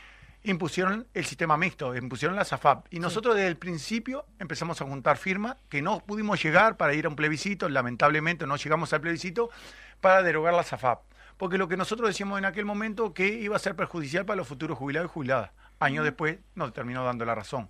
impusieron 0.44 1.08
el 1.14 1.26
sistema 1.26 1.58
mixto, 1.58 1.96
impusieron 1.96 2.36
la 2.38 2.46
SAFAP. 2.46 2.86
Y 2.92 3.00
nosotros 3.00 3.36
desde 3.36 3.48
el 3.48 3.58
principio 3.58 4.26
empezamos 4.40 4.80
a 4.82 4.86
juntar 4.86 5.18
firmas 5.18 5.58
que 5.70 5.82
no 5.82 6.00
pudimos 6.00 6.42
llegar 6.42 6.78
para 6.78 6.94
ir 6.94 7.06
a 7.06 7.10
un 7.10 7.16
plebiscito, 7.16 7.68
lamentablemente 7.70 8.46
no 8.46 8.56
llegamos 8.56 8.94
al 8.94 9.02
plebiscito, 9.02 9.50
para 10.00 10.22
derogar 10.22 10.54
la 10.54 10.64
SAFAP. 10.64 11.02
Porque 11.38 11.58
lo 11.58 11.68
que 11.68 11.78
nosotros 11.78 12.10
decíamos 12.10 12.40
en 12.40 12.46
aquel 12.46 12.66
momento 12.66 13.14
que 13.14 13.28
iba 13.28 13.56
a 13.56 13.60
ser 13.60 13.76
perjudicial 13.76 14.26
para 14.26 14.38
los 14.38 14.48
futuros 14.48 14.78
jubilados 14.78 15.12
y 15.12 15.14
jubiladas. 15.14 15.52
Años 15.80 16.04
después 16.04 16.40
nos 16.56 16.74
terminó 16.74 17.04
dando 17.04 17.26
la 17.26 17.36
razón. 17.36 17.70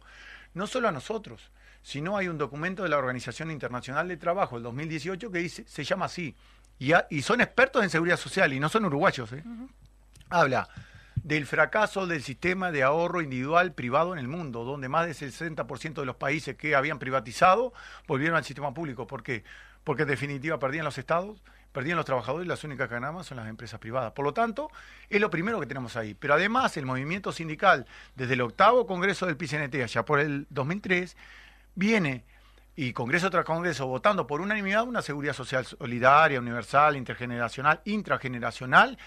No 0.54 0.68
solo 0.68 0.88
a 0.88 0.92
nosotros, 0.94 1.52
sino 1.82 2.16
hay 2.18 2.30
un 2.30 2.38
documento 2.38 2.84
de 2.84 2.90
la 2.90 2.98
Organización 2.98 3.52
Internacional 3.52 4.08
de 4.08 4.18
Trabajo, 4.18 4.58
el 4.58 4.64
2018, 4.64 5.30
que 5.32 5.40
dice, 5.40 5.66
se 5.68 5.84
llama 5.84 6.06
así. 6.06 6.36
Y, 6.80 6.94
a- 6.94 7.08
y 7.10 7.22
son 7.22 7.42
expertos 7.42 7.84
en 7.84 7.90
seguridad 7.90 8.18
social 8.18 8.54
y 8.54 8.60
no 8.60 8.70
son 8.70 8.86
uruguayos. 8.86 9.32
¿eh? 9.34 9.44
Habla 10.30 10.68
del 11.16 11.46
fracaso 11.46 12.08
del 12.08 12.24
sistema 12.24 12.72
de 12.72 12.84
ahorro 12.84 13.22
individual 13.22 13.74
privado 13.74 14.14
en 14.14 14.20
el 14.20 14.28
mundo, 14.28 14.64
donde 14.64 14.88
más 14.88 15.06
del 15.08 15.16
60% 15.16 15.96
de 15.96 16.06
los 16.06 16.16
países 16.16 16.56
que 16.56 16.76
habían 16.76 17.00
privatizado 17.00 17.74
volvieron 18.08 18.38
al 18.38 18.46
sistema 18.46 18.74
público. 18.74 19.08
¿Por 19.08 19.24
qué? 19.24 19.44
Porque 19.84 20.04
en 20.04 20.10
definitiva 20.10 20.60
perdían 20.60 20.86
los 20.86 20.98
estados, 20.98 21.42
perdían 21.72 21.98
los 21.98 22.06
trabajadores 22.06 22.46
y 22.46 22.50
las 22.50 22.64
únicas 22.64 22.88
que 22.88 22.96
ganaban 22.96 23.24
son 23.24 23.38
las 23.38 23.48
empresas 23.48 23.80
privadas. 23.80 24.14
Por 24.14 24.26
lo 24.26 24.34
tanto, 24.34 24.70
es 25.10 25.22
lo 25.22 25.30
primero 25.30 25.60
que 25.60 25.68
tenemos 25.68 25.96
ahí. 25.96 26.14
Pero 26.14 26.34
además 26.34 26.76
el 26.78 26.86
movimiento 26.86 27.32
sindical, 27.32 27.86
desde 28.16 28.34
el 28.34 28.42
octavo 28.42 28.88
Congreso 28.88 29.26
del 29.26 29.38
PCNT, 29.38 29.76
allá 29.84 30.04
por 30.04 30.20
el 30.20 30.48
2003, 30.50 31.16
viene 31.76 32.24
y 32.76 32.94
Congreso 32.94 33.32
tras 33.32 33.44
Congreso 33.44 33.88
votando 33.88 34.28
por 34.28 34.40
unanimidad 34.40 34.84
una 34.84 35.02
seguridad 35.02 35.34
social 35.34 35.66
solidaria, 35.66 36.40
universal, 36.40 36.96
intergeneracional, 36.96 37.82
intrageneracional 37.86 38.98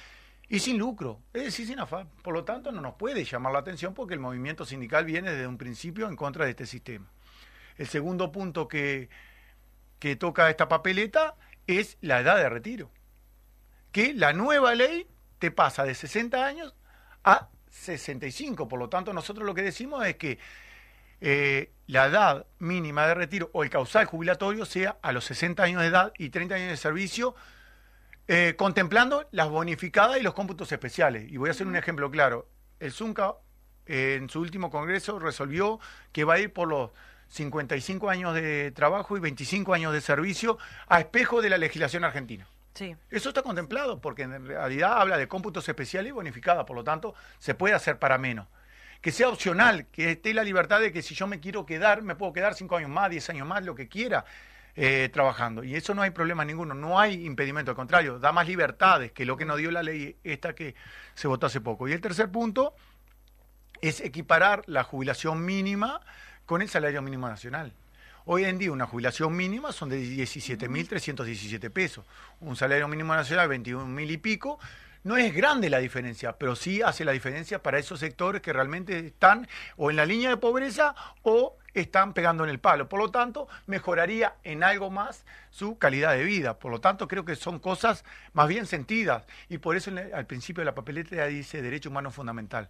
y 0.49 0.59
sin 0.59 0.77
lucro, 0.77 1.21
es 1.33 1.45
decir, 1.45 1.69
sin 1.69 1.79
afán. 1.79 2.09
Por 2.23 2.35
lo 2.35 2.43
tanto, 2.43 2.73
no 2.73 2.81
nos 2.81 2.95
puede 2.95 3.25
llamar 3.25 3.53
la 3.53 3.61
atención 3.61 3.95
porque 3.95 4.15
el 4.15 4.21
movimiento 4.21 4.65
sindical 4.65 5.05
viene 5.05 5.31
desde 5.31 5.47
un 5.47 5.57
principio 5.57 6.09
en 6.09 6.17
contra 6.17 6.45
de 6.45 6.51
este 6.51 6.67
sistema. 6.67 7.07
El 7.77 7.87
segundo 7.87 8.33
punto 8.33 8.67
que, 8.67 9.09
que 10.01 10.17
toca 10.17 10.51
esta 10.51 10.69
papeleta 10.69 11.37
es 11.79 11.99
la 12.01 12.21
edad 12.21 12.37
de 12.37 12.49
retiro. 12.49 12.91
Que 13.93 14.15
la 14.15 14.33
nueva 14.33 14.75
ley 14.75 15.07
te 15.39 15.51
pasa 15.51 15.85
de 15.85 15.95
60 15.95 16.45
años 16.45 16.75
a 17.25 17.49
65. 17.71 18.69
Por 18.69 18.79
lo 18.79 18.89
tanto, 18.89 19.13
nosotros 19.13 19.47
lo 19.47 19.55
que 19.55 19.63
decimos 19.63 20.05
es 20.07 20.17
que 20.17 20.39
eh, 21.21 21.73
la 21.87 22.07
edad 22.07 22.47
mínima 22.59 23.07
de 23.07 23.15
retiro 23.15 23.51
o 23.53 23.63
el 23.63 23.71
causal 23.71 24.07
jubilatorio 24.07 24.65
sea 24.65 24.99
a 25.03 25.13
los 25.13 25.25
60 25.25 25.63
años 25.63 25.83
de 25.83 25.89
edad 25.89 26.13
y 26.17 26.31
30 26.31 26.55
años 26.55 26.69
de 26.71 26.77
servicio, 26.77 27.35
eh, 28.29 28.55
contemplando 28.57 29.29
las 29.33 29.49
bonificadas 29.49 30.19
y 30.19 30.23
los 30.23 30.35
cómputos 30.35 30.73
especiales. 30.73 31.31
Y 31.31 31.37
voy 31.37 31.49
a 31.49 31.53
hacer 31.53 31.67
un 31.67 31.77
ejemplo 31.77 32.11
claro. 32.11 32.49
El 32.79 32.93
ZUNCA 32.93 33.35
eh, 33.87 34.17
en 34.21 34.31
su 34.31 34.41
último 34.41 34.71
congreso 34.71 35.19
resolvió 35.19 35.81
que 36.13 36.25
va 36.25 36.35
a 36.35 36.39
ir 36.39 36.53
por 36.53 36.69
los 36.69 36.91
55 37.31 38.11
años 38.11 38.35
de 38.35 38.71
trabajo 38.73 39.17
y 39.17 39.21
25 39.21 39.73
años 39.75 39.93
de 39.93 40.01
servicio 40.01 40.59
a 40.87 41.01
espejo 41.01 41.41
de 41.41 41.49
la 41.49 41.59
legislación 41.59 42.05
argentina. 42.05 42.47
Sí. 42.75 42.95
Eso 43.11 43.31
está 43.31 43.43
contemplado 43.43 44.01
porque 44.01 44.23
en 44.23 44.47
realidad 44.47 45.01
habla 45.01 45.17
de 45.17 45.27
cómputos 45.27 45.69
especiales 45.69 46.11
y 46.11 46.13
bonificada, 46.13 46.67
por 46.67 46.77
lo 46.77 46.85
tanto 46.85 47.15
se 47.39 47.55
puede 47.55 47.75
hacer 47.75 47.99
para 47.99 48.19
menos 48.19 48.47
que 49.01 49.13
sea 49.13 49.31
opcional, 49.31 49.87
que 49.87 50.11
esté 50.11 50.35
la 50.35 50.45
libertad 50.45 50.79
de 50.79 50.93
que 50.93 51.01
si 51.01 51.15
yo 51.15 51.27
me 51.27 51.41
quiero 51.41 51.65
quedar, 51.65 52.03
me 52.03 52.17
puedo 52.17 52.35
quedar 52.35 52.55
cinco 52.55 52.77
años 52.77 52.91
más, 52.91 53.09
diez 53.09 53.31
años 53.31 53.47
más, 53.47 53.65
lo 53.65 53.75
que 53.75 53.89
quiera. 53.89 54.25
eh, 54.77 55.09
trabajando 55.13 55.65
y 55.65 55.75
eso 55.75 55.95
no 55.95 56.03
hay 56.03 56.11
problema 56.11 56.45
ninguno, 56.45 56.75
no 56.75 57.01
hay 57.01 57.27
impedimento, 57.27 57.73
al 57.73 57.77
contrario, 57.77 58.19
da 58.19 58.31
más 58.33 58.47
libertades 58.47 59.11
que 59.13 59.25
lo 59.25 59.37
que 59.37 59.45
nos 59.45 59.59
dio 59.59 59.71
la 59.71 59.83
ley 59.83 60.17
esta 60.23 60.55
que 60.55 60.75
se 61.15 61.29
votó 61.29 61.47
hace 61.47 61.61
poco. 61.61 61.89
Y 61.89 61.93
el 61.93 62.01
tercer 62.01 62.31
punto 62.31 62.75
es 63.81 64.01
equiparar 64.01 64.63
la 64.67 64.85
jubilación 64.85 65.45
mínima 65.45 66.01
con 66.51 66.63
el 66.63 66.69
salario 66.69 67.01
mínimo 67.01 67.29
nacional. 67.29 67.73
Hoy 68.25 68.45
en 68.45 68.59
día 68.59 68.73
una 68.73 68.85
jubilación 68.85 69.37
mínima 69.37 69.71
son 69.71 69.89
de 69.89 70.03
17.317 70.03 71.71
pesos, 71.71 72.05
un 72.41 72.57
salario 72.57 72.89
mínimo 72.89 73.15
nacional 73.15 73.49
21.000 73.49 74.11
y 74.11 74.17
pico. 74.17 74.59
No 75.05 75.17
es 75.17 75.33
grande 75.33 75.71
la 75.71 75.79
diferencia, 75.79 76.33
pero 76.33 76.57
sí 76.57 76.83
hace 76.83 77.05
la 77.05 77.13
diferencia 77.13 77.63
para 77.63 77.79
esos 77.79 78.01
sectores 78.01 78.43
que 78.43 78.53
realmente 78.53 78.99
están 78.99 79.47
o 79.77 79.91
en 79.91 79.97
la 79.97 80.05
línea 80.05 80.29
de 80.29 80.39
pobreza 80.39 80.97
o 81.23 81.57
están 81.73 82.15
pegando 82.15 82.43
en 82.43 82.51
el 82.51 82.59
palo. 82.59 82.89
Por 82.89 82.99
lo 82.99 83.13
tanto, 83.13 83.47
mejoraría 83.69 84.35
en 84.43 84.65
algo 84.65 84.91
más 84.91 85.25
su 85.51 85.79
calidad 85.79 86.15
de 86.15 86.25
vida. 86.25 86.59
Por 86.59 86.73
lo 86.73 86.81
tanto, 86.81 87.07
creo 87.07 87.25
que 87.25 87.37
son 87.37 87.61
cosas 87.61 88.05
más 88.33 88.49
bien 88.49 88.67
sentidas. 88.67 89.25
Y 89.49 89.59
por 89.59 89.77
eso 89.77 89.93
al 90.13 90.27
principio 90.27 90.63
de 90.63 90.67
la 90.67 90.75
papeleta 90.75 91.27
dice 91.27 91.63
derecho 91.63 91.91
humano 91.91 92.11
fundamental. 92.11 92.69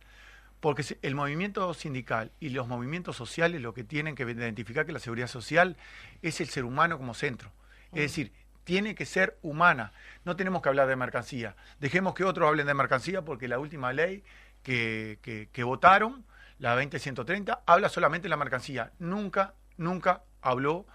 Porque 0.61 0.85
el 1.03 1.15
movimiento 1.15 1.73
sindical 1.75 2.33
y 2.39 2.51
los 2.51 2.69
movimientos 2.69 3.17
sociales 3.17 3.61
lo 3.63 3.73
que 3.75 3.83
tienen 3.85 4.15
que 4.15 4.25
identificar 4.25 4.85
que 4.87 4.93
la 4.93 4.99
seguridad 4.99 5.27
social 5.27 5.77
es 6.23 6.41
el 6.41 6.49
ser 6.49 6.65
humano 6.65 6.99
como 6.99 7.15
centro. 7.15 7.51
Es 7.93 8.03
decir, 8.03 8.33
tiene 8.65 8.95
que 8.95 9.07
ser 9.07 9.39
humana. 9.43 9.93
No 10.25 10.37
tenemos 10.37 10.61
que 10.63 10.69
hablar 10.69 10.87
de 10.87 10.97
mercancía. 10.97 11.57
Dejemos 11.81 12.15
que 12.15 12.25
otros 12.25 12.47
hablen 12.47 12.67
de 12.67 12.75
mercancía 12.75 13.23
porque 13.23 13.49
la 13.49 13.59
última 13.59 13.93
ley 13.93 14.23
que, 14.63 15.19
que- 15.23 15.49
que 15.51 15.65
votaron, 15.65 16.25
la 16.59 16.75
20130, 16.75 17.63
habla 17.67 17.89
solamente 17.89 18.25
de 18.27 18.29
la 18.31 18.37
mercancía. 18.37 18.93
Nunca, 18.99 19.55
nunca 19.79 20.23
habló 20.43 20.87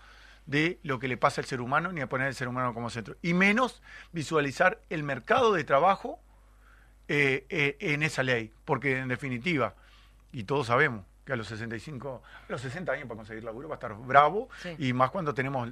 de 0.45 0.79
lo 0.83 0.99
que 0.99 1.07
le 1.07 1.17
pasa 1.17 1.41
al 1.41 1.45
ser 1.47 1.59
humano 1.59 1.91
ni 1.91 2.01
a 2.01 2.07
poner 2.07 2.27
el 2.27 2.35
ser 2.35 2.47
humano 2.47 2.73
como 2.75 2.91
centro. 2.91 3.17
Y 3.23 3.33
menos 3.33 3.81
visualizar 4.11 4.79
el 4.91 5.01
mercado 5.01 5.51
de 5.53 5.63
trabajo 5.63 6.19
eh, 7.07 7.45
eh, 7.49 7.77
en 7.79 8.03
esa 8.03 8.23
ley, 8.23 8.51
porque 8.65 8.99
en 8.99 9.07
definitiva, 9.07 9.73
y 10.31 10.43
todos 10.43 10.67
sabemos 10.67 11.05
que 11.25 11.33
a 11.33 11.35
los 11.35 11.47
65, 11.47 12.21
a 12.47 12.51
los 12.51 12.61
60 12.61 12.91
años 12.91 13.07
para 13.07 13.17
conseguir 13.17 13.43
laburo 13.43 13.67
va 13.67 13.75
a 13.75 13.77
estar 13.77 13.95
bravo, 13.95 14.47
Sí. 14.61 14.75
y 14.77 14.93
más 14.93 15.09
cuando 15.11 15.33
tenemos 15.33 15.69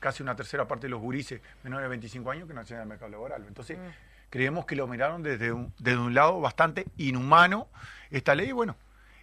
casi 0.00 0.22
una 0.22 0.34
tercera 0.34 0.66
parte 0.66 0.86
de 0.86 0.90
los 0.90 1.00
gurises 1.00 1.40
menores 1.62 1.84
de 1.84 1.88
25 1.90 2.30
años 2.30 2.48
que 2.48 2.54
no 2.54 2.60
acceden 2.60 2.80
al 2.82 2.88
mercado 2.88 3.10
laboral. 3.12 3.44
Entonces, 3.46 3.78
creemos 4.28 4.66
que 4.66 4.74
lo 4.74 4.88
miraron 4.88 5.22
desde 5.22 5.52
un, 5.52 5.72
desde 5.78 5.98
un 5.98 6.14
lado 6.14 6.40
bastante 6.40 6.84
inhumano 6.96 7.68
esta 8.10 8.34
ley, 8.34 8.48
y 8.48 8.52
bueno, 8.52 8.76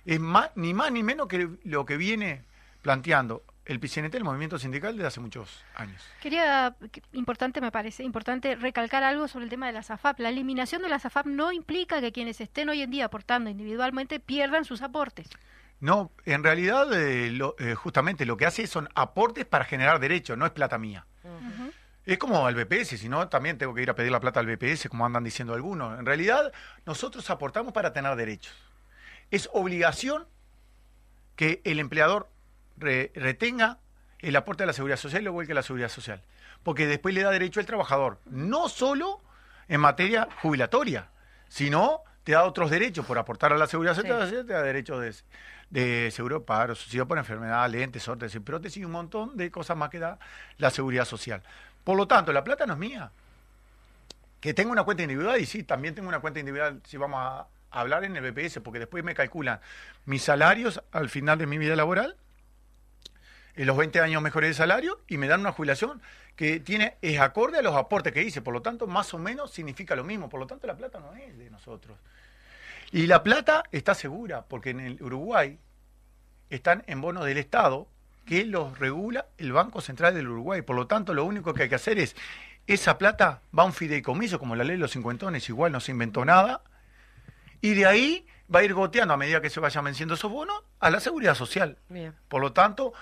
es 0.06 0.20
más, 0.20 0.52
ni 0.56 0.74
más 0.74 0.92
ni 0.94 1.04
menos 1.04 1.28
que 1.28 1.50
lo 1.66 1.86
que 1.86 1.98
viene 1.98 2.44
planteando 2.82 3.44
el 3.66 3.80
PCNT, 3.80 4.16
el 4.16 4.24
movimiento 4.24 4.60
sindical, 4.60 4.96
desde 4.98 5.08
hace 5.08 5.20
muchos 5.20 5.64
años. 5.76 6.02
Quería, 6.22 6.76
que- 6.92 7.02
importante 7.14 7.62
me 7.62 7.72
parece, 7.72 8.04
importante 8.04 8.56
recalcar 8.56 9.04
algo 9.04 9.28
sobre 9.28 9.46
el 9.46 9.50
tema 9.50 9.68
de 9.68 9.74
la 9.74 9.84
SAFAP. 9.84 10.20
La 10.20 10.30
eliminación 10.30 10.82
de 10.82 10.90
la 10.90 11.00
SAFAP 11.00 11.28
no 11.28 11.52
implica 11.52 12.02
que 12.02 12.12
quienes 12.12 12.42
estén 12.42 12.70
hoy 12.70 12.82
en 12.82 12.92
día 12.92 13.06
aportando 13.06 13.50
individualmente 13.50 14.20
pierdan 14.20 14.66
sus 14.66 14.82
aportes. 14.82 15.30
No, 15.80 16.12
en 16.26 16.44
realidad 16.44 16.92
eh, 16.94 17.32
lo- 17.32 17.56
eh, 17.60 17.76
justamente 17.76 18.26
lo 18.26 18.38
que 18.38 18.46
hace 18.46 18.68
son 18.68 18.88
aportes 18.96 19.46
para 19.46 19.66
generar 19.66 20.00
derechos, 20.00 20.38
no 20.38 20.46
es 20.46 20.52
plata 20.52 20.78
mía. 20.78 21.06
Es 22.06 22.18
como 22.18 22.46
al 22.46 22.56
BPS, 22.56 22.98
si 22.98 23.08
no, 23.08 23.30
también 23.30 23.58
tengo 23.58 23.74
que 23.74 23.82
ir 23.82 23.90
a 23.90 23.96
pedir 23.96 24.12
la 24.12 24.20
plata 24.20 24.42
al 24.42 24.46
BPS, 24.46 24.90
como 24.90 25.06
andan 25.06 25.24
diciendo 25.24 25.54
algunos. 25.54 25.98
En 25.98 26.06
realidad, 26.06 26.52
nosotros 26.86 27.30
aportamos 27.30 27.72
para 27.72 27.94
tener 27.94 28.14
derechos. 28.18 28.54
Es 29.32 29.50
obligación 29.54 30.26
que 31.38 31.62
el 31.64 31.80
empleador 31.80 32.30
re- 32.78 33.12
retenga 33.16 33.78
el 34.20 34.36
aporte 34.36 34.64
a 34.64 34.66
la 34.66 34.74
seguridad 34.74 34.98
social 34.98 35.22
y 35.22 35.26
lo 35.26 35.34
vuelque 35.34 35.52
a 35.52 35.56
la 35.56 35.64
seguridad 35.64 35.90
social. 35.90 36.22
Porque 36.64 36.88
después 36.88 37.14
le 37.14 37.24
da 37.24 37.32
derecho 37.32 37.60
al 37.60 37.66
trabajador, 37.66 38.20
no 38.26 38.70
solo 38.70 39.20
en 39.68 39.82
materia 39.82 40.28
jubilatoria, 40.42 41.08
sino 41.50 42.02
te 42.24 42.32
da 42.32 42.44
otros 42.46 42.70
derechos 42.72 43.06
por 43.06 43.18
aportar 43.18 43.52
a 43.52 43.58
la 43.58 43.68
seguridad 43.68 43.96
social, 43.96 44.46
te 44.46 44.54
da 44.54 44.62
derecho 44.64 44.98
de, 45.00 45.14
de 45.70 46.10
seguro 46.12 46.40
de 46.40 46.46
paro, 46.46 46.74
subsidio 46.74 47.06
por 47.08 47.18
enfermedad, 47.18 47.70
lentes, 47.70 48.08
órtesis, 48.08 48.40
prótesis 48.42 48.78
y 48.82 48.86
un 48.86 48.92
montón 48.92 49.36
de 49.36 49.52
cosas 49.52 49.76
más 49.76 49.90
que 49.90 50.00
da 50.00 50.18
la 50.58 50.70
seguridad 50.70 51.04
social. 51.04 51.44
Por 51.84 51.98
lo 51.98 52.08
tanto, 52.08 52.32
la 52.32 52.44
plata 52.46 52.66
no 52.66 52.74
es 52.74 52.80
mía. 52.80 53.12
Que 54.40 54.54
tengo 54.54 54.72
una 54.72 54.84
cuenta 54.84 55.04
individual, 55.04 55.40
y 55.40 55.46
sí, 55.46 55.64
también 55.64 55.96
tengo 55.96 56.08
una 56.10 56.20
cuenta 56.20 56.40
individual, 56.40 56.82
si 56.86 56.98
vamos 56.98 57.20
a 57.20 57.48
hablar 57.72 58.04
en 58.04 58.16
el 58.16 58.32
BPS, 58.32 58.60
porque 58.62 58.80
después 58.80 59.04
me 59.04 59.14
calculan 59.16 59.60
mis 60.06 60.24
salarios 60.24 60.82
al 60.92 61.10
final 61.10 61.38
de 61.38 61.46
mi 61.48 61.58
vida 61.58 61.76
laboral, 61.76 62.16
en 63.56 63.68
los 63.68 63.78
20 63.78 64.00
años 64.00 64.22
mejoré 64.22 64.48
de 64.48 64.54
salario 64.54 65.02
y 65.08 65.18
me 65.18 65.28
dan 65.28 65.42
una 65.42 65.52
jubilación 65.52 66.02
que 66.36 66.60
tiene 66.60 66.98
es 67.02 67.20
acorde 67.20 67.60
a 67.60 67.62
los 67.62 67.76
aportes 67.76 68.14
que 68.14 68.24
hice, 68.24 68.42
por 68.42 68.54
lo 68.54 68.62
tanto, 68.62 68.88
más 68.88 69.14
o 69.14 69.20
menos 69.20 69.52
significa 69.52 69.96
lo 69.96 70.04
mismo, 70.04 70.30
por 70.30 70.40
lo 70.40 70.48
tanto, 70.48 70.66
la 70.66 70.76
plata 70.76 71.00
no 71.00 71.14
es 71.14 71.38
de 71.38 71.50
nosotros. 71.50 71.98
Y 72.92 73.08
la 73.08 73.24
plata 73.24 73.64
está 73.72 73.94
segura, 73.94 74.46
porque 74.48 74.72
en 74.72 74.80
el 74.80 75.02
Uruguay 75.02 75.60
están 76.50 76.84
en 76.88 77.02
bonos 77.02 77.26
del 77.26 77.38
Estado 77.38 77.88
que 78.26 78.46
los 78.46 78.80
regula 78.80 79.28
el 79.38 79.52
Banco 79.52 79.82
Central 79.82 80.16
del 80.16 80.28
Uruguay. 80.28 80.62
Por 80.62 80.76
lo 80.76 80.88
tanto, 80.88 81.14
lo 81.14 81.26
único 81.26 81.54
que 81.54 81.64
hay 81.64 81.70
que 81.70 81.76
hacer 81.76 82.00
es, 82.00 82.16
esa 82.68 82.98
plata 82.98 83.42
va 83.58 83.64
a 83.64 83.66
un 83.66 83.74
fideicomiso, 83.74 84.40
como 84.40 84.56
la 84.56 84.64
ley 84.64 84.76
de 84.76 84.82
los 84.82 84.92
cincuentones, 84.92 85.50
igual 85.50 85.72
no 85.72 85.80
se 85.80 85.92
inventó 85.92 86.24
nada, 86.24 86.62
y 87.62 87.74
de 87.74 87.86
ahí 87.86 88.26
va 88.54 88.60
a 88.60 88.64
ir 88.64 88.74
goteando 88.74 89.14
a 89.14 89.18
medida 89.18 89.42
que 89.42 89.50
se 89.50 89.60
vayan 89.60 89.86
venciendo 89.86 90.14
esos 90.14 90.32
bonos 90.32 90.64
a 90.80 90.90
la 90.90 91.00
seguridad 91.00 91.36
social. 91.36 91.78
Bien. 91.90 92.14
Por 92.28 92.42
lo 92.42 92.54
tanto, 92.54 92.94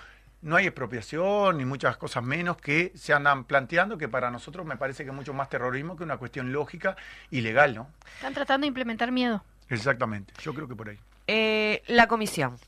no 0.42 0.56
hay 0.56 0.66
expropiación 0.66 1.58
ni 1.58 1.64
muchas 1.64 1.96
cosas 1.96 2.22
menos 2.22 2.56
que 2.56 2.92
se 2.94 3.12
andan 3.14 3.44
planteando, 3.44 3.96
que 3.96 4.08
para 4.08 4.30
nosotros 4.30 4.66
me 4.66 4.76
parece 4.76 5.04
que 5.04 5.10
es 5.10 5.16
mucho 5.16 5.32
más 5.32 5.48
terrorismo 5.48 5.96
que 5.96 6.04
una 6.04 6.16
cuestión 6.18 6.52
lógica 6.52 6.96
y 7.30 7.40
legal, 7.40 7.74
¿no? 7.74 7.88
Están 8.16 8.34
tratando 8.34 8.64
de 8.64 8.68
implementar 8.68 9.10
miedo. 9.12 9.42
Exactamente, 9.68 10.34
yo 10.42 10.52
creo 10.52 10.68
que 10.68 10.76
por 10.76 10.88
ahí. 10.88 10.98
Eh, 11.26 11.82
la 11.86 12.06
comisión. 12.08 12.58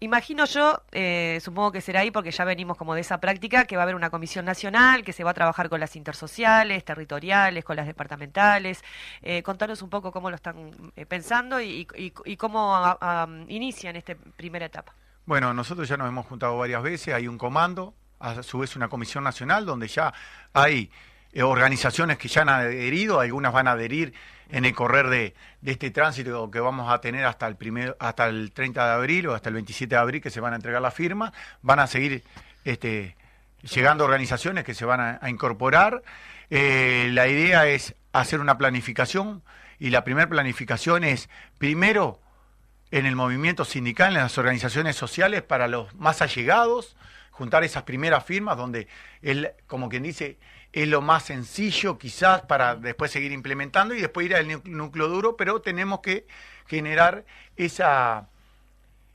Imagino 0.00 0.44
yo, 0.44 0.80
eh, 0.92 1.40
supongo 1.42 1.72
que 1.72 1.80
será 1.80 2.00
ahí 2.00 2.12
porque 2.12 2.30
ya 2.30 2.44
venimos 2.44 2.76
como 2.76 2.94
de 2.94 3.00
esa 3.00 3.18
práctica, 3.18 3.64
que 3.64 3.74
va 3.76 3.82
a 3.82 3.84
haber 3.84 3.96
una 3.96 4.10
comisión 4.10 4.44
nacional, 4.44 5.02
que 5.02 5.12
se 5.12 5.24
va 5.24 5.32
a 5.32 5.34
trabajar 5.34 5.68
con 5.68 5.80
las 5.80 5.96
intersociales, 5.96 6.84
territoriales, 6.84 7.64
con 7.64 7.74
las 7.74 7.86
departamentales. 7.88 8.84
Eh, 9.22 9.42
contanos 9.42 9.82
un 9.82 9.90
poco 9.90 10.12
cómo 10.12 10.30
lo 10.30 10.36
están 10.36 10.70
eh, 10.94 11.04
pensando 11.04 11.60
y, 11.60 11.88
y- 11.96 12.12
y 12.24 12.36
cómo 12.36 12.76
a- 12.76 12.96
a- 13.00 13.28
inician 13.48 13.96
esta 13.96 14.14
primera 14.36 14.66
etapa. 14.66 14.94
Bueno, 15.28 15.52
nosotros 15.52 15.86
ya 15.86 15.98
nos 15.98 16.08
hemos 16.08 16.24
juntado 16.24 16.56
varias 16.56 16.82
veces, 16.82 17.12
hay 17.12 17.28
un 17.28 17.36
comando, 17.36 17.92
a 18.18 18.42
su 18.42 18.60
vez 18.60 18.76
una 18.76 18.88
comisión 18.88 19.24
nacional 19.24 19.66
donde 19.66 19.86
ya 19.86 20.14
hay 20.54 20.90
eh, 21.34 21.42
organizaciones 21.42 22.16
que 22.16 22.28
ya 22.28 22.40
han 22.40 22.48
adherido, 22.48 23.20
algunas 23.20 23.52
van 23.52 23.68
a 23.68 23.72
adherir 23.72 24.14
en 24.48 24.64
el 24.64 24.74
correr 24.74 25.10
de, 25.10 25.34
este 25.66 25.90
tránsito 25.90 26.50
que 26.50 26.60
vamos 26.60 26.90
a 26.90 27.02
tener 27.02 27.26
hasta 27.26 27.46
el 27.46 27.56
primero, 27.56 27.94
hasta 28.00 28.26
el 28.26 28.52
30 28.52 28.86
de 28.86 28.92
abril 28.94 29.26
o 29.26 29.34
hasta 29.34 29.50
el 29.50 29.56
27 29.56 29.96
de 29.96 30.00
abril 30.00 30.22
que 30.22 30.30
se 30.30 30.40
van 30.40 30.54
a 30.54 30.56
entregar 30.56 30.80
las 30.80 30.94
firmas, 30.94 31.32
van 31.60 31.78
a 31.78 31.86
seguir 31.86 32.24
este, 32.64 33.14
llegando 33.70 34.06
organizaciones 34.06 34.64
que 34.64 34.72
se 34.72 34.86
van 34.86 35.00
a, 35.00 35.18
a 35.20 35.28
incorporar. 35.28 36.02
Eh, 36.48 37.10
la 37.12 37.28
idea 37.28 37.66
es 37.66 37.94
hacer 38.14 38.40
una 38.40 38.56
planificación 38.56 39.42
y 39.78 39.90
la 39.90 40.04
primera 40.04 40.26
planificación 40.26 41.04
es 41.04 41.28
primero 41.58 42.18
en 42.90 43.06
el 43.06 43.16
movimiento 43.16 43.64
sindical, 43.64 44.16
en 44.16 44.22
las 44.22 44.38
organizaciones 44.38 44.96
sociales 44.96 45.42
para 45.42 45.68
los 45.68 45.94
más 45.94 46.22
allegados, 46.22 46.96
juntar 47.30 47.64
esas 47.64 47.84
primeras 47.84 48.24
firmas 48.24 48.56
donde 48.56 48.88
él, 49.22 49.52
como 49.66 49.88
quien 49.88 50.02
dice, 50.02 50.38
es 50.72 50.88
lo 50.88 51.00
más 51.00 51.24
sencillo 51.24 51.98
quizás 51.98 52.42
para 52.42 52.76
después 52.76 53.10
seguir 53.10 53.32
implementando 53.32 53.94
y 53.94 54.00
después 54.00 54.26
ir 54.26 54.34
al 54.34 54.62
núcleo 54.64 55.08
duro, 55.08 55.36
pero 55.36 55.60
tenemos 55.60 56.00
que 56.00 56.26
generar 56.66 57.24
esa, 57.56 58.28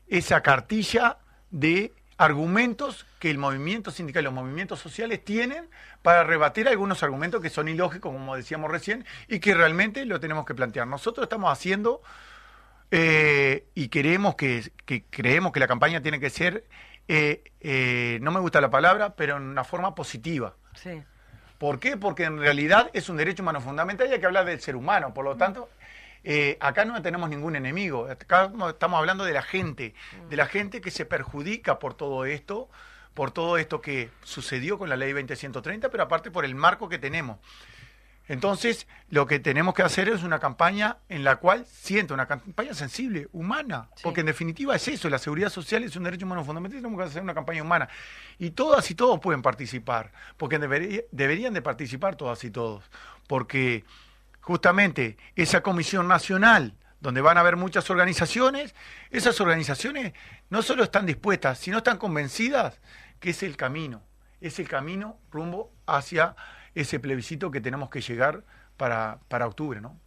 esa 0.07 0.41
cartilla 0.41 1.17
de 1.51 1.93
argumentos 2.17 3.05
que 3.19 3.29
el 3.29 3.37
movimiento 3.37 3.91
sindical 3.91 4.23
y 4.23 4.25
los 4.25 4.33
movimientos 4.33 4.79
sociales 4.79 5.23
tienen 5.23 5.69
para 6.01 6.23
rebatir 6.23 6.67
algunos 6.67 7.03
argumentos 7.03 7.41
que 7.41 7.49
son 7.49 7.67
ilógicos, 7.67 8.11
como 8.11 8.35
decíamos 8.35 8.71
recién, 8.71 9.05
y 9.27 9.39
que 9.39 9.53
realmente 9.53 10.05
lo 10.05 10.19
tenemos 10.19 10.45
que 10.45 10.55
plantear. 10.55 10.87
Nosotros 10.87 11.23
estamos 11.23 11.51
haciendo 11.51 12.01
eh, 12.95 13.65
y 13.73 13.87
queremos 13.87 14.35
que, 14.35 14.71
que, 14.85 15.03
creemos 15.09 15.51
que 15.51 15.59
la 15.59 15.67
campaña 15.67 16.03
tiene 16.03 16.19
que 16.19 16.29
ser, 16.29 16.63
eh, 17.07 17.43
eh, 17.59 18.19
no 18.21 18.29
me 18.29 18.39
gusta 18.39 18.61
la 18.61 18.69
palabra, 18.69 19.15
pero 19.15 19.37
en 19.37 19.43
una 19.43 19.63
forma 19.63 19.95
positiva. 19.95 20.53
Sí. 20.75 21.01
¿Por 21.57 21.79
qué? 21.79 21.97
Porque 21.97 22.25
en 22.25 22.37
realidad 22.37 22.91
es 22.93 23.09
un 23.09 23.17
derecho 23.17 23.41
humano 23.41 23.61
fundamental 23.61 24.07
y 24.07 24.13
hay 24.13 24.19
que 24.19 24.27
hablar 24.27 24.45
del 24.45 24.61
ser 24.61 24.75
humano. 24.75 25.11
Por 25.11 25.25
lo 25.25 25.35
tanto, 25.35 25.69
eh, 26.23 26.55
acá 26.59 26.85
no 26.85 27.01
tenemos 27.01 27.31
ningún 27.31 27.55
enemigo. 27.55 28.05
Acá 28.05 28.51
estamos 28.69 28.99
hablando 28.99 29.23
de 29.23 29.33
la 29.33 29.41
gente, 29.41 29.95
de 30.29 30.37
la 30.37 30.45
gente 30.45 30.79
que 30.79 30.91
se 30.91 31.05
perjudica 31.05 31.79
por 31.79 31.95
todo 31.95 32.25
esto, 32.25 32.69
por 33.15 33.31
todo 33.31 33.57
esto 33.57 33.81
que 33.81 34.11
sucedió 34.21 34.77
con 34.77 34.87
la 34.87 34.97
ley 34.97 35.13
2130, 35.13 35.89
pero 35.89 36.03
aparte 36.03 36.29
por 36.29 36.45
el 36.45 36.53
marco 36.53 36.89
que 36.89 36.99
tenemos. 36.99 37.39
Entonces, 38.27 38.87
lo 39.09 39.27
que 39.27 39.39
tenemos 39.39 39.73
que 39.73 39.83
hacer 39.83 40.07
es 40.07 40.23
una 40.23 40.39
campaña 40.39 40.97
en 41.09 41.25
la 41.25 41.37
cual 41.37 41.65
sienta 41.65 42.13
una 42.13 42.25
campaña 42.25 42.73
sensible, 42.73 43.27
humana, 43.33 43.89
porque 44.01 44.21
en 44.21 44.27
definitiva 44.27 44.75
es 44.75 44.87
eso, 44.87 45.09
la 45.09 45.19
seguridad 45.19 45.49
social 45.49 45.83
es 45.83 45.95
un 45.97 46.03
derecho 46.03 46.25
humano 46.25 46.45
fundamental, 46.45 46.79
tenemos 46.79 46.97
que 46.97 47.09
hacer 47.09 47.21
una 47.21 47.33
campaña 47.33 47.61
humana. 47.61 47.89
Y 48.39 48.51
todas 48.51 48.89
y 48.89 48.95
todos 48.95 49.19
pueden 49.19 49.41
participar, 49.41 50.11
porque 50.37 50.57
deberían 50.57 51.53
de 51.53 51.61
participar 51.61 52.15
todas 52.15 52.43
y 52.45 52.51
todos, 52.51 52.89
porque 53.27 53.83
justamente 54.39 55.17
esa 55.35 55.61
comisión 55.61 56.07
nacional, 56.07 56.75
donde 57.01 57.19
van 57.19 57.35
a 57.35 57.41
haber 57.41 57.57
muchas 57.57 57.89
organizaciones, 57.89 58.73
esas 59.11 59.41
organizaciones 59.41 60.13
no 60.49 60.61
solo 60.61 60.83
están 60.83 61.05
dispuestas, 61.05 61.59
sino 61.59 61.79
están 61.79 61.97
convencidas 61.97 62.79
que 63.19 63.31
es 63.31 63.43
el 63.43 63.57
camino, 63.57 64.01
es 64.39 64.59
el 64.59 64.69
camino 64.69 65.17
rumbo 65.29 65.73
hacia 65.85 66.37
ese 66.75 66.99
plebiscito 66.99 67.51
que 67.51 67.61
tenemos 67.61 67.89
que 67.89 68.01
llegar 68.01 68.43
para, 68.77 69.19
para 69.27 69.47
octubre, 69.47 69.81
¿no? 69.81 69.97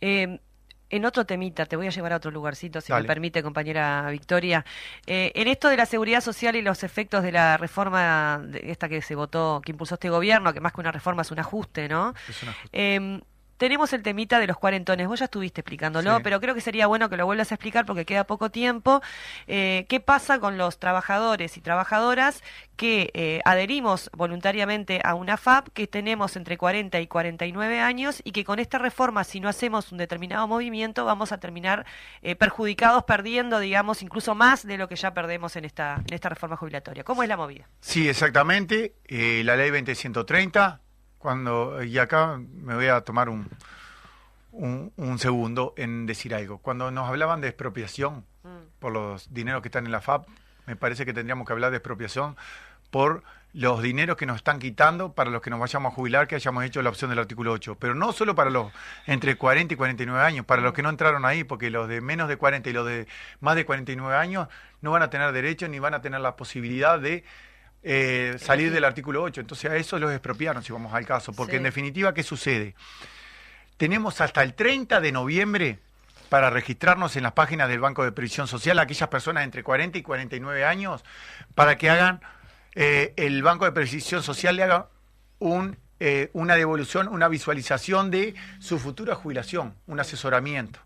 Eh, 0.00 0.40
en 0.88 1.04
otro 1.04 1.26
temita, 1.26 1.66
te 1.66 1.74
voy 1.74 1.88
a 1.88 1.90
llevar 1.90 2.12
a 2.12 2.16
otro 2.16 2.30
lugarcito, 2.30 2.80
si 2.80 2.92
me 2.92 3.02
permite, 3.02 3.42
compañera 3.42 4.08
Victoria. 4.10 4.64
Eh, 5.06 5.32
en 5.34 5.48
esto 5.48 5.68
de 5.68 5.76
la 5.76 5.86
seguridad 5.86 6.20
social 6.20 6.54
y 6.54 6.62
los 6.62 6.84
efectos 6.84 7.24
de 7.24 7.32
la 7.32 7.56
reforma, 7.56 8.40
de 8.44 8.70
esta 8.70 8.88
que 8.88 9.02
se 9.02 9.16
votó, 9.16 9.60
que 9.64 9.72
impulsó 9.72 9.94
este 9.94 10.10
gobierno, 10.10 10.52
que 10.52 10.60
más 10.60 10.72
que 10.72 10.80
una 10.80 10.92
reforma 10.92 11.22
es 11.22 11.30
un 11.32 11.40
ajuste, 11.40 11.88
¿no? 11.88 12.14
Es 12.28 12.42
un 12.42 12.50
ajuste. 12.50 12.68
Eh, 12.72 13.20
tenemos 13.56 13.92
el 13.92 14.02
temita 14.02 14.38
de 14.38 14.46
los 14.46 14.56
cuarentones. 14.56 15.08
Vos 15.08 15.20
ya 15.20 15.26
estuviste 15.26 15.60
explicándolo, 15.60 16.20
pero 16.22 16.40
creo 16.40 16.54
que 16.54 16.60
sería 16.60 16.86
bueno 16.86 17.08
que 17.08 17.16
lo 17.16 17.26
vuelvas 17.26 17.52
a 17.52 17.54
explicar 17.54 17.86
porque 17.86 18.04
queda 18.04 18.24
poco 18.24 18.50
tiempo. 18.50 19.02
Eh, 19.46 19.86
¿Qué 19.88 20.00
pasa 20.00 20.38
con 20.38 20.58
los 20.58 20.78
trabajadores 20.78 21.56
y 21.56 21.60
trabajadoras 21.60 22.42
que 22.76 23.10
eh, 23.14 23.40
adherimos 23.44 24.10
voluntariamente 24.12 25.00
a 25.02 25.14
una 25.14 25.36
FAP 25.36 25.68
que 25.68 25.86
tenemos 25.86 26.36
entre 26.36 26.58
40 26.58 27.00
y 27.00 27.06
49 27.06 27.80
años 27.80 28.20
y 28.24 28.32
que 28.32 28.44
con 28.44 28.58
esta 28.58 28.78
reforma, 28.78 29.24
si 29.24 29.40
no 29.40 29.48
hacemos 29.48 29.92
un 29.92 29.98
determinado 29.98 30.46
movimiento, 30.46 31.04
vamos 31.04 31.32
a 31.32 31.38
terminar 31.38 31.86
eh, 32.22 32.36
perjudicados, 32.36 33.04
perdiendo, 33.04 33.58
digamos, 33.58 34.02
incluso 34.02 34.34
más 34.34 34.66
de 34.66 34.76
lo 34.76 34.88
que 34.88 34.96
ya 34.96 35.14
perdemos 35.14 35.56
en 35.56 35.64
esta, 35.64 36.02
en 36.06 36.14
esta 36.14 36.28
reforma 36.28 36.56
jubilatoria? 36.56 37.04
¿Cómo 37.04 37.22
es 37.22 37.28
la 37.28 37.36
movida? 37.36 37.66
Sí, 37.80 38.08
exactamente. 38.08 38.96
la 39.08 39.56
ley 39.56 39.70
2130 39.70 40.80
cuando, 41.18 41.82
y 41.82 41.98
acá 41.98 42.38
me 42.38 42.74
voy 42.74 42.86
a 42.86 43.00
tomar 43.02 43.28
un, 43.28 43.48
un, 44.52 45.18
segundo 45.18 45.74
en 45.76 46.06
decir 46.06 46.34
algo. 46.34 46.58
Cuando 46.58 46.90
nos 46.90 47.08
hablaban 47.08 47.40
de 47.40 47.48
expropiación 47.48 48.24
mm. 48.42 48.78
por 48.78 48.92
los 48.92 49.32
dineros 49.32 49.62
que 49.62 49.68
están 49.68 49.86
en 49.86 49.92
la 49.92 50.00
FAP, 50.00 50.26
me 50.66 50.76
parece 50.76 51.04
que 51.04 51.12
tendríamos 51.12 51.46
que 51.46 51.52
hablar 51.52 51.70
de 51.70 51.78
expropiación 51.78 52.36
por 52.90 53.22
los 53.52 53.80
dineros 53.80 54.16
que 54.16 54.26
nos 54.26 54.36
están 54.36 54.58
quitando 54.58 55.12
para 55.12 55.30
los 55.30 55.40
que 55.40 55.48
nos 55.48 55.58
vayamos 55.58 55.92
a 55.92 55.94
jubilar, 55.94 56.28
que 56.28 56.34
hayamos 56.34 56.64
hecho 56.64 56.82
la 56.82 56.90
opción 56.90 57.08
del 57.08 57.18
artículo 57.18 57.52
8. 57.52 57.76
Pero 57.78 57.94
no 57.94 58.12
solo 58.12 58.34
para 58.34 58.50
los 58.50 58.70
entre 59.06 59.36
40 59.36 59.72
y 59.72 59.76
49 59.76 60.20
años, 60.20 60.44
para 60.44 60.60
los 60.60 60.74
que 60.74 60.82
no 60.82 60.90
entraron 60.90 61.24
ahí, 61.24 61.42
porque 61.42 61.70
los 61.70 61.88
de 61.88 62.02
menos 62.02 62.28
de 62.28 62.36
40 62.36 62.68
y 62.68 62.72
los 62.74 62.86
de 62.86 63.06
más 63.40 63.56
de 63.56 63.64
49 63.64 64.14
años 64.14 64.48
no 64.82 64.90
van 64.90 65.02
a 65.02 65.10
tener 65.10 65.32
derecho 65.32 65.68
ni 65.68 65.78
van 65.78 65.94
a 65.94 66.02
tener 66.02 66.20
la 66.20 66.36
posibilidad 66.36 67.00
de 67.00 67.24
eh, 67.88 68.36
salir 68.40 68.72
del 68.72 68.84
artículo 68.84 69.22
8. 69.22 69.42
Entonces 69.42 69.70
a 69.70 69.76
eso 69.76 69.96
los 70.00 70.10
expropiaron, 70.10 70.60
si 70.64 70.72
vamos 70.72 70.92
al 70.92 71.06
caso. 71.06 71.32
Porque 71.32 71.56
en 71.56 71.62
definitiva, 71.62 72.12
¿qué 72.12 72.24
sucede? 72.24 72.74
Tenemos 73.76 74.20
hasta 74.20 74.42
el 74.42 74.54
30 74.54 75.00
de 75.00 75.12
noviembre 75.12 75.78
para 76.28 76.50
registrarnos 76.50 77.14
en 77.14 77.22
las 77.22 77.32
páginas 77.32 77.68
del 77.68 77.78
Banco 77.78 78.02
de 78.02 78.10
Previsión 78.10 78.48
Social 78.48 78.80
aquellas 78.80 79.08
personas 79.08 79.44
entre 79.44 79.62
40 79.62 79.98
y 79.98 80.02
49 80.02 80.64
años 80.64 81.04
para 81.54 81.78
que 81.78 81.88
hagan, 81.88 82.20
eh, 82.74 83.14
el 83.16 83.44
Banco 83.44 83.66
de 83.66 83.70
Previsión 83.70 84.20
Social 84.24 84.56
le 84.56 84.64
haga 84.64 84.88
un, 85.38 85.78
eh, 86.00 86.30
una 86.32 86.56
devolución, 86.56 87.06
una 87.06 87.28
visualización 87.28 88.10
de 88.10 88.34
su 88.58 88.80
futura 88.80 89.14
jubilación, 89.14 89.76
un 89.86 90.00
asesoramiento. 90.00 90.80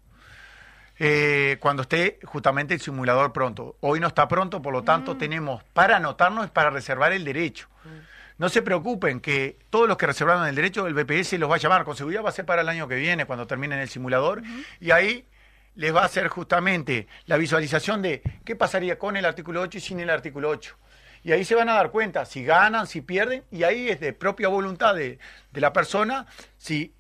Eh, 1.03 1.57
cuando 1.61 1.81
esté 1.81 2.19
justamente 2.25 2.75
el 2.75 2.81
simulador 2.81 3.33
pronto. 3.33 3.77
Hoy 3.81 4.01
no 4.01 4.07
está 4.07 4.29
pronto, 4.29 4.61
por 4.61 4.75
lo 4.75 4.83
tanto 4.83 5.15
mm. 5.15 5.19
tenemos 5.19 5.65
para 5.73 5.97
anotarnos 5.97 6.51
para 6.51 6.69
reservar 6.69 7.15
el 7.15 7.25
derecho. 7.25 7.69
Mm. 7.85 7.89
No 8.37 8.51
se 8.51 8.61
preocupen 8.61 9.21
que 9.21 9.57
todos 9.71 9.89
los 9.89 9.97
que 9.97 10.07
reservaron 10.07 10.47
el 10.47 10.55
derecho, 10.55 10.87
el 10.87 10.93
BPS 10.93 11.39
los 11.39 11.51
va 11.51 11.55
a 11.55 11.59
llamar. 11.59 11.85
Con 11.85 11.97
seguridad 11.97 12.23
va 12.23 12.29
a 12.29 12.33
ser 12.33 12.45
para 12.45 12.61
el 12.61 12.69
año 12.69 12.87
que 12.87 12.97
viene, 12.97 13.25
cuando 13.25 13.47
terminen 13.47 13.79
el 13.79 13.89
simulador. 13.89 14.43
Y 14.79 14.91
ahí 14.91 15.27
les 15.75 15.95
va 15.95 16.03
a 16.03 16.05
hacer 16.05 16.29
justamente 16.29 17.07
la 17.25 17.39
visualización 17.39 18.03
de 18.03 18.21
qué 18.45 18.55
pasaría 18.55 18.99
con 18.99 19.17
el 19.17 19.25
artículo 19.25 19.63
8 19.63 19.79
y 19.79 19.81
sin 19.81 20.01
el 20.01 20.11
artículo 20.11 20.51
8. 20.51 20.77
Y 21.25 21.33
ahí 21.33 21.47
se 21.47 21.55
van 21.55 21.71
a 21.71 21.75
dar 21.75 21.91
cuenta 21.91 22.27
si 22.27 22.45
ganan, 22.45 22.87
si 22.87 23.01
pierden, 23.01 23.43
y 23.51 23.63
ahí 23.63 23.89
es 23.89 24.01
de 24.01 24.13
propia 24.13 24.49
voluntad 24.49 24.95
de, 24.95 25.19
de 25.51 25.61
la 25.63 25.73
persona 25.73 26.27
si 26.59 26.93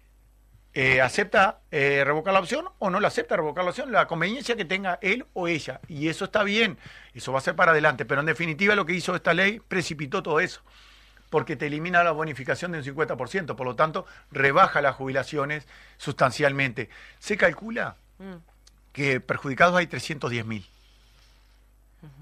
eh, 0.72 1.00
acepta 1.00 1.58
eh, 1.72 2.04
revocar 2.04 2.32
la 2.32 2.40
opción 2.40 2.66
o 2.78 2.90
no 2.90 3.00
la 3.00 3.08
acepta 3.08 3.36
revocar 3.36 3.64
la 3.64 3.70
opción, 3.70 3.90
la 3.90 4.06
conveniencia 4.06 4.54
que 4.56 4.64
tenga 4.64 4.98
él 5.02 5.26
o 5.32 5.48
ella. 5.48 5.80
Y 5.88 6.08
eso 6.08 6.26
está 6.26 6.44
bien, 6.44 6.78
eso 7.12 7.32
va 7.32 7.38
a 7.38 7.42
ser 7.42 7.56
para 7.56 7.72
adelante. 7.72 8.04
Pero 8.04 8.20
en 8.20 8.26
definitiva 8.26 8.76
lo 8.76 8.86
que 8.86 8.94
hizo 8.94 9.14
esta 9.16 9.34
ley 9.34 9.60
precipitó 9.60 10.22
todo 10.22 10.38
eso, 10.38 10.62
porque 11.28 11.56
te 11.56 11.66
elimina 11.66 12.04
la 12.04 12.12
bonificación 12.12 12.72
de 12.72 12.78
un 12.78 12.84
50%, 12.84 13.56
por 13.56 13.66
lo 13.66 13.74
tanto 13.74 14.06
rebaja 14.30 14.80
las 14.80 14.94
jubilaciones 14.94 15.66
sustancialmente. 15.96 16.88
Se 17.18 17.36
calcula 17.36 17.96
mm. 18.18 18.34
que 18.92 19.20
perjudicados 19.20 19.76
hay 19.76 19.88
310 19.88 20.46
mil. 20.46 20.66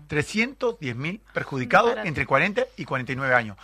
310 0.08 0.96
mil 0.96 1.20
perjudicados 1.32 1.96
entre 2.04 2.26
40 2.26 2.62
y 2.76 2.84
49 2.84 3.34
años. 3.34 3.56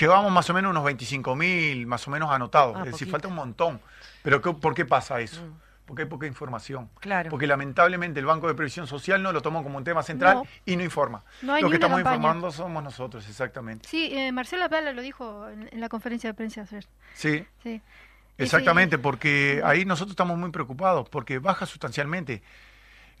Llevamos 0.00 0.32
más 0.32 0.48
o 0.50 0.54
menos 0.54 0.70
unos 0.70 0.84
25 0.84 1.36
mil, 1.36 1.86
más 1.86 2.06
o 2.08 2.10
menos 2.10 2.30
anotados. 2.30 2.76
Ah, 2.76 2.82
es 2.84 2.92
decir, 2.92 3.08
falta 3.08 3.28
un 3.28 3.34
montón. 3.34 3.80
Pero 4.22 4.40
¿por 4.40 4.74
qué 4.74 4.84
pasa 4.84 5.20
eso? 5.20 5.42
Mm. 5.42 5.72
Porque 5.86 6.02
hay 6.02 6.08
poca 6.08 6.26
información. 6.26 6.88
Claro. 7.00 7.30
Porque 7.30 7.46
lamentablemente 7.46 8.18
el 8.20 8.26
Banco 8.26 8.48
de 8.48 8.54
Previsión 8.54 8.86
Social 8.86 9.22
no 9.22 9.32
lo 9.32 9.42
tomó 9.42 9.62
como 9.62 9.78
un 9.78 9.84
tema 9.84 10.02
central 10.02 10.42
y 10.64 10.76
no 10.76 10.82
informa. 10.82 11.22
lo 11.42 11.68
que 11.68 11.74
estamos 11.74 11.98
informando 11.98 12.50
somos 12.50 12.82
nosotros, 12.82 13.28
exactamente. 13.28 13.88
Sí, 13.88 14.10
eh, 14.12 14.32
Marcela 14.32 14.68
Pala 14.68 14.92
lo 14.92 15.02
dijo 15.02 15.48
en, 15.48 15.68
la 15.80 15.88
conferencia 15.88 16.30
de 16.30 16.34
prensa 16.34 16.62
ayer. 16.62 16.86
Sí. 17.14 17.44
sí. 17.62 17.82
Exactamente, 18.38 18.98
porque 18.98 19.60
ahí 19.64 19.84
nosotros 19.84 20.12
estamos 20.12 20.38
muy 20.38 20.50
preocupados, 20.50 21.08
porque 21.08 21.38
baja 21.38 21.66
sustancialmente. 21.66 22.42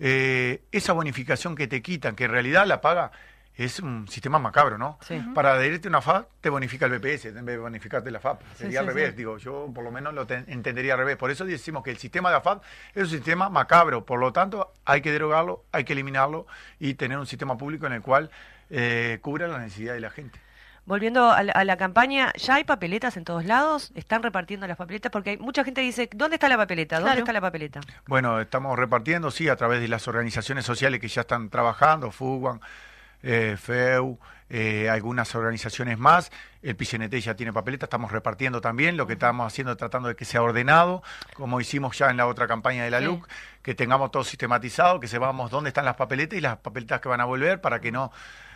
Eh, 0.04 0.64
esa 0.72 0.94
bonificación 0.94 1.54
que 1.54 1.68
te 1.68 1.80
quitan, 1.80 2.16
que 2.16 2.24
en 2.24 2.32
realidad 2.32 2.66
la 2.66 2.80
paga 2.80 3.12
es 3.54 3.78
un 3.78 4.08
sistema 4.08 4.40
macabro, 4.40 4.76
¿no? 4.76 4.98
Para 5.32 5.52
adherirte 5.52 5.86
a 5.86 5.90
una 5.90 6.00
FAP 6.00 6.28
te 6.40 6.50
bonifica 6.50 6.86
el 6.86 6.98
BPS 6.98 7.26
en 7.26 7.44
vez 7.44 7.54
de 7.54 7.58
bonificarte 7.58 8.10
la 8.10 8.18
FAP. 8.18 8.42
Sería 8.56 8.80
al 8.80 8.86
revés, 8.88 9.14
digo, 9.14 9.38
yo 9.38 9.70
por 9.72 9.84
lo 9.84 9.92
menos 9.92 10.12
lo 10.12 10.26
entendería 10.28 10.94
al 10.94 10.98
revés. 10.98 11.16
Por 11.16 11.30
eso 11.30 11.44
decimos 11.44 11.84
que 11.84 11.92
el 11.92 11.98
sistema 11.98 12.30
de 12.30 12.34
la 12.34 12.40
FAP 12.40 12.64
es 12.96 13.04
un 13.04 13.10
sistema 13.10 13.48
macabro, 13.48 14.04
por 14.04 14.18
lo 14.18 14.32
tanto 14.32 14.72
hay 14.84 15.02
que 15.02 15.12
derogarlo, 15.12 15.66
hay 15.70 15.84
que 15.84 15.92
eliminarlo 15.92 16.48
y 16.80 16.94
tener 16.94 17.16
un 17.16 17.26
sistema 17.26 17.56
público 17.56 17.86
en 17.86 17.92
el 17.92 18.02
cual 18.02 18.28
eh, 18.70 19.20
cubra 19.22 19.46
la 19.46 19.58
necesidad 19.58 19.94
de 19.94 20.00
la 20.00 20.10
gente. 20.10 20.40
Volviendo 20.84 21.30
a 21.30 21.42
la, 21.42 21.76
campaña, 21.76 22.32
¿ya 22.36 22.56
hay 22.56 22.64
papeletas 22.64 23.16
en 23.16 23.24
todos 23.24 23.44
lados? 23.44 23.92
¿Están 23.94 24.22
repartiendo 24.22 24.66
las 24.66 24.76
papeletas? 24.76 25.12
Porque 25.12 25.30
hay, 25.30 25.38
mucha 25.38 25.62
gente 25.62 25.80
dice, 25.80 26.10
¿dónde 26.12 26.36
está 26.36 26.48
la 26.48 26.56
papeleta? 26.56 26.98
¿Dónde 26.98 27.20
está 27.20 27.32
la 27.32 27.40
papeleta? 27.40 27.80
Bueno, 28.06 28.40
estamos 28.40 28.76
repartiendo, 28.76 29.30
sí, 29.30 29.48
a 29.48 29.54
través 29.54 29.80
de 29.80 29.86
las 29.86 30.08
organizaciones 30.08 30.64
sociales 30.64 31.00
que 31.00 31.06
ya 31.06 31.20
están 31.20 31.50
trabajando, 31.50 32.10
FUGUAN, 32.10 32.60
eh, 33.22 33.56
FEU, 33.58 34.18
eh, 34.50 34.90
algunas 34.90 35.34
organizaciones 35.34 35.98
más. 35.98 36.30
El 36.62 36.76
PCNT 36.76 37.14
ya 37.16 37.34
tiene 37.34 37.52
papeleta, 37.52 37.86
estamos 37.86 38.12
repartiendo 38.12 38.60
también. 38.60 38.96
Lo 38.96 39.06
que 39.06 39.14
estamos 39.14 39.46
haciendo 39.46 39.72
es 39.72 39.78
tratando 39.78 40.08
de 40.08 40.16
que 40.16 40.24
sea 40.24 40.42
ordenado, 40.42 41.02
como 41.34 41.60
hicimos 41.60 41.96
ya 41.96 42.10
en 42.10 42.18
la 42.18 42.26
otra 42.26 42.46
campaña 42.46 42.84
de 42.84 42.90
la 42.90 43.00
LUC, 43.00 43.26
que 43.62 43.74
tengamos 43.74 44.10
todo 44.10 44.24
sistematizado, 44.24 45.00
que 45.00 45.08
sepamos 45.08 45.50
dónde 45.50 45.68
están 45.68 45.84
las 45.84 45.96
papeletas 45.96 46.38
y 46.38 46.42
las 46.42 46.58
papeletas 46.58 47.00
que 47.00 47.08
van 47.08 47.20
a 47.20 47.24
volver 47.24 47.60
para 47.60 47.80
que 47.80 47.90
no 47.90 48.12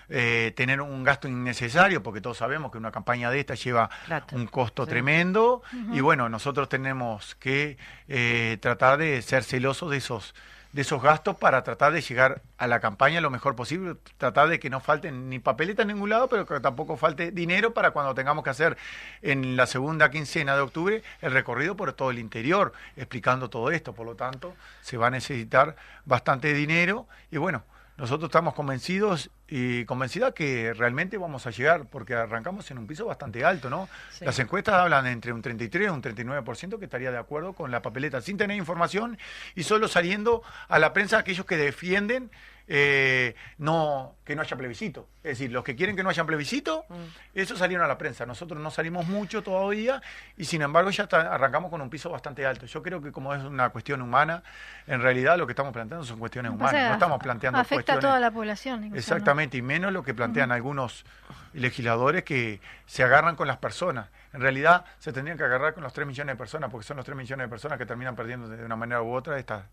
eh, 0.09 0.53
tener 0.55 0.81
un 0.81 1.03
gasto 1.03 1.27
innecesario, 1.27 2.03
porque 2.03 2.21
todos 2.21 2.37
sabemos 2.37 2.71
que 2.71 2.79
una 2.79 2.93
campaña 2.93 3.31
de 3.31 3.41
esta 3.41 3.55
lleva 3.55 3.91
un 4.33 4.47
costo 4.47 4.87
tremendo. 4.87 5.62
Y 5.93 6.01
bueno, 6.01 6.29
nosotros 6.29 6.69
tenemos 6.69 7.35
que 7.37 7.77
eh, 8.07 8.59
tratar 8.61 8.99
de 8.99 9.21
ser 9.23 9.43
celosos 9.43 9.91
de 9.91 9.97
esos 9.97 10.35
de 10.73 10.83
esos 10.83 11.03
gastos 11.03 11.37
para 11.37 11.62
tratar 11.64 11.93
de 11.93 12.01
llegar 12.01 12.43
a 12.59 12.67
la 12.67 12.81
campaña 12.81 13.21
lo 13.21 13.31
mejor 13.31 13.57
posible, 13.57 13.97
tratar 14.19 14.49
de 14.49 14.59
que 14.59 14.71
no 14.71 14.81
falten 14.81 15.31
ni 15.31 15.39
papeletas 15.39 15.85
en 15.85 15.89
ningún 15.89 16.11
lado, 16.11 16.29
pero 16.29 16.47
que 16.47 16.61
tampoco 16.61 16.97
falte 16.97 17.31
dinero 17.31 17.73
para 17.73 17.93
cuando 17.93 18.14
tengamos 18.14 18.45
que 18.45 18.51
hacer 18.51 18.77
en 19.23 19.57
la 19.57 19.67
segunda 19.67 20.11
quincena 20.11 20.55
de 20.55 20.62
octubre 20.62 21.03
el 21.23 21.33
recorrido 21.33 21.77
por 21.77 21.93
todo 21.93 22.11
el 22.11 22.19
interior, 22.19 22.73
explicando 22.97 23.49
todo 23.49 23.71
esto. 23.71 23.95
Por 23.95 24.07
lo 24.07 24.17
tanto, 24.17 24.55
se 24.83 24.97
va 24.97 25.07
a 25.07 25.11
necesitar 25.11 25.77
bastante 26.05 26.53
dinero 26.53 27.07
y 27.31 27.39
bueno, 27.39 27.64
nosotros 27.97 28.28
estamos 28.28 28.55
convencidos 28.55 29.30
y 29.49 29.84
convencida 29.86 30.32
que 30.32 30.74
realmente 30.74 31.16
vamos 31.16 31.47
a 31.47 31.51
llegar, 31.51 31.86
porque 31.88 32.14
arrancamos 32.14 32.70
en 32.70 32.78
un 32.78 32.86
piso 32.86 33.07
bastante 33.07 33.44
alto, 33.44 33.70
¿no? 33.70 33.88
Las 34.20 34.38
encuestas 34.38 34.74
hablan 34.74 35.07
entre 35.07 35.32
un 35.32 35.40
33 35.40 35.86
y 35.86 35.90
un 35.90 36.03
39% 36.03 36.78
que 36.78 36.84
estaría 36.84 37.11
de 37.11 37.18
acuerdo 37.18 37.55
con 37.55 37.70
la 37.70 37.80
papeleta, 37.82 38.20
sin 38.20 38.36
tener 38.36 38.57
información 38.57 39.18
y 39.55 39.62
solo 39.62 39.88
saliendo 39.88 40.42
a 40.68 40.78
la 40.78 40.92
prensa 40.92 41.18
aquellos 41.18 41.47
que 41.47 41.57
defienden 41.57 42.30
eh, 42.69 43.35
no 43.59 44.17
que 44.25 44.35
no 44.35 44.43
haya 44.43 44.57
plebiscito. 44.57 45.09
Es 45.23 45.39
decir, 45.39 45.53
los 45.53 45.62
que 45.62 45.77
quieren 45.77 45.95
que 45.95 46.03
no 46.03 46.09
haya 46.11 46.25
plebiscito, 46.25 46.85
mm. 46.89 46.95
eso 47.35 47.57
salieron 47.57 47.85
a 47.85 47.89
la 47.89 47.97
prensa. 47.97 48.27
Nosotros 48.27 48.61
no 48.61 48.71
salimos 48.73 49.07
mucho 49.07 49.43
todavía 49.43 50.03
y 50.37 50.45
sin 50.45 50.62
embargo 50.62 50.91
ya 50.91 51.05
arrancamos 51.05 51.71
con 51.71 51.81
un 51.81 51.89
piso 51.89 52.11
bastante 52.11 52.45
alto. 52.45 52.67
Yo 52.67 52.83
creo 52.83 53.01
que 53.01 53.12
como 53.12 53.35
es 53.35 53.43
una 53.45 53.71
cuestión 53.71 54.03
humana, 54.03 54.43
en 54.87 55.01
realidad 55.01 55.39
lo 55.39 55.47
que 55.47 55.53
estamos 55.53 55.73
planteando 55.73 56.05
son 56.05 56.19
cuestiones 56.19 56.53
humanas. 56.53 56.89
no 56.89 56.95
estamos 56.95 57.23
planteando 57.23 57.59
afecta 57.59 57.95
a 57.95 58.01
toda 58.01 58.19
la 58.19 58.31
población. 58.31 58.97
Exactamente, 58.97 59.57
y 59.57 59.62
menos 59.62 59.93
lo 59.93 60.03
que 60.03 60.14
plantean 60.14 60.51
algunos 60.51 61.05
legisladores 61.53 62.25
que 62.25 62.61
se 62.87 63.03
agarran 63.03 63.37
con 63.37 63.47
las 63.47 63.59
personas. 63.59 64.09
En 64.33 64.41
realidad 64.41 64.85
se 64.99 65.12
tendrían 65.12 65.39
que 65.39 65.45
agarrar 65.45 65.73
con 65.73 65.83
los 65.83 65.93
3 65.93 66.07
millones 66.07 66.35
de 66.35 66.39
personas, 66.39 66.71
porque 66.71 66.87
son 66.87 66.97
los 66.97 67.07
3 67.07 67.17
millones 67.17 67.47
de 67.47 67.49
personas 67.49 67.79
que 67.79 67.87
terminan 67.87 68.17
perdiendo 68.17 68.49
de 68.49 68.64
una 68.64 68.77
manera 68.77 69.03
u 69.03 69.12
otra 69.12 69.39
esta, 69.39 69.67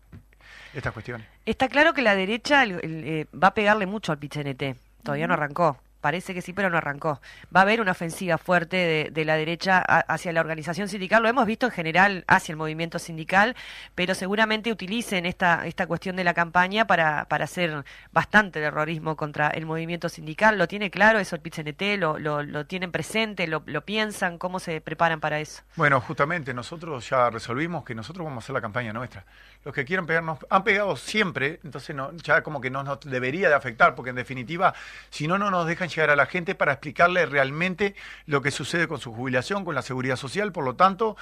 estas 0.72 0.92
cuestiones. 0.92 1.26
Está 1.46 1.68
claro 1.68 1.94
que 1.94 2.02
la 2.02 2.14
derecha 2.14 2.64
eh, 2.64 3.26
va 3.34 3.48
a 3.48 3.54
pegarle 3.54 3.86
mucho 3.86 4.12
al 4.12 4.18
PICNT. 4.18 4.76
Todavía 5.02 5.26
no 5.26 5.34
arrancó. 5.34 5.78
Parece 6.04 6.34
que 6.34 6.42
sí, 6.42 6.52
pero 6.52 6.68
no 6.68 6.76
arrancó. 6.76 7.18
Va 7.44 7.60
a 7.60 7.62
haber 7.62 7.80
una 7.80 7.92
ofensiva 7.92 8.36
fuerte 8.36 9.10
de, 9.10 9.24
la 9.24 9.36
derecha 9.36 9.78
hacia 9.78 10.34
la 10.34 10.42
organización 10.42 10.86
sindical. 10.86 11.22
Lo 11.22 11.30
hemos 11.30 11.46
visto 11.46 11.64
en 11.64 11.72
general 11.72 12.24
hacia 12.28 12.52
el 12.52 12.58
movimiento 12.58 12.98
sindical, 12.98 13.56
pero 13.94 14.14
seguramente 14.14 14.70
utilicen 14.70 15.24
esta, 15.24 15.66
esta 15.66 15.86
cuestión 15.86 16.14
de 16.16 16.24
la 16.24 16.34
campaña 16.34 16.86
para, 16.86 17.24
para 17.24 17.44
hacer 17.44 17.86
bastante 18.12 18.60
terrorismo 18.60 19.16
contra 19.16 19.48
el 19.48 19.64
movimiento 19.64 20.10
sindical. 20.10 20.58
¿Lo 20.58 20.68
tiene 20.68 20.90
claro 20.90 21.20
eso 21.20 21.36
el 21.36 21.40
PICNT? 21.40 21.80
¿Lo, 21.96 22.18
lo, 22.18 22.42
lo 22.42 22.66
tienen 22.66 22.92
presente? 22.92 23.46
¿Lo, 23.46 23.62
¿Lo 23.64 23.80
piensan? 23.86 24.36
¿Cómo 24.36 24.60
se 24.60 24.82
preparan 24.82 25.20
para 25.20 25.40
eso? 25.40 25.62
Bueno, 25.74 26.02
justamente 26.02 26.52
nosotros 26.52 27.08
ya 27.08 27.30
resolvimos 27.30 27.82
que 27.82 27.94
nosotros 27.94 28.26
vamos 28.26 28.42
a 28.42 28.44
hacer 28.44 28.52
la 28.52 28.60
campaña 28.60 28.92
nuestra. 28.92 29.24
Los 29.64 29.74
que 29.74 29.86
quieran 29.86 30.04
pegarnos 30.04 30.38
han 30.50 30.64
pegado 30.64 30.96
siempre, 30.96 31.60
entonces 31.64 31.96
no, 31.96 32.12
ya 32.16 32.42
como 32.42 32.60
que 32.60 32.68
no 32.68 32.82
nos 32.82 33.00
debería 33.00 33.48
de 33.48 33.54
afectar, 33.54 33.94
porque 33.94 34.10
en 34.10 34.16
definitiva, 34.16 34.74
si 35.08 35.26
no, 35.26 35.38
no 35.38 35.50
nos 35.50 35.66
dejan 35.66 35.88
llegar 35.94 36.10
a 36.10 36.16
la 36.16 36.26
gente 36.26 36.54
para 36.54 36.72
explicarle 36.72 37.26
realmente 37.26 37.94
lo 38.26 38.42
que 38.42 38.50
sucede 38.50 38.88
con 38.88 39.00
su 39.00 39.12
jubilación, 39.12 39.64
con 39.64 39.74
la 39.74 39.82
seguridad 39.82 40.16
social. 40.16 40.52
Por 40.52 40.64
lo 40.64 40.74
tanto, 40.76 41.16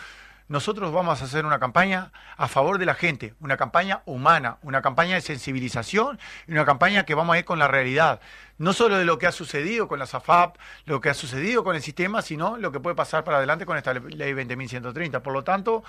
nosotros 0.49 0.93
vamos 0.93 1.23
a 1.23 1.25
hacer 1.25 1.47
una 1.47 1.59
campaña 1.59 2.13
a 2.37 2.49
favor 2.49 2.79
de 2.79 2.87
la 2.87 2.95
gente, 2.95 3.35
una 3.41 3.57
campaña 3.57 4.03
humana, 4.05 4.59
una 4.63 4.83
campaña 4.83 5.15
de 5.15 5.21
sensibilización 5.21 6.19
y 6.47 6.53
una 6.53 6.65
campaña 6.65 7.05
que 7.05 7.15
vamos 7.15 7.35
a 7.35 7.39
ir 7.39 7.45
con 7.45 7.59
la 7.59 7.69
realidad. 7.69 8.21
No 8.59 8.73
solo 8.73 8.99
de 8.99 9.05
lo 9.05 9.19
que 9.19 9.27
ha 9.27 9.33
sucedido 9.33 9.89
con 9.89 9.99
la 9.99 10.07
SAFAP, 10.07 10.57
lo 10.85 11.01
que 11.01 11.09
ha 11.09 11.15
sucedido 11.15 11.65
con 11.65 11.75
el 11.75 11.83
sistema, 11.83 12.23
sino 12.23 12.57
lo 12.59 12.71
que 12.71 12.81
puede 12.81 12.97
pasar 12.97 13.25
para 13.25 13.39
adelante 13.39 13.65
con 13.65 13.77
esta 13.77 13.95
ley 13.95 14.33
20.130. 14.35 15.23
Por 15.23 15.33
lo 15.33 15.43
tanto, 15.43 15.85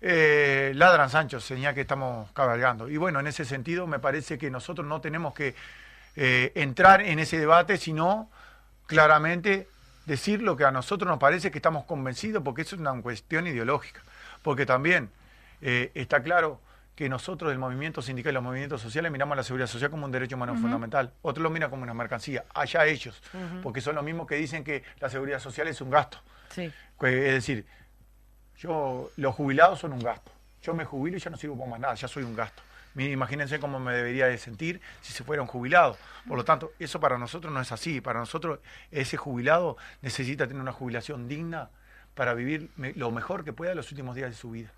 eh, 0.00 0.72
ladran 0.74 1.08
Sancho, 1.08 1.40
señal 1.40 1.74
que 1.74 1.82
estamos 1.82 2.30
cabalgando. 2.32 2.88
Y 2.88 2.96
bueno, 2.96 3.20
en 3.20 3.26
ese 3.26 3.44
sentido 3.44 3.86
me 3.86 3.98
parece 3.98 4.38
que 4.38 4.50
nosotros 4.50 4.86
no 4.86 5.00
tenemos 5.00 5.34
que 5.34 5.54
eh, 6.16 6.52
entrar 6.54 7.02
en 7.02 7.18
ese 7.18 7.38
debate, 7.38 7.76
sino 7.76 8.30
claramente 8.86 9.68
decir 10.06 10.42
lo 10.42 10.56
que 10.56 10.64
a 10.64 10.70
nosotros 10.70 11.08
nos 11.08 11.18
parece 11.18 11.50
que 11.50 11.58
estamos 11.58 11.84
convencidos, 11.84 12.42
porque 12.42 12.62
eso 12.62 12.76
es 12.76 12.80
una 12.80 13.00
cuestión 13.02 13.46
ideológica. 13.46 14.00
Porque 14.42 14.66
también 14.66 15.10
eh, 15.60 15.90
está 15.94 16.22
claro 16.22 16.60
que 16.94 17.08
nosotros, 17.08 17.50
el 17.50 17.58
movimiento 17.58 18.02
sindical 18.02 18.32
y 18.32 18.34
los 18.34 18.42
movimientos 18.42 18.80
sociales, 18.80 19.10
miramos 19.10 19.36
la 19.36 19.42
seguridad 19.42 19.66
social 19.66 19.90
como 19.90 20.04
un 20.04 20.12
derecho 20.12 20.36
humano 20.36 20.54
fundamental. 20.54 21.12
Otros 21.22 21.42
lo 21.42 21.50
miran 21.50 21.70
como 21.70 21.82
una 21.82 21.94
mercancía. 21.94 22.44
Allá 22.54 22.86
ellos, 22.86 23.20
porque 23.62 23.80
son 23.80 23.96
los 23.96 24.04
mismos 24.04 24.28
que 24.28 24.36
dicen 24.36 24.62
que 24.62 24.84
la 25.00 25.08
seguridad 25.08 25.40
social 25.40 25.66
es 25.66 25.80
un 25.80 25.90
gasto. 25.90 26.18
Es 27.00 27.34
decir, 27.34 27.66
yo, 28.58 29.10
los 29.16 29.34
jubilados 29.34 29.80
son 29.80 29.92
un 29.92 29.98
gasto. 29.98 30.30
Yo 30.62 30.72
me 30.72 30.84
jubilo 30.84 31.16
y 31.16 31.20
ya 31.20 31.30
no 31.30 31.36
sirvo 31.36 31.58
para 31.58 31.70
más 31.70 31.80
nada, 31.80 31.94
ya 31.94 32.06
soy 32.06 32.22
un 32.22 32.36
gasto. 32.36 32.62
Imagínense 32.96 33.58
cómo 33.58 33.80
me 33.80 33.92
debería 33.92 34.26
de 34.26 34.38
sentir 34.38 34.80
si 35.00 35.12
se 35.12 35.24
fuera 35.24 35.42
un 35.42 35.48
jubilado. 35.48 35.96
Por 36.28 36.36
lo 36.36 36.44
tanto, 36.44 36.72
eso 36.78 37.00
para 37.00 37.18
nosotros 37.18 37.52
no 37.52 37.60
es 37.60 37.72
así. 37.72 38.00
Para 38.00 38.20
nosotros, 38.20 38.60
ese 38.90 39.16
jubilado 39.16 39.76
necesita 40.02 40.46
tener 40.46 40.62
una 40.62 40.72
jubilación 40.72 41.28
digna 41.28 41.70
para 42.14 42.34
vivir 42.34 42.70
lo 42.76 43.10
mejor 43.10 43.44
que 43.44 43.52
pueda 43.52 43.74
los 43.74 43.90
últimos 43.90 44.14
días 44.14 44.30
de 44.30 44.36
su 44.36 44.50
vida. 44.50 44.70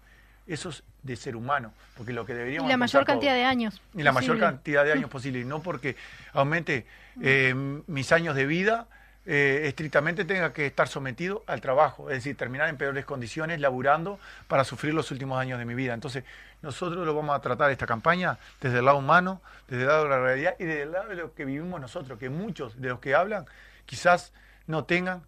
Eso 0.47 0.69
es 0.71 0.85
de 1.03 1.17
ser 1.17 1.37
humano, 1.37 1.73
porque 1.97 2.13
lo 2.13 2.25
que 2.25 2.33
deberíamos... 2.33 2.69
Y 2.69 2.71
la 2.71 2.77
mayor 2.77 3.05
cantidad 3.05 3.35
de 3.35 3.45
años. 3.45 3.83
Y 3.95 4.03
la 4.03 4.13
mayor 4.13 4.39
cantidad 4.39 4.85
de 4.85 4.93
años 4.95 5.11
posible, 5.11 5.41
y 5.41 5.45
no 5.45 5.61
porque 5.61 5.97
aumente 6.33 6.87
eh, 7.21 7.53
mis 7.87 8.13
años 8.13 8.37
de 8.37 8.47
vida, 8.47 8.87
eh, 9.29 9.63
estrictamente 9.67 10.25
tenga 10.25 10.53
que 10.53 10.67
estar 10.67 10.87
sometido 10.87 11.43
al 11.49 11.61
trabajo, 11.61 12.11
es 12.11 12.19
decir, 12.19 12.37
terminar 12.37 12.69
en 12.69 12.77
peores 12.77 13.05
condiciones, 13.05 13.61
laburando 13.61 14.21
para 14.47 14.63
sufrir 14.63 14.95
los 14.95 15.11
últimos 15.11 15.41
años 15.41 15.59
de 15.59 15.65
mi 15.65 15.75
vida. 15.75 15.95
Entonces, 15.95 16.23
nosotros 16.67 17.07
lo 17.07 17.15
vamos 17.15 17.35
a 17.37 17.41
tratar 17.41 17.71
esta 17.71 17.87
campaña 17.87 18.39
desde 18.61 18.81
el 18.81 18.85
lado 18.85 18.99
humano, 18.99 19.41
desde 19.69 19.83
el 19.83 19.89
lado 19.89 20.03
de 20.03 20.11
la 20.11 20.19
realidad 20.19 20.57
y 20.59 20.65
desde 20.65 20.83
el 20.83 20.93
lado 20.93 21.09
de 21.09 21.15
lo 21.15 21.33
que 21.33 21.45
vivimos 21.45 21.81
nosotros, 21.81 22.19
que 22.19 22.29
muchos 22.29 22.81
de 22.81 22.89
los 22.89 22.99
que 22.99 23.15
hablan 23.15 23.47
quizás 23.87 24.33
no 24.67 24.85
tengan 24.85 25.23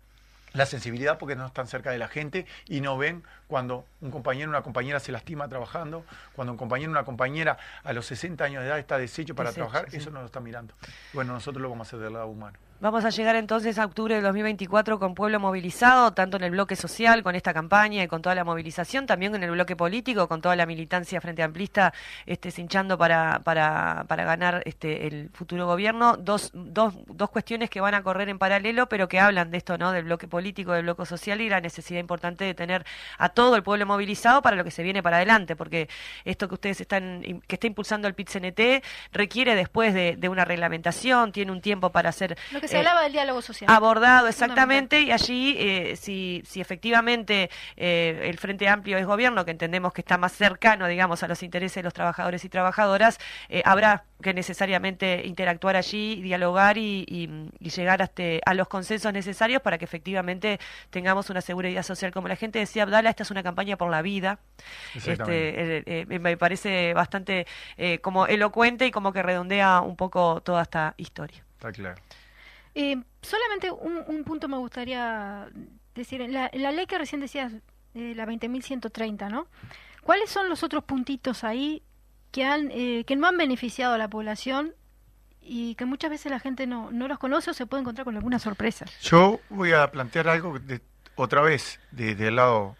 la 0.52 0.66
sensibilidad 0.66 1.16
porque 1.16 1.36
no 1.36 1.46
están 1.46 1.68
cerca 1.68 1.92
de 1.92 1.98
la 1.98 2.08
gente 2.08 2.44
y 2.66 2.80
no 2.80 2.98
ven 2.98 3.22
cuando 3.46 3.84
un 4.00 4.10
compañero 4.10 4.48
o 4.48 4.50
una 4.50 4.62
compañera 4.62 4.98
se 4.98 5.12
lastima 5.12 5.46
trabajando, 5.48 6.04
cuando 6.34 6.52
un 6.52 6.58
compañero 6.58 6.90
o 6.90 6.92
una 6.92 7.04
compañera 7.04 7.56
a 7.84 7.92
los 7.92 8.06
60 8.06 8.42
años 8.42 8.62
de 8.62 8.68
edad 8.68 8.78
está 8.80 8.98
deshecho 8.98 9.36
para 9.36 9.52
trabajar, 9.52 9.86
eso 9.92 10.10
no 10.10 10.20
lo 10.20 10.26
está 10.26 10.40
mirando. 10.40 10.74
Bueno, 11.12 11.34
nosotros 11.34 11.62
lo 11.62 11.70
vamos 11.70 11.86
a 11.86 11.88
hacer 11.88 12.00
del 12.00 12.14
lado 12.14 12.26
humano. 12.26 12.58
Vamos 12.80 13.04
a 13.04 13.10
llegar 13.10 13.34
entonces 13.34 13.76
a 13.80 13.84
octubre 13.84 14.14
de 14.14 14.20
2024 14.20 15.00
con 15.00 15.16
pueblo 15.16 15.40
movilizado, 15.40 16.12
tanto 16.12 16.36
en 16.36 16.44
el 16.44 16.52
bloque 16.52 16.76
social, 16.76 17.24
con 17.24 17.34
esta 17.34 17.52
campaña 17.52 18.04
y 18.04 18.06
con 18.06 18.22
toda 18.22 18.36
la 18.36 18.44
movilización, 18.44 19.04
también 19.04 19.34
en 19.34 19.42
el 19.42 19.50
bloque 19.50 19.74
político, 19.74 20.28
con 20.28 20.40
toda 20.40 20.54
la 20.54 20.64
militancia 20.64 21.20
frente 21.20 21.42
amplista, 21.42 21.92
este, 22.24 22.52
hinchando 22.56 22.96
para, 22.96 23.40
para, 23.42 24.04
para 24.06 24.24
ganar 24.24 24.62
este, 24.64 25.08
el 25.08 25.28
futuro 25.30 25.66
gobierno. 25.66 26.16
Dos, 26.18 26.52
dos, 26.54 26.94
dos 27.08 27.30
cuestiones 27.30 27.68
que 27.68 27.80
van 27.80 27.94
a 27.94 28.04
correr 28.04 28.28
en 28.28 28.38
paralelo, 28.38 28.88
pero 28.88 29.08
que 29.08 29.18
hablan 29.18 29.50
de 29.50 29.56
esto, 29.56 29.76
¿no? 29.76 29.90
Del 29.90 30.04
bloque 30.04 30.28
político, 30.28 30.70
del 30.70 30.84
bloque 30.84 31.04
social 31.04 31.40
y 31.40 31.48
la 31.48 31.60
necesidad 31.60 31.98
importante 31.98 32.44
de 32.44 32.54
tener 32.54 32.86
a 33.18 33.28
todo 33.30 33.56
el 33.56 33.64
pueblo 33.64 33.86
movilizado 33.86 34.40
para 34.40 34.54
lo 34.54 34.62
que 34.62 34.70
se 34.70 34.84
viene 34.84 35.02
para 35.02 35.16
adelante, 35.16 35.56
porque 35.56 35.88
esto 36.24 36.46
que 36.46 36.54
ustedes 36.54 36.80
están, 36.80 37.42
que 37.48 37.56
está 37.56 37.66
impulsando 37.66 38.06
el 38.06 38.14
PIT-CNT 38.14 38.84
requiere 39.10 39.56
después 39.56 39.94
de, 39.94 40.14
de, 40.14 40.28
una 40.28 40.44
reglamentación, 40.44 41.32
tiene 41.32 41.50
un 41.50 41.60
tiempo 41.60 41.90
para 41.90 42.10
hacer 42.10 42.38
se 42.68 42.76
eh, 42.76 42.78
hablaba 42.78 43.02
del 43.02 43.12
diálogo 43.12 43.42
social. 43.42 43.70
Abordado, 43.70 44.28
exactamente, 44.28 45.00
y 45.00 45.10
allí, 45.10 45.56
eh, 45.58 45.96
si, 45.96 46.42
si 46.46 46.60
efectivamente 46.60 47.50
eh, 47.76 48.20
el 48.24 48.38
Frente 48.38 48.68
Amplio 48.68 48.98
es 48.98 49.06
gobierno, 49.06 49.44
que 49.44 49.50
entendemos 49.50 49.92
que 49.92 50.02
está 50.02 50.18
más 50.18 50.32
cercano, 50.32 50.86
digamos, 50.86 51.22
a 51.22 51.28
los 51.28 51.42
intereses 51.42 51.76
de 51.76 51.82
los 51.82 51.94
trabajadores 51.94 52.44
y 52.44 52.48
trabajadoras, 52.48 53.18
habrá 53.64 54.04
que 54.22 54.34
necesariamente 54.34 55.22
interactuar 55.24 55.76
allí, 55.76 56.20
dialogar 56.22 56.76
y, 56.78 57.06
llegar 57.60 58.02
hasta, 58.02 58.22
a 58.44 58.54
los 58.54 58.68
consensos 58.68 59.12
necesarios 59.12 59.62
para 59.62 59.78
que 59.78 59.84
efectivamente 59.84 60.58
tengamos 60.90 61.30
una 61.30 61.40
seguridad 61.40 61.82
social. 61.82 62.12
Como 62.12 62.28
la 62.28 62.36
gente 62.36 62.58
decía, 62.58 62.82
Abdala, 62.82 63.10
esta 63.10 63.22
es 63.22 63.30
una 63.30 63.42
campaña 63.42 63.76
por 63.76 63.90
la 63.90 64.02
vida. 64.02 64.38
Este, 64.94 66.04
me 66.08 66.36
parece 66.36 66.94
bastante 66.94 67.46
como 68.02 68.26
elocuente 68.26 68.86
y 68.86 68.90
como 68.90 69.12
que 69.12 69.22
redondea 69.22 69.80
un 69.80 69.96
poco 69.96 70.40
toda 70.42 70.62
esta 70.62 70.94
historia. 70.96 71.44
Está 71.58 71.72
claro. 71.72 72.00
Eh, 72.80 72.96
solamente 73.22 73.72
un, 73.72 74.22
punto 74.22 74.46
me 74.46 74.56
gustaría 74.56 75.48
decir. 75.96 76.20
En 76.20 76.32
la, 76.32 76.48
ley 76.52 76.86
que 76.86 76.96
recién 76.96 77.20
decías, 77.20 77.52
eh, 77.94 78.12
la 78.14 78.24
20.130, 78.24 79.28
¿no? 79.28 79.48
¿Cuáles 80.04 80.30
son 80.30 80.48
los 80.48 80.62
otros 80.62 80.84
puntitos 80.84 81.42
ahí 81.42 81.82
que, 82.30 82.44
han, 82.44 82.70
eh, 82.70 83.02
que 83.04 83.16
no 83.16 83.26
han 83.26 83.36
beneficiado 83.36 83.94
a 83.94 83.98
la 83.98 84.06
población 84.06 84.74
y 85.40 85.74
que 85.74 85.86
muchas 85.86 86.10
veces 86.10 86.30
la 86.30 86.38
gente 86.38 86.68
no, 86.68 86.92
no 86.92 87.08
los 87.08 87.18
conoce 87.18 87.50
o 87.50 87.52
se 87.54 87.66
puede 87.66 87.80
encontrar 87.80 88.04
con 88.04 88.14
alguna 88.14 88.38
sorpresa? 88.38 88.86
Yo 89.02 89.40
voy 89.50 89.72
a 89.72 89.90
plantear 89.90 90.28
algo 90.28 90.56
de, 90.60 90.80
otra 91.16 91.40
vez 91.40 91.80
desde 91.90 92.28
el 92.28 92.36
lado 92.36 92.76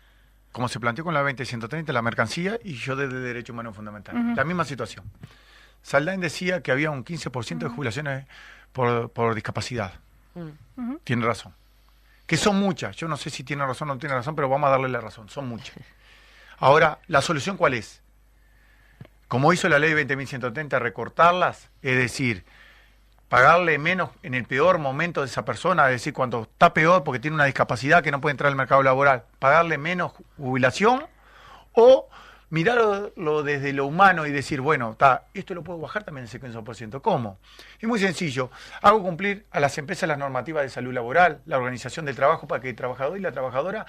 como 0.53 0.69
se 0.69 0.79
planteó 0.79 1.03
con 1.03 1.13
la 1.13 1.25
20.130, 1.25 1.93
la 1.93 2.03
mercancía, 2.03 2.59
y 2.65 2.75
yo 2.75 2.95
desde 2.95 3.19
Derecho 3.19 3.53
Humano 3.53 3.73
Fundamental. 3.73 4.35
La 4.35 4.45
misma 4.45 4.65
situación. 4.65 5.05
Saldain 5.83 6.21
decía 6.21 6.63
que 6.63 6.73
había 6.73 6.91
un 6.91 7.05
15% 7.05 7.59
de 7.59 7.69
jubilaciones 7.69 8.27
por, 8.73 9.35
discapacidad. 9.35 9.95
Mm. 10.35 10.97
Tiene 11.05 11.27
razón. 11.27 11.55
Que 12.27 12.37
son 12.37 12.59
muchas. 12.59 12.97
Yo 12.97 13.09
no 13.09 13.17
sé 13.17 13.31
si 13.31 13.43
tiene 13.43 13.67
razón 13.67 13.91
o 13.91 13.95
no 13.95 13.99
tiene 14.01 14.15
razón, 14.15 14.37
pero 14.37 14.49
vamos 14.49 14.69
a 14.69 14.71
darle 14.71 14.89
la 14.89 15.01
razón. 15.01 15.29
Son 15.29 15.49
muchas. 15.49 15.77
Ahora, 16.59 16.99
¿la 17.07 17.23
solución 17.23 17.57
cuál 17.57 17.75
es? 17.75 18.03
como 19.29 19.53
hizo 19.53 19.69
la 19.69 19.79
ley 19.79 19.93
20.130, 19.93 20.81
recortarlas, 20.81 21.69
es 21.83 21.97
decir, 21.97 22.45
pagarle 23.29 23.79
menos 23.79 24.11
en 24.23 24.35
el 24.35 24.45
peor 24.45 24.79
momento 24.79 25.21
de 25.21 25.27
esa 25.27 25.45
persona, 25.45 25.85
es 25.87 25.93
decir, 25.93 26.15
cuando 26.15 26.43
está 26.43 26.73
peor 26.73 27.05
porque 27.05 27.21
tiene 27.21 27.35
una 27.35 27.45
discapacidad 27.45 28.03
que 28.03 28.11
no 28.11 28.23
puede 28.23 28.33
entrar 28.33 28.49
al 28.49 28.57
mercado 28.57 28.83
laboral, 28.83 29.25
pagarle 29.39 29.77
menos 29.77 30.13
jubilación 30.39 31.07
o 31.75 32.09
mirarlo 32.51 33.43
desde 33.43 33.73
lo 33.73 33.87
humano 33.87 34.27
y 34.27 34.33
decir, 34.33 34.61
bueno, 34.61 34.93
está, 34.93 35.27
esto 35.35 35.55
lo 35.55 35.63
puedo 35.63 35.79
bajar 35.79 36.05
también 36.05 36.27
el 36.31 36.41
15%. 36.41 37.01
¿Cómo? 37.01 37.39
Es 37.79 37.89
muy 37.89 37.99
sencillo. 37.99 38.51
Hago 38.83 39.03
cumplir 39.03 39.47
a 39.51 39.61
las 39.61 39.77
empresas 39.79 40.09
las 40.09 40.19
normativas 40.19 40.63
de 40.63 40.71
salud 40.71 40.93
laboral, 40.93 41.41
la 41.47 41.59
organización 41.59 42.07
del 42.07 42.17
trabajo 42.17 42.47
para 42.47 42.63
que 42.63 42.71
el 42.71 42.77
trabajador 42.77 43.19
y 43.19 43.21
la 43.21 43.33
trabajadora 43.33 43.87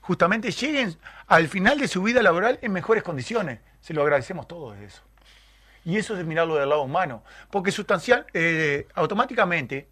justamente 0.00 0.50
lleguen 0.50 0.96
al 1.26 1.48
final 1.48 1.78
de 1.78 1.88
su 1.88 2.02
vida 2.02 2.22
laboral 2.22 2.58
en 2.60 2.72
mejores 2.72 3.02
condiciones. 3.02 3.60
Se 3.80 3.94
lo 3.94 4.02
agradecemos 4.02 4.46
todos 4.46 4.76
eso. 4.78 5.02
Y 5.84 5.96
eso 5.98 6.16
es 6.16 6.24
mirarlo 6.24 6.56
del 6.56 6.68
lado 6.70 6.82
humano, 6.82 7.22
porque 7.50 7.70
sustancial, 7.70 8.26
eh, 8.32 8.86
automáticamente 8.94 9.88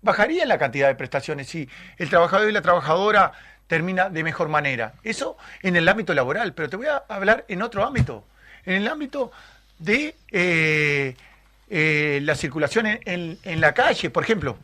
bajaría 0.00 0.44
la 0.46 0.58
cantidad 0.58 0.88
de 0.88 0.94
prestaciones 0.94 1.48
si 1.48 1.68
el 1.96 2.08
trabajador 2.08 2.48
y 2.48 2.52
la 2.52 2.62
trabajadora 2.62 3.32
termina 3.66 4.10
de 4.10 4.22
mejor 4.22 4.48
manera. 4.48 4.94
Eso 5.02 5.36
en 5.62 5.76
el 5.76 5.88
ámbito 5.88 6.14
laboral, 6.14 6.52
pero 6.52 6.68
te 6.68 6.76
voy 6.76 6.86
a 6.86 7.04
hablar 7.08 7.44
en 7.48 7.62
otro 7.62 7.84
ámbito, 7.84 8.24
en 8.64 8.74
el 8.74 8.88
ámbito 8.88 9.32
de 9.78 10.14
eh, 10.30 11.16
eh, 11.70 12.20
la 12.22 12.34
circulación 12.34 12.86
en, 12.86 13.38
en 13.42 13.60
la 13.60 13.72
calle, 13.74 14.10
por 14.10 14.22
ejemplo. 14.22 14.56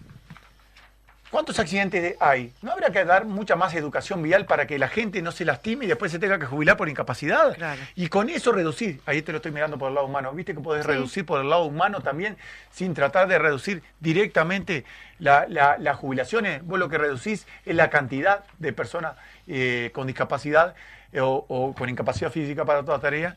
¿Cuántos 1.30 1.60
accidentes 1.60 2.16
hay? 2.18 2.52
¿No 2.60 2.72
habrá 2.72 2.90
que 2.90 3.04
dar 3.04 3.24
mucha 3.24 3.54
más 3.54 3.72
educación 3.74 4.20
vial 4.20 4.46
para 4.46 4.66
que 4.66 4.80
la 4.80 4.88
gente 4.88 5.22
no 5.22 5.30
se 5.30 5.44
lastime 5.44 5.84
y 5.84 5.88
después 5.88 6.10
se 6.10 6.18
tenga 6.18 6.40
que 6.40 6.46
jubilar 6.46 6.76
por 6.76 6.88
incapacidad? 6.88 7.56
Y 7.94 8.08
con 8.08 8.28
eso 8.28 8.50
reducir, 8.50 9.00
ahí 9.06 9.22
te 9.22 9.30
lo 9.30 9.36
estoy 9.36 9.52
mirando 9.52 9.78
por 9.78 9.90
el 9.90 9.94
lado 9.94 10.08
humano, 10.08 10.32
¿viste 10.32 10.54
que 10.54 10.60
podés 10.60 10.84
reducir 10.84 11.24
por 11.24 11.40
el 11.40 11.48
lado 11.48 11.66
humano 11.66 12.00
también 12.00 12.36
sin 12.72 12.94
tratar 12.94 13.28
de 13.28 13.38
reducir 13.38 13.80
directamente 14.00 14.84
las 15.20 15.96
jubilaciones? 15.96 16.66
Vos 16.66 16.80
lo 16.80 16.88
que 16.88 16.98
reducís 16.98 17.46
es 17.64 17.76
la 17.76 17.90
cantidad 17.90 18.44
de 18.58 18.72
personas 18.72 19.14
eh, 19.46 19.90
con 19.94 20.08
discapacidad 20.08 20.74
eh, 21.12 21.20
o, 21.20 21.44
o, 21.48 21.74
con 21.74 21.88
incapacidad 21.88 22.32
física 22.32 22.64
para 22.64 22.84
toda 22.84 22.98
tarea 22.98 23.36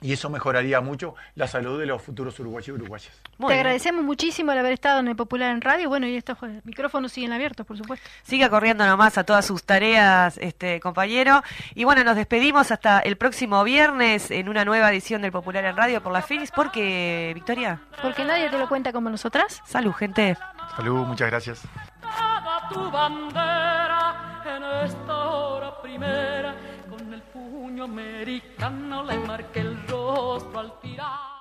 y 0.00 0.12
eso 0.12 0.30
mejoraría 0.30 0.80
mucho 0.80 1.14
la 1.34 1.46
salud 1.46 1.78
de 1.78 1.86
los 1.86 2.02
futuros 2.02 2.38
uruguayos 2.40 2.68
y 2.68 2.72
uruguayas. 2.72 3.12
Te 3.38 3.54
agradecemos 3.54 4.04
muchísimo 4.04 4.52
el 4.52 4.58
haber 4.58 4.72
estado 4.72 5.00
en 5.00 5.08
el 5.08 5.16
Popular 5.16 5.50
en 5.50 5.60
Radio. 5.60 5.88
Bueno, 5.88 6.06
y 6.06 6.16
estos 6.16 6.38
micrófonos 6.64 7.12
siguen 7.12 7.32
abiertos, 7.32 7.66
por 7.66 7.76
supuesto. 7.76 8.08
Siga 8.22 8.48
corriendo 8.48 8.86
nomás 8.86 9.18
a 9.18 9.24
todas 9.24 9.46
sus 9.46 9.64
tareas, 9.64 10.38
este 10.38 10.80
compañero. 10.80 11.42
Y 11.74 11.84
bueno, 11.84 12.04
nos 12.04 12.16
despedimos 12.16 12.70
hasta 12.70 13.00
el 13.00 13.16
próximo 13.16 13.62
viernes 13.64 14.30
en 14.30 14.48
una 14.48 14.64
nueva 14.64 14.90
edición 14.90 15.22
del 15.22 15.32
Popular 15.32 15.64
en 15.64 15.76
Radio 15.76 16.02
por 16.02 16.12
la 16.12 16.22
Fénix. 16.22 16.50
¿Por 16.50 16.70
qué, 16.70 17.32
Victoria? 17.34 17.80
Porque 18.02 18.24
nadie 18.24 18.48
te 18.48 18.58
lo 18.58 18.68
cuenta 18.68 18.92
como 18.92 19.10
nosotras. 19.10 19.60
Salud, 19.64 19.92
gente. 19.92 20.36
Salud, 20.76 21.06
muchas 21.06 21.30
gracias. 21.30 21.62
Tu 22.70 22.90
bandera 22.90 24.42
en 24.44 24.62
esta 24.86 25.30
hora 25.30 25.80
primera 25.82 26.54
con 26.88 27.12
el 27.12 27.22
puño 27.22 27.84
americano 27.84 29.02
le 29.02 29.18
marqué 29.18 29.60
el 29.60 29.86
rostro 29.88 30.60
al 30.60 30.78
tirar. 30.80 31.39